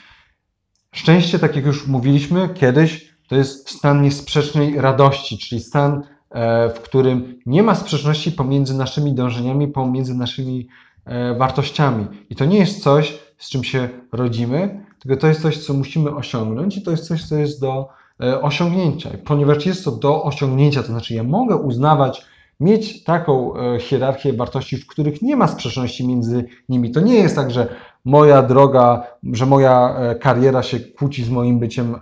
Szczęście, 0.92 1.38
tak 1.38 1.56
jak 1.56 1.66
już 1.66 1.86
mówiliśmy 1.86 2.48
kiedyś, 2.54 3.16
to 3.28 3.36
jest 3.36 3.70
stan 3.70 4.02
niesprzecznej 4.02 4.80
radości, 4.80 5.38
czyli 5.38 5.60
stan, 5.60 6.02
e, 6.30 6.70
w 6.70 6.80
którym 6.80 7.40
nie 7.46 7.62
ma 7.62 7.74
sprzeczności 7.74 8.32
pomiędzy 8.32 8.74
naszymi 8.74 9.14
dążeniami, 9.14 9.68
pomiędzy 9.68 10.14
naszymi 10.14 10.68
E, 11.06 11.34
wartościami. 11.34 12.06
I 12.30 12.36
to 12.36 12.44
nie 12.44 12.58
jest 12.58 12.82
coś, 12.82 13.18
z 13.38 13.50
czym 13.50 13.64
się 13.64 13.88
rodzimy, 14.12 14.85
tylko 15.06 15.20
to 15.20 15.28
jest 15.28 15.42
coś, 15.42 15.58
co 15.58 15.74
musimy 15.74 16.14
osiągnąć 16.14 16.76
i 16.76 16.82
to 16.82 16.90
jest 16.90 17.06
coś, 17.06 17.24
co 17.24 17.36
jest 17.36 17.60
do 17.60 17.88
e, 18.22 18.40
osiągnięcia. 18.40 19.10
Ponieważ 19.24 19.66
jest 19.66 19.84
to 19.84 19.90
do 19.90 20.22
osiągnięcia, 20.22 20.82
to 20.82 20.88
znaczy 20.88 21.14
ja 21.14 21.22
mogę 21.22 21.56
uznawać, 21.56 22.26
mieć 22.60 23.04
taką 23.04 23.56
e, 23.56 23.80
hierarchię 23.80 24.32
wartości, 24.32 24.76
w 24.76 24.86
których 24.86 25.22
nie 25.22 25.36
ma 25.36 25.48
sprzeczności 25.48 26.08
między 26.08 26.44
nimi. 26.68 26.90
To 26.90 27.00
nie 27.00 27.14
jest 27.14 27.36
tak, 27.36 27.50
że 27.50 27.68
moja 28.04 28.42
droga, 28.42 29.02
że 29.32 29.46
moja 29.46 29.96
kariera 30.20 30.62
się 30.62 30.80
kłóci 30.80 31.24
z 31.24 31.30
moim 31.30 31.58
byciem 31.58 31.94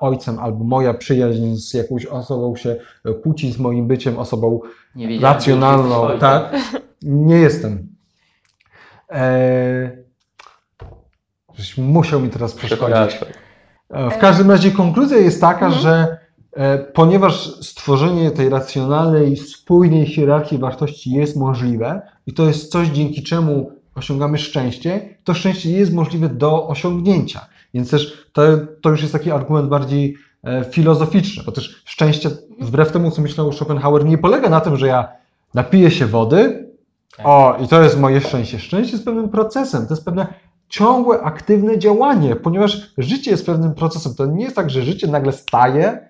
ojcem, 0.00 0.38
albo 0.38 0.64
moja 0.64 0.94
przyjaźń 0.94 1.54
z 1.54 1.74
jakąś 1.74 2.06
osobą 2.06 2.56
się 2.56 2.76
kłóci 3.22 3.52
z 3.52 3.58
moim 3.58 3.86
byciem 3.86 4.18
osobą 4.18 4.60
racjonalną. 5.20 6.18
Tak? 6.18 6.56
Nie 7.02 7.36
jestem. 7.36 7.88
Eee, 9.08 10.01
żeś 11.54 11.78
musiał 11.78 12.20
mi 12.20 12.28
teraz 12.28 12.52
przeszkodzić. 12.52 13.18
E, 13.90 14.10
w 14.10 14.18
każdym 14.18 14.50
razie 14.50 14.70
konkluzja 14.70 15.18
jest 15.18 15.40
taka, 15.40 15.66
mhm. 15.66 15.82
że 15.82 16.22
E, 16.52 16.78
Ponieważ 16.78 17.46
stworzenie 17.46 18.30
tej 18.30 18.48
racjonalnej, 18.48 19.36
spójnej 19.36 20.06
hierarchii 20.06 20.58
wartości 20.58 21.10
jest 21.10 21.36
możliwe 21.36 22.02
i 22.26 22.32
to 22.32 22.46
jest 22.46 22.72
coś, 22.72 22.88
dzięki 22.88 23.22
czemu 23.22 23.72
osiągamy 23.94 24.38
szczęście, 24.38 25.18
to 25.24 25.34
szczęście 25.34 25.70
jest 25.70 25.92
możliwe 25.92 26.28
do 26.28 26.68
osiągnięcia. 26.68 27.46
Więc 27.74 27.90
też 27.90 28.28
to, 28.32 28.42
to 28.80 28.90
już 28.90 29.00
jest 29.00 29.12
taki 29.12 29.30
argument 29.30 29.68
bardziej 29.68 30.16
e, 30.44 30.64
filozoficzny, 30.64 31.42
bo 31.44 31.52
też 31.52 31.82
szczęście, 31.84 32.30
wbrew 32.60 32.92
temu, 32.92 33.10
co 33.10 33.22
myślał 33.22 33.52
Schopenhauer, 33.52 34.04
nie 34.04 34.18
polega 34.18 34.48
na 34.48 34.60
tym, 34.60 34.76
że 34.76 34.86
ja 34.86 35.08
napiję 35.54 35.90
się 35.90 36.06
wody, 36.06 36.68
o, 37.24 37.56
i 37.64 37.68
to 37.68 37.82
jest 37.82 38.00
moje 38.00 38.20
szczęście. 38.20 38.58
Szczęście 38.58 38.92
jest 38.92 39.04
pewnym 39.04 39.28
procesem, 39.28 39.86
to 39.86 39.94
jest 39.94 40.04
pewne 40.04 40.26
ciągłe, 40.72 41.20
aktywne 41.20 41.78
działanie, 41.78 42.36
ponieważ 42.36 42.92
życie 42.98 43.30
jest 43.30 43.46
pewnym 43.46 43.74
procesem. 43.74 44.14
To 44.14 44.26
nie 44.26 44.44
jest 44.44 44.56
tak, 44.56 44.70
że 44.70 44.82
życie 44.82 45.06
nagle 45.06 45.32
staje 45.32 46.08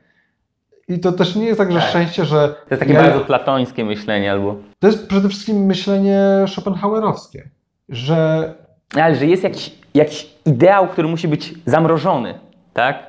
i 0.89 1.01
to 1.01 1.13
też 1.13 1.37
nie 1.37 1.45
jest 1.45 1.59
tak, 1.59 1.73
że 1.73 1.79
Tak. 1.79 1.89
szczęście, 1.89 2.25
że... 2.25 2.49
To 2.49 2.55
jest 2.71 2.81
takie 2.81 2.93
ja- 2.93 3.03
bardzo 3.03 3.21
platońskie 3.21 3.85
myślenie 3.85 4.33
albo... 4.33 4.57
To 4.79 4.87
jest 4.87 5.07
przede 5.09 5.29
wszystkim 5.29 5.57
myślenie 5.67 6.21
schopenhauerowskie, 6.49 7.49
że 7.89 8.55
Ale 8.95 9.15
że 9.15 9.27
jest 9.27 9.43
jakiś, 9.43 9.73
jakiś 9.95 10.31
ideał, 10.47 10.89
który 10.89 11.09
musi 11.09 11.29
być 11.29 11.55
zamrożony, 11.67 12.39
tak? 12.73 13.07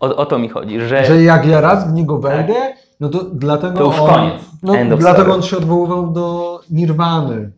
O, 0.00 0.16
o 0.16 0.26
to 0.26 0.38
mi 0.38 0.48
chodzi, 0.48 0.80
że... 0.80 1.04
że 1.04 1.22
jak 1.22 1.46
ja 1.46 1.60
raz 1.60 1.90
w 1.90 1.92
niego 1.92 2.18
wejdę, 2.18 2.54
no 3.00 3.08
to 3.08 3.24
dlatego 3.24 3.78
To 3.78 3.84
już 3.84 3.98
on, 4.00 4.08
koniec. 4.10 4.42
No, 4.62 4.72
dlatego 4.96 5.24
story. 5.24 5.32
on 5.32 5.42
się 5.42 5.56
odwoływał 5.56 6.10
do 6.12 6.60
nirwany, 6.70 7.50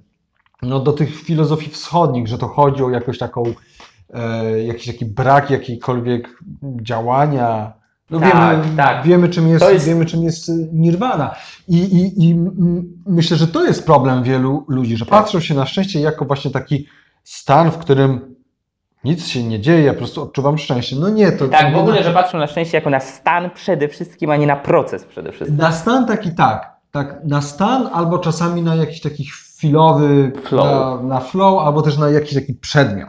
no, 0.62 0.80
do 0.80 0.92
tych 0.92 1.22
filozofii 1.22 1.70
wschodnich, 1.70 2.28
że 2.28 2.38
to 2.38 2.48
chodzi 2.48 2.82
o 2.84 2.90
jakąś 2.90 3.18
taką, 3.18 3.42
e, 4.14 4.62
jakiś 4.62 4.86
taki 4.86 5.04
brak 5.06 5.50
jakiejkolwiek 5.50 6.38
działania. 6.82 7.72
No 8.10 8.20
Tak, 8.20 8.62
wiemy, 8.62 8.76
tak. 8.76 9.04
wiemy, 9.06 9.28
czym 9.28 9.48
jest, 9.48 9.70
jest- 9.72 9.86
wiemy, 9.86 10.06
czym 10.06 10.22
jest 10.22 10.48
y, 10.48 10.68
nirwana. 10.72 11.34
I, 11.68 11.76
i, 11.78 12.28
i 12.28 12.36
myślę, 13.06 13.36
że 13.36 13.46
to 13.48 13.64
jest 13.64 13.86
problem 13.86 14.22
wielu 14.22 14.64
ludzi, 14.68 14.96
że 14.96 15.06
patrzą 15.06 15.40
się 15.40 15.54
na 15.54 15.66
szczęście 15.66 16.00
jako 16.00 16.24
właśnie 16.24 16.50
taki 16.50 16.86
stan, 17.24 17.70
w 17.70 17.78
którym 17.78 18.34
nic 19.04 19.26
się 19.26 19.42
nie 19.42 19.60
dzieje, 19.60 19.82
ja 19.82 19.92
po 19.92 19.98
prostu 19.98 20.22
odczuwam 20.22 20.58
szczęście. 20.58 20.96
No 20.96 21.08
nie, 21.08 21.32
to 21.32 21.48
Tak, 21.48 21.74
w 21.74 21.78
ogóle, 21.78 22.04
że 22.04 22.12
patrzą 22.12 22.38
na 22.38 22.46
szczęście 22.46 22.76
jako 22.76 22.90
na 22.90 23.00
stan 23.00 23.50
przede 23.50 23.88
wszystkim, 23.88 24.30
a 24.30 24.36
nie 24.36 24.46
na 24.46 24.56
proces 24.56 25.04
przede 25.04 25.32
wszystkim. 25.32 25.58
Na 25.58 25.72
stan 25.72 26.06
taki 26.06 26.30
tak, 26.34 26.76
tak, 26.90 27.20
na 27.24 27.42
stan 27.42 27.88
albo 27.92 28.18
czasami 28.18 28.62
na 28.62 28.74
jakiś 28.74 29.00
taki 29.00 29.24
chwilowy 29.64 30.32
Flow. 30.44 30.64
Na, 30.64 31.08
na 31.08 31.20
flow, 31.20 31.62
albo 31.62 31.82
też 31.82 31.98
na 31.98 32.10
jakiś 32.10 32.34
taki 32.34 32.54
przedmiot. 32.54 33.08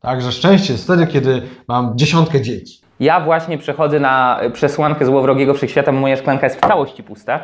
Także 0.00 0.32
szczęście 0.32 0.72
jest 0.72 0.84
wtedy, 0.84 1.06
kiedy 1.06 1.42
mam 1.68 1.92
dziesiątkę 1.98 2.40
dzieci. 2.40 2.80
Ja 3.00 3.20
właśnie 3.20 3.58
przechodzę 3.58 4.00
na 4.00 4.40
przesłankę 4.52 5.04
złowrogiego 5.06 5.54
wszechświata, 5.54 5.92
bo 5.92 5.98
moja 5.98 6.16
szklanka 6.16 6.46
jest 6.46 6.56
w 6.56 6.60
całości 6.68 7.02
pusta. 7.02 7.40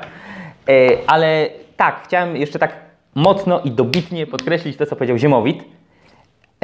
E, 0.68 0.72
ale 1.06 1.48
tak, 1.76 2.02
chciałem 2.04 2.36
jeszcze 2.36 2.58
tak 2.58 2.72
mocno 3.14 3.60
i 3.60 3.70
dobitnie 3.70 4.26
podkreślić 4.26 4.76
to, 4.76 4.86
co 4.86 4.96
powiedział 4.96 5.18
Ziemowit, 5.18 5.64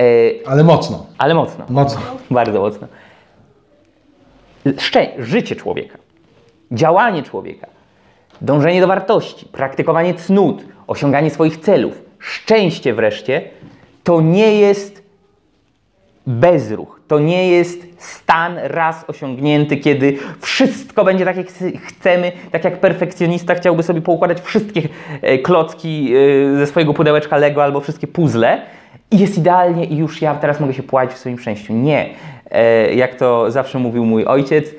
e, 0.00 0.02
Ale 0.46 0.64
mocno, 0.64 1.06
ale 1.18 1.34
mocno. 1.34 1.64
mocno. 1.68 2.00
Bardzo 2.30 2.60
mocno. 2.60 2.86
Szczę- 4.66 5.10
życie 5.18 5.56
człowieka, 5.56 5.98
działanie 6.72 7.22
człowieka, 7.22 7.66
dążenie 8.40 8.80
do 8.80 8.86
wartości, 8.86 9.46
praktykowanie 9.46 10.14
cnót, 10.14 10.64
osiąganie 10.90 11.30
swoich 11.30 11.56
celów, 11.56 12.02
szczęście 12.18 12.94
wreszcie, 12.94 13.42
to 14.04 14.20
nie 14.20 14.60
jest 14.60 15.02
bezruch. 16.26 17.00
To 17.08 17.18
nie 17.18 17.48
jest 17.50 17.86
stan 17.98 18.58
raz 18.62 19.04
osiągnięty, 19.08 19.76
kiedy 19.76 20.18
wszystko 20.40 21.04
będzie 21.04 21.24
tak, 21.24 21.36
jak 21.36 21.46
chce- 21.46 21.78
chcemy, 21.78 22.32
tak 22.50 22.64
jak 22.64 22.80
perfekcjonista 22.80 23.54
chciałby 23.54 23.82
sobie 23.82 24.00
poukładać 24.00 24.40
wszystkie 24.40 24.82
e, 25.22 25.38
klocki 25.38 26.12
e, 26.54 26.56
ze 26.58 26.66
swojego 26.66 26.94
pudełeczka 26.94 27.36
Lego 27.36 27.62
albo 27.64 27.80
wszystkie 27.80 28.06
puzzle 28.06 28.62
i 29.10 29.18
jest 29.18 29.38
idealnie 29.38 29.84
i 29.84 29.96
już 29.96 30.22
ja 30.22 30.34
teraz 30.34 30.60
mogę 30.60 30.74
się 30.74 30.82
płacić 30.82 31.16
w 31.16 31.18
swoim 31.20 31.38
szczęściu. 31.38 31.72
Nie. 31.72 32.10
E, 32.50 32.94
Jak 32.94 33.14
to 33.14 33.50
zawsze 33.50 33.78
mówił 33.78 34.04
mój 34.04 34.24
ojciec, 34.24 34.74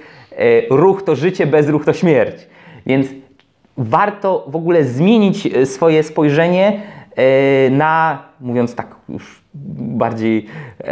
ruch 0.70 1.04
to 1.04 1.16
życie, 1.16 1.48
bezruch 1.48 1.86
to 1.86 1.94
śmierć. 1.94 2.36
Więc 2.86 3.08
warto 3.84 4.46
w 4.48 4.56
ogóle 4.56 4.84
zmienić 4.84 5.48
e, 5.48 5.66
swoje 5.66 6.04
spojrzenie 6.04 6.82
na, 7.72 8.24
mówiąc 8.40 8.76
tak 8.76 8.96
już 9.10 9.42
bardziej 9.54 10.46
e, 10.80 10.86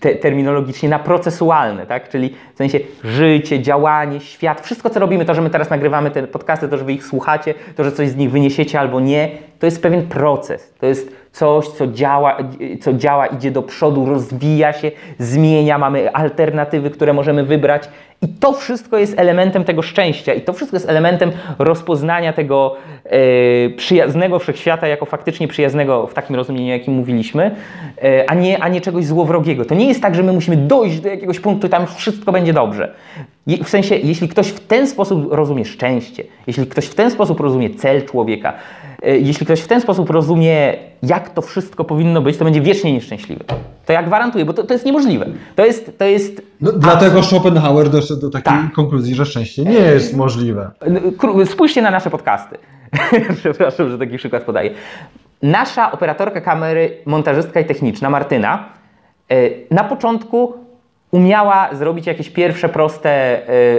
te, 0.00 0.14
terminologicznie, 0.14 0.88
na 0.88 0.98
procesualne, 0.98 1.86
tak? 1.86 2.08
Czyli 2.08 2.34
w 2.54 2.58
sensie 2.58 2.78
życie, 3.04 3.62
działanie, 3.62 4.20
świat, 4.20 4.60
wszystko 4.60 4.90
co 4.90 5.00
robimy, 5.00 5.24
to, 5.24 5.34
że 5.34 5.42
my 5.42 5.50
teraz 5.50 5.70
nagrywamy 5.70 6.10
te 6.10 6.26
podcasty, 6.26 6.68
to, 6.68 6.78
że 6.78 6.84
wy 6.84 6.92
ich 6.92 7.06
słuchacie, 7.06 7.54
to, 7.76 7.84
że 7.84 7.92
coś 7.92 8.08
z 8.08 8.16
nich 8.16 8.30
wyniesiecie 8.30 8.80
albo 8.80 9.00
nie, 9.00 9.28
to 9.58 9.66
jest 9.66 9.82
pewien 9.82 10.06
proces. 10.06 10.74
To 10.80 10.86
jest 10.86 11.20
coś, 11.32 11.68
co 11.68 11.86
działa, 11.86 12.36
co 12.80 12.92
działa, 12.92 13.26
idzie 13.26 13.50
do 13.50 13.62
przodu, 13.62 14.06
rozwija 14.06 14.72
się, 14.72 14.90
zmienia, 15.18 15.78
mamy 15.78 16.12
alternatywy, 16.12 16.90
które 16.90 17.12
możemy 17.12 17.44
wybrać. 17.44 17.88
I 18.22 18.28
to 18.28 18.52
wszystko 18.52 18.98
jest 18.98 19.18
elementem 19.18 19.64
tego 19.64 19.82
szczęścia, 19.82 20.34
i 20.34 20.40
to 20.40 20.52
wszystko 20.52 20.76
jest 20.76 20.88
elementem 20.88 21.32
rozpoznania 21.58 22.32
tego 22.32 22.76
e, 22.76 22.99
przyjaznego 23.76 24.38
wszechświata 24.38 24.88
jako 24.88 25.06
faktycznie 25.06 25.48
przyjaznego 25.48 26.06
w 26.06 26.14
takim 26.14 26.36
rozumieniu, 26.36 26.68
jakim 26.68 26.94
mówiliśmy, 26.94 27.56
e, 28.02 28.30
a, 28.30 28.34
nie, 28.34 28.62
a 28.62 28.68
nie 28.68 28.80
czegoś 28.80 29.06
złowrogiego. 29.06 29.64
To 29.64 29.74
nie 29.74 29.88
jest 29.88 30.02
tak, 30.02 30.14
że 30.14 30.22
my 30.22 30.32
musimy 30.32 30.56
dojść 30.56 31.00
do 31.00 31.08
jakiegoś 31.08 31.40
punktu 31.40 31.66
i 31.66 31.70
tam 31.70 31.82
już 31.82 31.90
wszystko 31.90 32.32
będzie 32.32 32.52
dobrze. 32.52 32.94
W 33.64 33.68
sensie, 33.68 33.96
jeśli 33.96 34.28
ktoś 34.28 34.48
w 34.48 34.60
ten 34.60 34.86
sposób 34.86 35.32
rozumie 35.32 35.64
szczęście, 35.64 36.24
jeśli 36.46 36.66
ktoś 36.66 36.86
w 36.86 36.94
ten 36.94 37.10
sposób 37.10 37.40
rozumie 37.40 37.70
cel 37.70 38.06
człowieka, 38.06 38.52
e, 39.02 39.18
jeśli 39.18 39.46
ktoś 39.46 39.60
w 39.60 39.66
ten 39.66 39.80
sposób 39.80 40.10
rozumie, 40.10 40.74
jak 41.02 41.30
to 41.30 41.42
wszystko 41.42 41.84
powinno 41.84 42.22
być, 42.22 42.36
to 42.36 42.44
będzie 42.44 42.60
wiecznie 42.60 42.92
nieszczęśliwy. 42.92 43.44
To 43.86 43.92
ja 43.92 44.02
gwarantuję, 44.02 44.44
bo 44.44 44.52
to, 44.52 44.64
to 44.64 44.72
jest 44.72 44.86
niemożliwe. 44.86 45.26
To 45.56 45.66
jest, 45.66 45.98
to 45.98 46.04
jest 46.04 46.42
No, 46.60 46.72
dlatego 46.72 47.22
Schopenhauer 47.22 47.90
doszedł 47.90 48.20
do 48.20 48.30
takiej 48.30 48.52
Tak. 48.52 48.72
konkluzji, 48.72 49.14
że 49.14 49.26
szczęście 49.26 49.64
nie 49.64 49.72
jest 49.72 50.16
możliwe. 50.16 50.70
Spójrzcie 51.44 51.82
na 51.82 51.90
nasze 51.90 52.10
podcasty. 52.10 52.58
Przepraszam, 53.40 53.90
że 53.90 53.98
taki 53.98 54.16
przykład 54.16 54.42
podaję. 54.42 54.70
Nasza 55.42 55.92
operatorka 55.92 56.40
kamery, 56.40 56.96
montażystka 57.06 57.60
i 57.60 57.64
techniczna, 57.64 58.10
Martyna, 58.10 58.68
e, 59.28 59.34
na 59.70 59.84
początku 59.84 60.54
umiała 61.10 61.68
zrobić 61.72 62.06
jakieś 62.06 62.30
pierwsze 62.30 62.68
proste 62.68 63.10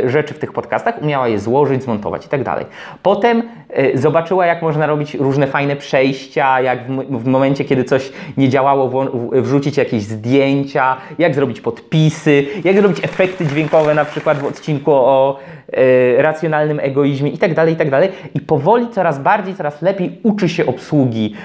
e, 0.04 0.10
rzeczy 0.10 0.34
w 0.34 0.40
tych 0.40 0.54
podcastach, 0.54 1.02
umiała 1.02 1.28
je 1.28 1.40
złożyć, 1.40 1.84
zmontować 1.84 2.26
i 2.26 2.30
tak 2.30 2.44
dalej. 2.44 2.66
Potem 3.04 3.44
e, 3.70 3.98
zobaczyła, 3.98 4.46
jak 4.46 4.62
można 4.62 4.88
robić 4.88 5.14
różne 5.16 5.48
fajne 5.48 5.76
przejścia, 5.76 6.62
jak 6.62 6.92
w, 7.10 7.26
momencie, 7.26 7.66
kiedy 7.66 7.84
coś 7.84 8.12
nie 8.38 8.50
działało, 8.50 9.08
wrzucić 9.32 9.78
jakieś 9.78 10.04
zdjęcia, 10.04 10.98
jak 11.20 11.36
zrobić 11.36 11.62
podpisy, 11.62 12.46
jak 12.64 12.76
zrobić 12.76 13.04
efekty 13.04 13.46
dźwiękowe, 13.46 13.94
na 13.94 14.06
przykład 14.06 14.38
w 14.38 14.46
odcinku 14.46 14.92
o 14.94 15.40
e, 15.74 16.22
racjonalnym 16.22 16.80
egoizmie 16.80 17.32
i 17.32 17.38
tak 17.38 17.54
dalej, 17.54 17.74
i 17.74 17.78
tak 17.78 17.90
dalej. 17.90 18.10
I 18.36 18.42
powoli 18.42 18.90
coraz 18.90 19.20
bardziej, 19.20 19.56
coraz 19.56 19.82
lepiej 19.82 20.20
uczy 20.24 20.50
się 20.50 20.66
obsługi 20.66 21.36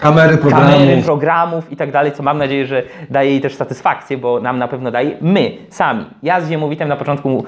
Kamery, 0.00 0.38
programów. 0.38 0.72
kamery, 0.72 1.02
programów 1.02 1.72
i 1.72 1.76
tak 1.76 1.92
dalej, 1.92 2.12
co 2.12 2.22
mam 2.22 2.38
nadzieję, 2.38 2.66
że 2.66 2.82
daje 3.10 3.30
jej 3.30 3.40
też 3.40 3.54
satysfakcję, 3.54 4.18
bo 4.18 4.40
nam 4.40 4.58
na 4.58 4.68
pewno 4.68 4.90
daje. 4.90 5.16
My, 5.20 5.52
sami. 5.70 6.04
Ja 6.22 6.40
z 6.40 6.48
Ziemowitem 6.48 6.88
na 6.88 6.96
początku 6.96 7.44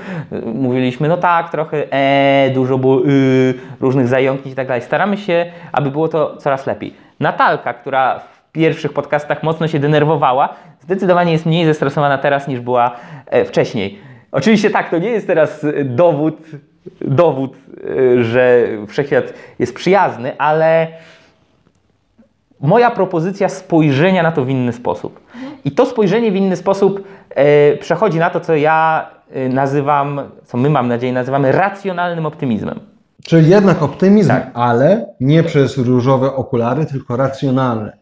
mówiliśmy, 0.55 1.09
no 1.09 1.17
tak, 1.17 1.51
trochę 1.51 1.93
e, 1.93 2.51
dużo 2.51 2.79
było 2.79 3.07
y, 3.07 3.55
różnych 3.81 4.09
zająknięć 4.09 4.53
i 4.53 4.57
tak 4.57 4.69
dalej. 4.69 4.83
Staramy 4.83 5.17
się, 5.17 5.47
aby 5.73 5.91
było 5.91 6.09
to 6.09 6.37
coraz 6.37 6.67
lepiej. 6.67 6.95
Natalka, 7.21 7.75
która 7.75 8.19
w 8.19 8.53
pierwszych 8.53 8.93
podcastach 8.93 9.43
mocno 9.43 9.69
się 9.69 9.79
denerwowała, 9.79 10.49
zdecydowanie 10.81 11.33
jest 11.33 11.47
mniej 11.47 11.65
zestresowana 11.65 12.19
teraz 12.19 12.49
niż 12.49 12.61
była 12.61 12.97
e, 13.27 13.45
wcześniej. 13.45 13.99
Oczywiście 14.33 14.71
tak, 14.71 14.91
to 14.91 14.99
nie 14.99 15.11
jest 15.11 15.27
teraz 15.27 15.65
e, 15.65 15.85
dowód, 15.85 16.39
dowód, 17.01 17.57
e, 18.19 18.25
że 18.25 18.69
wszechświat 18.89 19.33
jest 19.59 19.75
przyjazny, 19.75 20.39
ale 20.39 20.89
moja 22.63 22.91
propozycja 22.91 23.49
spojrzenia 23.49 24.23
na 24.23 24.33
to 24.33 24.45
w 24.45 24.49
inny 24.49 24.73
sposób. 24.73 25.21
I 25.65 25.71
to 25.71 25.87
spojrzenie 25.87 26.33
w 26.33 26.37
inny 26.37 26.57
sposób 26.57 27.05
e, 27.31 27.77
przechodzi 27.77 28.19
na 28.19 28.31
to, 28.31 28.41
co 28.41 28.57
ja 28.57 29.11
e, 29.31 29.49
nazywam, 29.49 30.21
co 30.45 30.59
my 30.59 30.71
mam 30.71 30.89
nadzieję 30.89 31.13
nazywamy 31.13 31.53
racjonalnym 31.53 32.27
optymizmem. 32.27 32.81
Czyli 33.25 33.51
jednak 33.51 33.83
optymizm, 33.83 34.29
Tak. 34.29 34.51
ale 34.55 35.07
nie 35.21 35.43
przez 35.43 35.79
różowe 35.79 36.35
okulary, 36.35 36.87
tylko 36.87 37.17
racjonalny. 37.17 37.93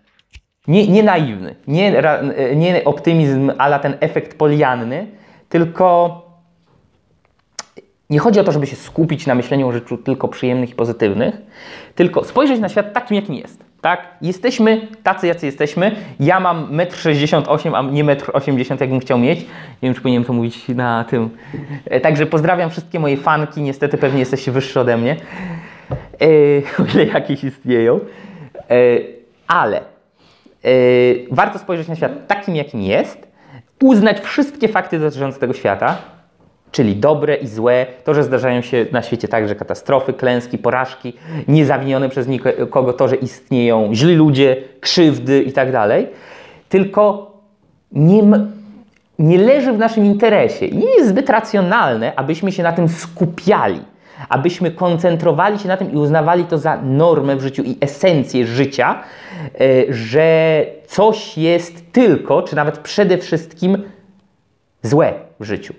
Nie, 0.68 0.88
nie 0.88 1.02
naiwny, 1.02 1.54
nie, 1.66 1.98
e, 1.98 2.56
nie 2.56 2.84
optymizm 2.84 3.52
ala 3.58 3.78
ten 3.78 3.96
efekt 4.00 4.38
polianny, 4.38 5.06
tylko 5.48 6.16
nie 8.10 8.18
chodzi 8.18 8.40
o 8.40 8.44
to, 8.44 8.52
żeby 8.52 8.66
się 8.66 8.76
skupić 8.76 9.26
na 9.26 9.34
myśleniu 9.34 9.68
o 9.68 9.72
rzeczy 9.72 9.98
tylko 9.98 10.28
przyjemnych 10.28 10.70
i 10.70 10.74
pozytywnych, 10.74 11.34
tylko 11.94 12.24
spojrzeć 12.24 12.60
na 12.60 12.68
świat 12.68 12.92
takim, 12.92 13.14
jakim 13.16 13.34
jest. 13.34 13.69
Tak? 13.80 14.08
Jesteśmy 14.22 14.88
tacy, 15.02 15.26
jacy 15.26 15.46
jesteśmy. 15.46 15.96
Ja 16.20 16.40
mam 16.40 16.76
1,68 16.76 17.68
m, 17.68 17.74
a 17.74 17.82
nie 17.82 18.04
1,80 18.04 18.72
m, 18.72 18.78
jakbym 18.80 19.00
chciał 19.00 19.18
mieć. 19.18 19.40
Nie 19.40 19.46
wiem, 19.82 19.94
czy 19.94 20.00
powinienem 20.00 20.26
to 20.26 20.32
mówić 20.32 20.68
na 20.68 21.04
tym. 21.04 21.30
E, 21.84 22.00
Także 22.00 22.26
pozdrawiam 22.26 22.70
wszystkie 22.70 23.00
moje 23.00 23.16
fanki. 23.16 23.62
Niestety 23.62 23.98
pewnie 23.98 24.18
jesteście 24.18 24.52
wyższe 24.52 24.80
ode 24.80 24.96
mnie. 24.96 25.16
E, 26.20 26.26
o 26.82 26.94
ile 26.94 27.04
jakieś 27.04 27.44
istnieją. 27.44 28.00
E, 28.70 28.76
ale 29.46 29.80
warto 31.30 31.58
spojrzeć 31.58 31.88
na 31.88 31.96
świat 31.96 32.26
takim, 32.26 32.56
jakim 32.56 32.82
jest, 32.82 33.28
uznać 33.82 34.20
wszystkie 34.20 34.68
fakty 34.68 34.98
dotyczące 34.98 35.40
tego 35.40 35.52
świata, 35.52 35.98
czyli 36.70 36.96
dobre 36.96 37.36
i 37.36 37.46
złe, 37.46 37.86
to, 38.04 38.14
że 38.14 38.24
zdarzają 38.24 38.62
się 38.62 38.86
na 38.92 39.02
świecie 39.02 39.28
także 39.28 39.54
katastrofy, 39.54 40.12
klęski, 40.12 40.58
porażki, 40.58 41.12
niezawinione 41.48 42.08
przez 42.08 42.28
nikogo 42.28 42.92
to, 42.92 43.08
że 43.08 43.16
istnieją 43.16 43.94
źli 43.94 44.14
ludzie, 44.14 44.56
krzywdy 44.80 45.42
i 45.42 45.52
tak 45.52 45.68
tylko 46.68 47.32
nie, 47.92 48.22
nie 49.18 49.38
leży 49.38 49.72
w 49.72 49.78
naszym 49.78 50.04
interesie 50.04 50.66
i 50.66 50.76
nie 50.76 50.96
jest 50.96 51.08
zbyt 51.08 51.30
racjonalne, 51.30 52.12
abyśmy 52.16 52.52
się 52.52 52.62
na 52.62 52.72
tym 52.72 52.88
skupiali, 52.88 53.80
abyśmy 54.28 54.70
koncentrowali 54.70 55.58
się 55.58 55.68
na 55.68 55.76
tym 55.76 55.92
i 55.92 55.96
uznawali 55.96 56.44
to 56.44 56.58
za 56.58 56.76
normę 56.82 57.36
w 57.36 57.42
życiu 57.42 57.62
i 57.62 57.76
esencję 57.80 58.46
życia, 58.46 59.02
e, 59.60 59.92
że 59.92 60.66
coś 60.86 61.38
jest 61.38 61.92
tylko, 61.92 62.42
czy 62.42 62.56
nawet 62.56 62.78
przede 62.78 63.18
wszystkim 63.18 63.82
złe 64.82 65.12
w 65.40 65.44
życiu. 65.44 65.74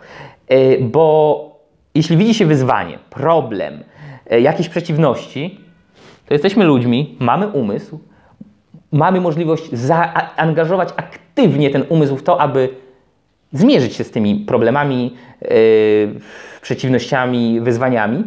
E, 0.52 0.78
Bo 0.80 1.45
jeśli 1.95 2.18
widzi 2.18 2.34
się 2.34 2.45
wyzwanie, 2.45 2.99
problem, 3.10 3.84
e, 4.30 4.41
jakieś 4.41 4.70
przeciwności, 4.70 5.60
to 6.28 6.34
jesteśmy 6.34 6.66
ludźmi, 6.66 7.16
mamy 7.20 7.47
umysł, 7.47 7.99
mamy 8.91 9.22
możliwość 9.22 9.70
zaangażować 9.74 10.89
aktywnie 10.95 11.70
ten 11.70 11.84
umysł 11.89 12.18
w 12.18 12.24
to, 12.24 12.41
aby 12.41 12.70
zmierzyć 13.54 13.95
się 13.95 14.04
z 14.04 14.12
tymi 14.12 14.36
problemami, 14.36 15.16
e, 15.41 15.47
przeciwnościami, 16.62 17.62
wyzwaniami, 17.62 18.24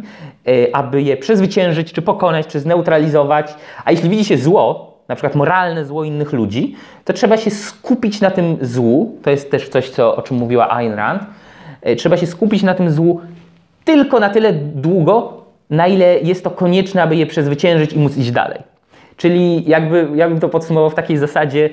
aby 0.73 1.01
je 1.01 1.17
przezwyciężyć, 1.17 1.93
czy 1.93 2.01
pokonać, 2.01 2.47
czy 2.47 2.59
zneutralizować. 2.59 3.55
A 3.85 3.91
jeśli 3.91 4.09
widzi 4.09 4.25
się 4.25 4.37
zło, 4.37 4.93
na 5.07 5.15
przykład 5.15 5.35
moralne 5.35 5.85
zło 5.85 6.03
innych 6.03 6.33
ludzi, 6.33 6.75
to 7.05 7.13
trzeba 7.13 7.37
się 7.37 7.51
skupić 7.51 8.21
na 8.21 8.31
tym 8.31 8.57
złu. 8.61 9.19
To 9.23 9.29
jest 9.29 9.51
też 9.51 9.69
coś, 9.69 9.89
co, 9.89 10.15
o 10.15 10.21
czym 10.21 10.37
mówiła 10.37 10.69
Ayn 10.69 10.93
Rand. 10.93 11.23
E, 11.85 11.95
Trzeba 11.95 12.17
się 12.17 12.27
skupić 12.27 12.63
na 12.63 12.73
tym 12.73 12.91
złu 12.91 13.21
tylko 13.85 14.19
na 14.19 14.29
tyle 14.29 14.53
długo, 14.53 15.33
na 15.69 15.87
ile 15.87 16.19
jest 16.19 16.43
to 16.43 16.51
konieczne, 16.51 17.03
aby 17.03 17.15
je 17.15 17.25
przezwyciężyć 17.25 17.93
i 17.93 17.99
móc 17.99 18.17
iść 18.17 18.31
dalej. 18.31 18.59
Czyli 19.17 19.63
jakby, 19.69 20.07
ja 20.15 20.29
bym 20.29 20.39
to 20.39 20.49
podsumował 20.49 20.89
w 20.89 20.95
takiej 20.95 21.17
zasadzie, 21.17 21.69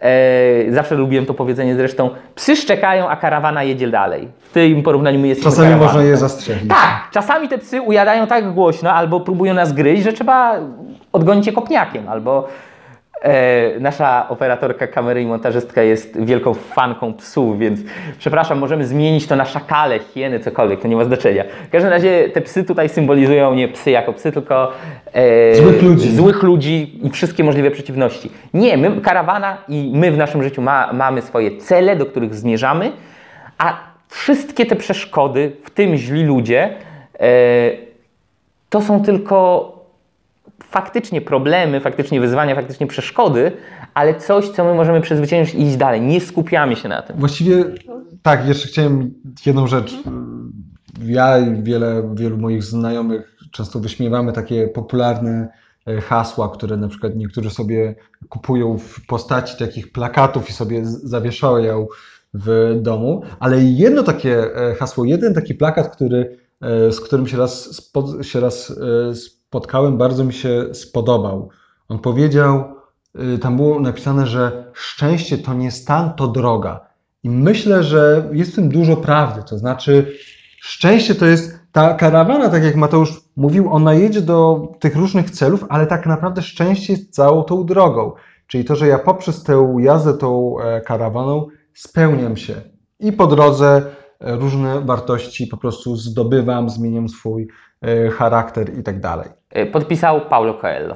e, 0.00 0.72
zawsze 0.72 0.94
lubiłem 0.94 1.26
to 1.26 1.34
powiedzenie 1.34 1.76
zresztą, 1.76 2.10
psy 2.34 2.56
szczekają, 2.56 3.08
a 3.08 3.16
karawana 3.16 3.62
jedzie 3.62 3.88
dalej. 3.88 4.28
W 4.40 4.52
tym 4.52 4.82
porównaniu 4.82 5.18
my 5.18 5.28
jesteśmy 5.28 5.50
Czasami 5.50 5.68
karawaną. 5.68 5.92
można 5.92 6.08
je 6.08 6.16
zastrzelić. 6.16 6.68
Tak, 6.68 7.08
czasami 7.12 7.48
te 7.48 7.58
psy 7.58 7.80
ujadają 7.82 8.26
tak 8.26 8.52
głośno 8.54 8.92
albo 8.92 9.20
próbują 9.20 9.54
nas 9.54 9.72
gryźć, 9.72 10.02
że 10.04 10.12
trzeba 10.12 10.54
odgonić 11.12 11.46
je 11.46 11.52
kopniakiem, 11.52 12.08
albo 12.08 12.48
nasza 13.80 14.28
operatorka 14.28 14.86
kamery 14.86 15.22
i 15.22 15.26
montażystka 15.26 15.82
jest 15.82 16.24
wielką 16.24 16.54
fanką 16.54 17.14
psów, 17.14 17.58
więc 17.58 17.80
przepraszam, 18.18 18.58
możemy 18.58 18.86
zmienić 18.86 19.26
to 19.26 19.36
na 19.36 19.44
szakale, 19.44 19.98
hieny, 19.98 20.40
cokolwiek, 20.40 20.80
to 20.80 20.88
nie 20.88 20.96
ma 20.96 21.04
znaczenia. 21.04 21.44
W 21.68 21.70
każdym 21.70 21.90
razie 21.90 22.28
te 22.28 22.40
psy 22.40 22.64
tutaj 22.64 22.88
symbolizują 22.88 23.54
nie 23.54 23.68
psy 23.68 23.90
jako 23.90 24.12
psy, 24.12 24.32
tylko 24.32 24.72
e, 25.12 25.54
Złych 25.54 25.82
ludzi. 25.82 26.16
złych 26.16 26.42
ludzi 26.42 27.00
i 27.02 27.10
wszystkie 27.10 27.44
możliwe 27.44 27.70
przeciwności. 27.70 28.30
Nie, 28.54 28.76
my, 28.76 29.00
karawana 29.00 29.56
i 29.68 29.90
my 29.94 30.12
w 30.12 30.16
naszym 30.16 30.42
życiu 30.42 30.62
ma, 30.62 30.92
mamy 30.92 31.22
swoje 31.22 31.56
cele, 31.56 31.96
do 31.96 32.06
których 32.06 32.34
zmierzamy, 32.34 32.92
a 33.58 33.76
wszystkie 34.08 34.66
te 34.66 34.76
przeszkody, 34.76 35.52
w 35.64 35.70
tym 35.70 35.96
źli 35.96 36.24
ludzie, 36.24 36.70
e, 37.20 37.26
to 38.68 38.80
są 38.80 39.02
tylko 39.02 39.72
faktycznie 40.64 41.20
problemy, 41.20 41.80
faktycznie 41.80 42.20
wyzwania, 42.20 42.54
faktycznie 42.54 42.86
przeszkody, 42.86 43.52
ale 43.94 44.14
coś, 44.14 44.48
co 44.48 44.64
my 44.64 44.74
możemy 44.74 45.00
przezwyciężyć 45.00 45.54
i 45.54 45.62
iść 45.62 45.76
dalej. 45.76 46.00
Nie 46.00 46.20
skupiamy 46.20 46.76
się 46.76 46.88
na 46.88 47.02
tym. 47.02 47.16
Właściwie 47.16 47.64
tak, 48.22 48.48
jeszcze 48.48 48.68
chciałem 48.68 49.14
jedną 49.46 49.66
rzecz. 49.66 49.94
Ja 51.02 51.38
i 51.38 51.62
wiele, 51.62 52.10
wielu 52.14 52.38
moich 52.38 52.64
znajomych 52.64 53.36
często 53.52 53.80
wyśmiewamy 53.80 54.32
takie 54.32 54.68
popularne 54.68 55.48
e, 55.86 56.00
hasła, 56.00 56.48
które 56.48 56.76
na 56.76 56.88
przykład 56.88 57.16
niektórzy 57.16 57.50
sobie 57.50 57.94
kupują 58.28 58.78
w 58.78 59.06
postaci 59.06 59.58
takich 59.58 59.92
plakatów 59.92 60.50
i 60.50 60.52
sobie 60.52 60.80
zawieszają 60.84 61.86
w 62.34 62.76
domu, 62.80 63.22
ale 63.40 63.62
jedno 63.62 64.02
takie 64.02 64.56
e, 64.56 64.74
hasło, 64.74 65.04
jeden 65.04 65.34
taki 65.34 65.54
plakat, 65.54 65.96
który, 65.96 66.38
e, 66.60 66.92
z 66.92 67.00
którym 67.00 67.26
się 67.26 67.36
raz, 67.36 67.82
się 68.22 68.40
raz 68.40 68.72
spotkałem, 69.56 69.98
bardzo 69.98 70.24
mi 70.24 70.32
się 70.32 70.74
spodobał. 70.74 71.48
On 71.88 71.98
powiedział, 71.98 72.64
y, 73.34 73.38
tam 73.38 73.56
było 73.56 73.80
napisane, 73.80 74.26
że 74.26 74.72
szczęście 74.74 75.38
to 75.38 75.54
nie 75.54 75.70
stan, 75.70 76.14
to 76.14 76.28
droga. 76.28 76.80
I 77.22 77.30
myślę, 77.30 77.82
że 77.82 78.28
jest 78.32 78.52
w 78.52 78.54
tym 78.54 78.68
dużo 78.68 78.96
prawdy. 78.96 79.42
To 79.48 79.58
znaczy, 79.58 80.12
szczęście 80.60 81.14
to 81.14 81.26
jest 81.26 81.58
ta 81.72 81.94
karawana, 81.94 82.48
tak 82.48 82.64
jak 82.64 82.76
Mateusz 82.76 83.20
mówił, 83.36 83.72
ona 83.72 83.94
jedzie 83.94 84.20
do 84.20 84.68
tych 84.80 84.96
różnych 84.96 85.30
celów, 85.30 85.64
ale 85.68 85.86
tak 85.86 86.06
naprawdę 86.06 86.42
szczęście 86.42 86.92
jest 86.92 87.14
całą 87.14 87.42
tą 87.42 87.66
drogą. 87.66 88.12
Czyli 88.46 88.64
to, 88.64 88.76
że 88.76 88.86
ja 88.86 88.98
poprzez 88.98 89.42
tę 89.42 89.76
jazdę 89.80 90.14
tą 90.14 90.60
e, 90.60 90.80
karawaną 90.80 91.46
spełniam 91.74 92.36
się 92.36 92.54
i 93.00 93.12
po 93.12 93.26
drodze 93.26 93.82
e, 94.20 94.36
różne 94.36 94.80
wartości 94.80 95.46
po 95.46 95.56
prostu 95.56 95.96
zdobywam, 95.96 96.70
zmieniam 96.70 97.08
swój 97.08 97.48
charakter 98.18 98.78
i 98.78 98.82
tak 98.82 99.00
dalej. 99.00 99.28
E, 99.50 99.66
Podpisał 99.66 100.20
Paulo 100.20 100.54
Coelho. 100.54 100.94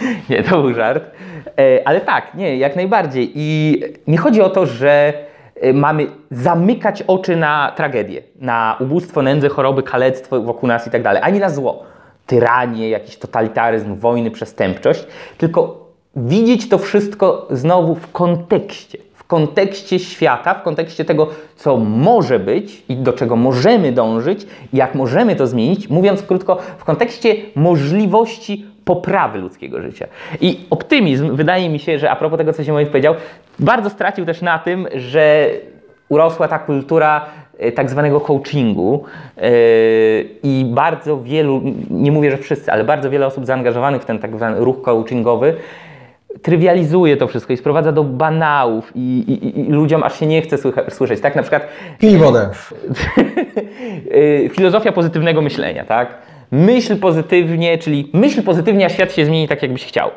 Nie, 0.30 0.42
to 0.42 0.62
był 0.62 0.74
żart. 0.74 1.04
E, 1.58 1.88
Ale 1.88 2.00
tak, 2.00 2.34
nie, 2.34 2.56
jak 2.56 2.76
najbardziej. 2.76 3.32
I 3.34 3.80
nie 4.06 4.18
chodzi 4.18 4.42
o 4.42 4.50
to, 4.50 4.66
że 4.66 5.12
e, 5.60 5.72
mamy 5.72 6.06
zamykać 6.30 7.02
oczy 7.02 7.36
na 7.36 7.72
tragedię, 7.76 8.22
na 8.40 8.76
ubóstwo, 8.80 9.22
nędzę, 9.22 9.48
choroby, 9.48 9.82
kalectwo 9.82 10.42
wokół 10.42 10.68
nas 10.68 10.86
i 10.86 10.90
tak 10.90 11.02
dalej, 11.02 11.22
ani 11.24 11.38
na 11.38 11.50
zło. 11.50 11.82
Tyranię, 12.26 12.90
jakiś 12.90 13.16
totalitaryzm, 13.16 13.96
wojny, 13.96 14.30
przestępczość, 14.30 15.06
tylko 15.38 15.86
widzieć 16.16 16.68
to 16.68 16.78
wszystko 16.78 17.48
znowu 17.50 17.94
w 17.94 18.12
kontekście. 18.12 18.98
Kontekście 19.26 19.98
świata, 19.98 20.54
w 20.54 20.62
kontekście 20.62 21.04
tego, 21.04 21.28
co 21.56 21.76
może 21.76 22.38
być 22.38 22.84
i 22.88 22.96
do 22.96 23.12
czego 23.12 23.36
możemy 23.36 23.92
dążyć, 23.92 24.46
jak 24.72 24.94
możemy 24.94 25.36
to 25.36 25.46
zmienić, 25.46 25.88
mówiąc 25.90 26.22
krótko, 26.22 26.58
w 26.78 26.84
kontekście 26.84 27.34
możliwości 27.54 28.66
poprawy 28.84 29.38
ludzkiego 29.38 29.82
życia. 29.82 30.06
I 30.40 30.66
optymizm, 30.70 31.36
wydaje 31.36 31.68
mi 31.68 31.78
się, 31.78 31.98
że 31.98 32.10
a 32.10 32.16
propos 32.16 32.38
tego, 32.38 32.52
co 32.52 32.64
się 32.64 32.72
Moje 32.72 32.86
powiedział, 32.86 33.14
bardzo 33.58 33.90
stracił 33.90 34.24
też 34.24 34.42
na 34.42 34.58
tym, 34.58 34.88
że 34.94 35.50
urosła 36.08 36.48
ta 36.48 36.58
kultura 36.58 37.26
e, 37.58 37.72
tak 37.72 37.90
zwanego 37.90 38.20
coachingu 38.20 39.04
e, 39.36 39.50
i 40.42 40.64
bardzo 40.68 41.22
wielu, 41.22 41.62
nie 41.90 42.12
mówię, 42.12 42.30
że 42.30 42.36
wszyscy, 42.36 42.72
ale 42.72 42.84
bardzo 42.84 43.10
wiele 43.10 43.26
osób 43.26 43.46
zaangażowanych 43.46 44.02
w 44.02 44.04
ten 44.04 44.18
tak 44.18 44.36
zwany 44.36 44.60
ruch 44.60 44.82
coachingowy 44.82 45.56
trywializuje 46.42 47.16
to 47.16 47.28
wszystko 47.28 47.52
i 47.52 47.56
sprowadza 47.56 47.92
do 47.92 48.04
banałów 48.04 48.92
i, 48.94 49.00
i, 49.00 49.60
i 49.60 49.72
ludziom 49.72 50.02
aż 50.02 50.18
się 50.20 50.26
nie 50.26 50.42
chce 50.42 50.56
słycha- 50.56 50.90
słyszeć. 50.90 51.20
Tak 51.20 51.36
na 51.36 51.42
przykład 51.42 51.68
Pij 51.98 52.16
wodę. 52.16 52.48
y, 54.14 54.50
filozofia 54.52 54.92
pozytywnego 54.92 55.42
myślenia, 55.42 55.84
tak? 55.84 56.08
Myśl 56.50 56.96
pozytywnie, 56.96 57.78
czyli 57.78 58.10
myśl 58.12 58.42
pozytywnie, 58.42 58.86
a 58.86 58.88
świat 58.88 59.12
się 59.12 59.24
zmieni 59.24 59.48
tak, 59.48 59.62
jakbyś 59.62 59.84
chciał. 59.84 60.10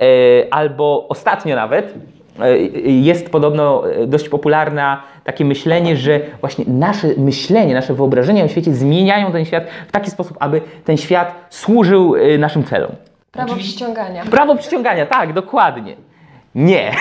E, 0.00 0.06
Albo 0.54 1.06
ostatnio 1.08 1.56
nawet 1.56 1.94
e, 2.40 2.58
jest 2.86 3.30
podobno 3.30 3.82
dość 4.06 4.28
popularne 4.28 4.96
takie 5.24 5.44
myślenie, 5.44 5.96
że 5.96 6.20
właśnie 6.40 6.64
nasze 6.68 7.08
myślenie, 7.16 7.74
nasze 7.74 7.94
wyobrażenia 7.94 8.44
o 8.44 8.48
świecie 8.48 8.74
zmieniają 8.74 9.32
ten 9.32 9.44
świat 9.44 9.64
w 9.88 9.92
taki 9.92 10.10
sposób, 10.10 10.36
aby 10.40 10.60
ten 10.84 10.96
świat 10.96 11.46
służył 11.50 12.14
naszym 12.38 12.64
celom. 12.64 12.90
Prawo 13.32 13.56
przyciągania. 13.56 14.24
Prawo 14.24 14.56
przyciągania, 14.56 15.06
tak, 15.06 15.32
dokładnie. 15.32 15.96
Nie. 16.54 16.92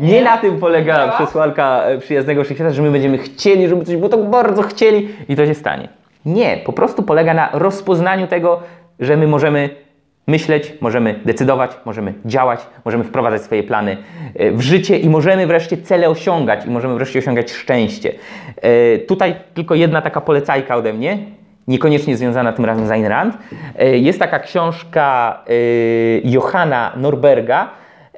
nie 0.00 0.22
na 0.22 0.38
tym 0.38 0.58
polega 0.60 0.96
Działa? 0.96 1.12
przesłanka 1.12 1.82
e, 1.84 1.98
przyjaznego 1.98 2.44
wszechświata, 2.44 2.72
że 2.72 2.82
my 2.82 2.90
będziemy 2.90 3.18
chcieli, 3.18 3.68
żeby 3.68 3.84
coś 3.84 3.96
było 3.96 4.08
tak 4.08 4.30
bardzo 4.30 4.62
chcieli 4.62 5.08
i 5.28 5.36
to 5.36 5.46
się 5.46 5.54
stanie. 5.54 5.88
Nie, 6.26 6.56
po 6.56 6.72
prostu 6.72 7.02
polega 7.02 7.34
na 7.34 7.48
rozpoznaniu 7.52 8.26
tego, 8.26 8.60
że 9.00 9.16
my 9.16 9.26
możemy 9.26 9.70
myśleć, 10.26 10.74
możemy 10.80 11.20
decydować, 11.24 11.70
możemy 11.84 12.14
działać, 12.24 12.60
możemy 12.84 13.04
wprowadzać 13.04 13.42
swoje 13.42 13.62
plany 13.62 13.96
e, 14.34 14.52
w 14.52 14.60
życie 14.60 14.98
i 14.98 15.08
możemy 15.08 15.46
wreszcie 15.46 15.76
cele 15.76 16.10
osiągać 16.10 16.66
i 16.66 16.70
możemy 16.70 16.94
wreszcie 16.94 17.18
osiągać 17.18 17.50
szczęście. 17.52 18.12
E, 18.56 18.98
Tutaj 18.98 19.34
tylko 19.54 19.74
jedna 19.74 20.02
taka 20.02 20.20
polecajka 20.20 20.76
ode 20.76 20.92
mnie. 20.92 21.18
Niekoniecznie 21.68 22.16
związana 22.16 22.52
tym 22.52 22.64
razem 22.64 22.86
z 22.86 22.90
Ayn 22.90 23.06
Rand. 23.06 23.38
E, 23.78 23.98
Jest 23.98 24.18
taka 24.18 24.38
książka 24.38 25.38
e, 25.46 25.52
Johanna 26.24 26.92
Norberga, 26.96 27.70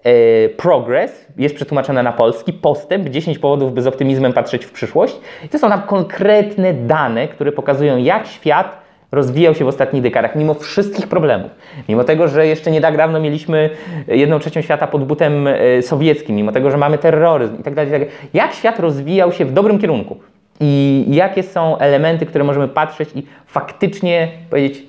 e, 0.05 0.49
Progress, 0.49 1.27
jest 1.37 1.55
przetłumaczona 1.55 2.03
na 2.03 2.13
polski, 2.13 2.53
Postęp, 2.53 3.09
10 3.09 3.39
powodów, 3.39 3.75
by 3.75 3.83
z 3.83 3.87
optymizmem 3.87 4.33
patrzeć 4.33 4.65
w 4.65 4.73
przyszłość. 4.73 5.17
To 5.51 5.59
są 5.59 5.69
tam 5.69 5.83
konkretne 5.83 6.75
dane, 6.75 7.29
które 7.29 7.53
pokazują, 7.53 7.97
jak 7.97 8.27
świat 8.27 8.81
rozwijał 9.13 9.55
się 9.55 9.65
w 9.65 9.69
ostatnich 9.69 10.03
dekadach, 10.03 10.37
mimo 10.37 10.55
wszystkich 10.55 11.09
problemów. 11.09 11.51
Mimo 11.89 12.05
tego, 12.05 12.29
że 12.29 12.47
jeszcze 12.47 12.71
nie 12.71 12.81
tak 12.81 13.21
mieliśmy 13.21 13.71
jedną 14.09 14.39
trzecią 14.39 14.63
świata 14.63 14.87
pod 14.87 15.05
butem 15.05 15.49
sowieckim, 15.83 16.37
mimo 16.37 16.53
tego, 16.53 16.71
że 16.71 16.77
mamy 16.77 16.99
terroryzm 16.99 17.63
tak 17.63 17.73
i 17.73 17.77
tak 17.77 17.91
dalej. 17.91 18.09
Jak 18.35 18.53
świat 18.53 18.81
rozwijał 18.81 19.33
się 19.33 19.45
w 19.45 19.53
dobrym 19.53 19.79
kierunku 19.79 20.17
i 20.61 21.05
jakie 21.09 21.43
są 21.43 21.79
elementy, 21.79 22.27
które 22.27 22.45
możemy 22.45 22.69
patrzeć 22.69 23.09
i 23.15 23.27
faktycznie 23.47 24.29
powiedzieć, 24.51 24.83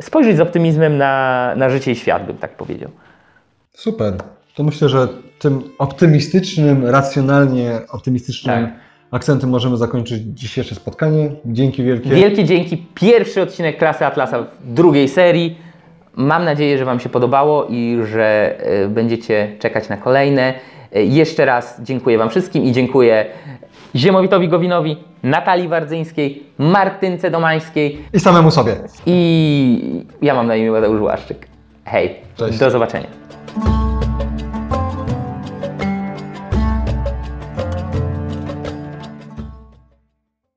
spojrzeć 0.00 0.36
z 0.36 0.40
optymizmem 0.40 0.98
na, 0.98 1.52
na 1.56 1.70
życie 1.70 1.92
i 1.92 1.96
świat, 1.96 2.26
bym 2.26 2.36
tak 2.36 2.56
powiedział. 2.56 2.90
Super. 3.72 4.14
To 4.54 4.62
myślę, 4.62 4.88
że 4.88 5.08
tym 5.38 5.62
optymistycznym, 5.78 6.86
racjonalnie 6.86 7.70
optymistycznym 7.92 8.64
Tak. 8.64 8.74
akcentem 9.10 9.50
możemy 9.50 9.76
zakończyć 9.76 10.22
dzisiejsze 10.22 10.74
spotkanie. 10.74 11.30
Dzięki 11.44 11.82
wielkie. 11.82 12.10
Wielkie 12.10 12.44
dzięki. 12.44 12.86
Pierwszy 12.94 13.42
odcinek 13.42 13.78
Klasy 13.78 14.06
Atlasa 14.06 14.42
w 14.42 14.72
drugiej 14.74 15.08
serii. 15.08 15.58
Mam 16.16 16.44
nadzieję, 16.44 16.78
że 16.78 16.84
Wam 16.84 17.00
się 17.00 17.08
podobało 17.08 17.66
i 17.70 17.98
że 18.12 18.56
e, 18.58 18.88
będziecie 18.88 19.56
czekać 19.58 19.88
na 19.88 19.96
kolejne. 19.96 20.54
E, 20.92 21.04
Jeszcze 21.04 21.44
raz 21.44 21.80
dziękuję 21.82 22.18
Wam 22.18 22.30
wszystkim 22.30 22.64
i 22.64 22.72
dziękuję 22.72 23.26
Ziemowitowi 23.96 24.48
Gowinowi, 24.48 24.96
Natalii 25.22 25.68
Wardzyńskiej, 25.68 26.42
Martynce 26.58 27.30
Domańskiej 27.30 27.98
I 28.12 28.20
samemu 28.20 28.50
sobie. 28.50 28.76
i 29.06 30.04
ja 30.22 30.34
mam 30.34 30.46
na 30.46 30.56
imię 30.56 30.70
Mateusz 30.70 31.00
Łaszczyk. 31.00 31.46
Hej, 31.84 32.14
Cześć. 32.36 32.58
do 32.58 32.70
zobaczenia. 32.70 33.06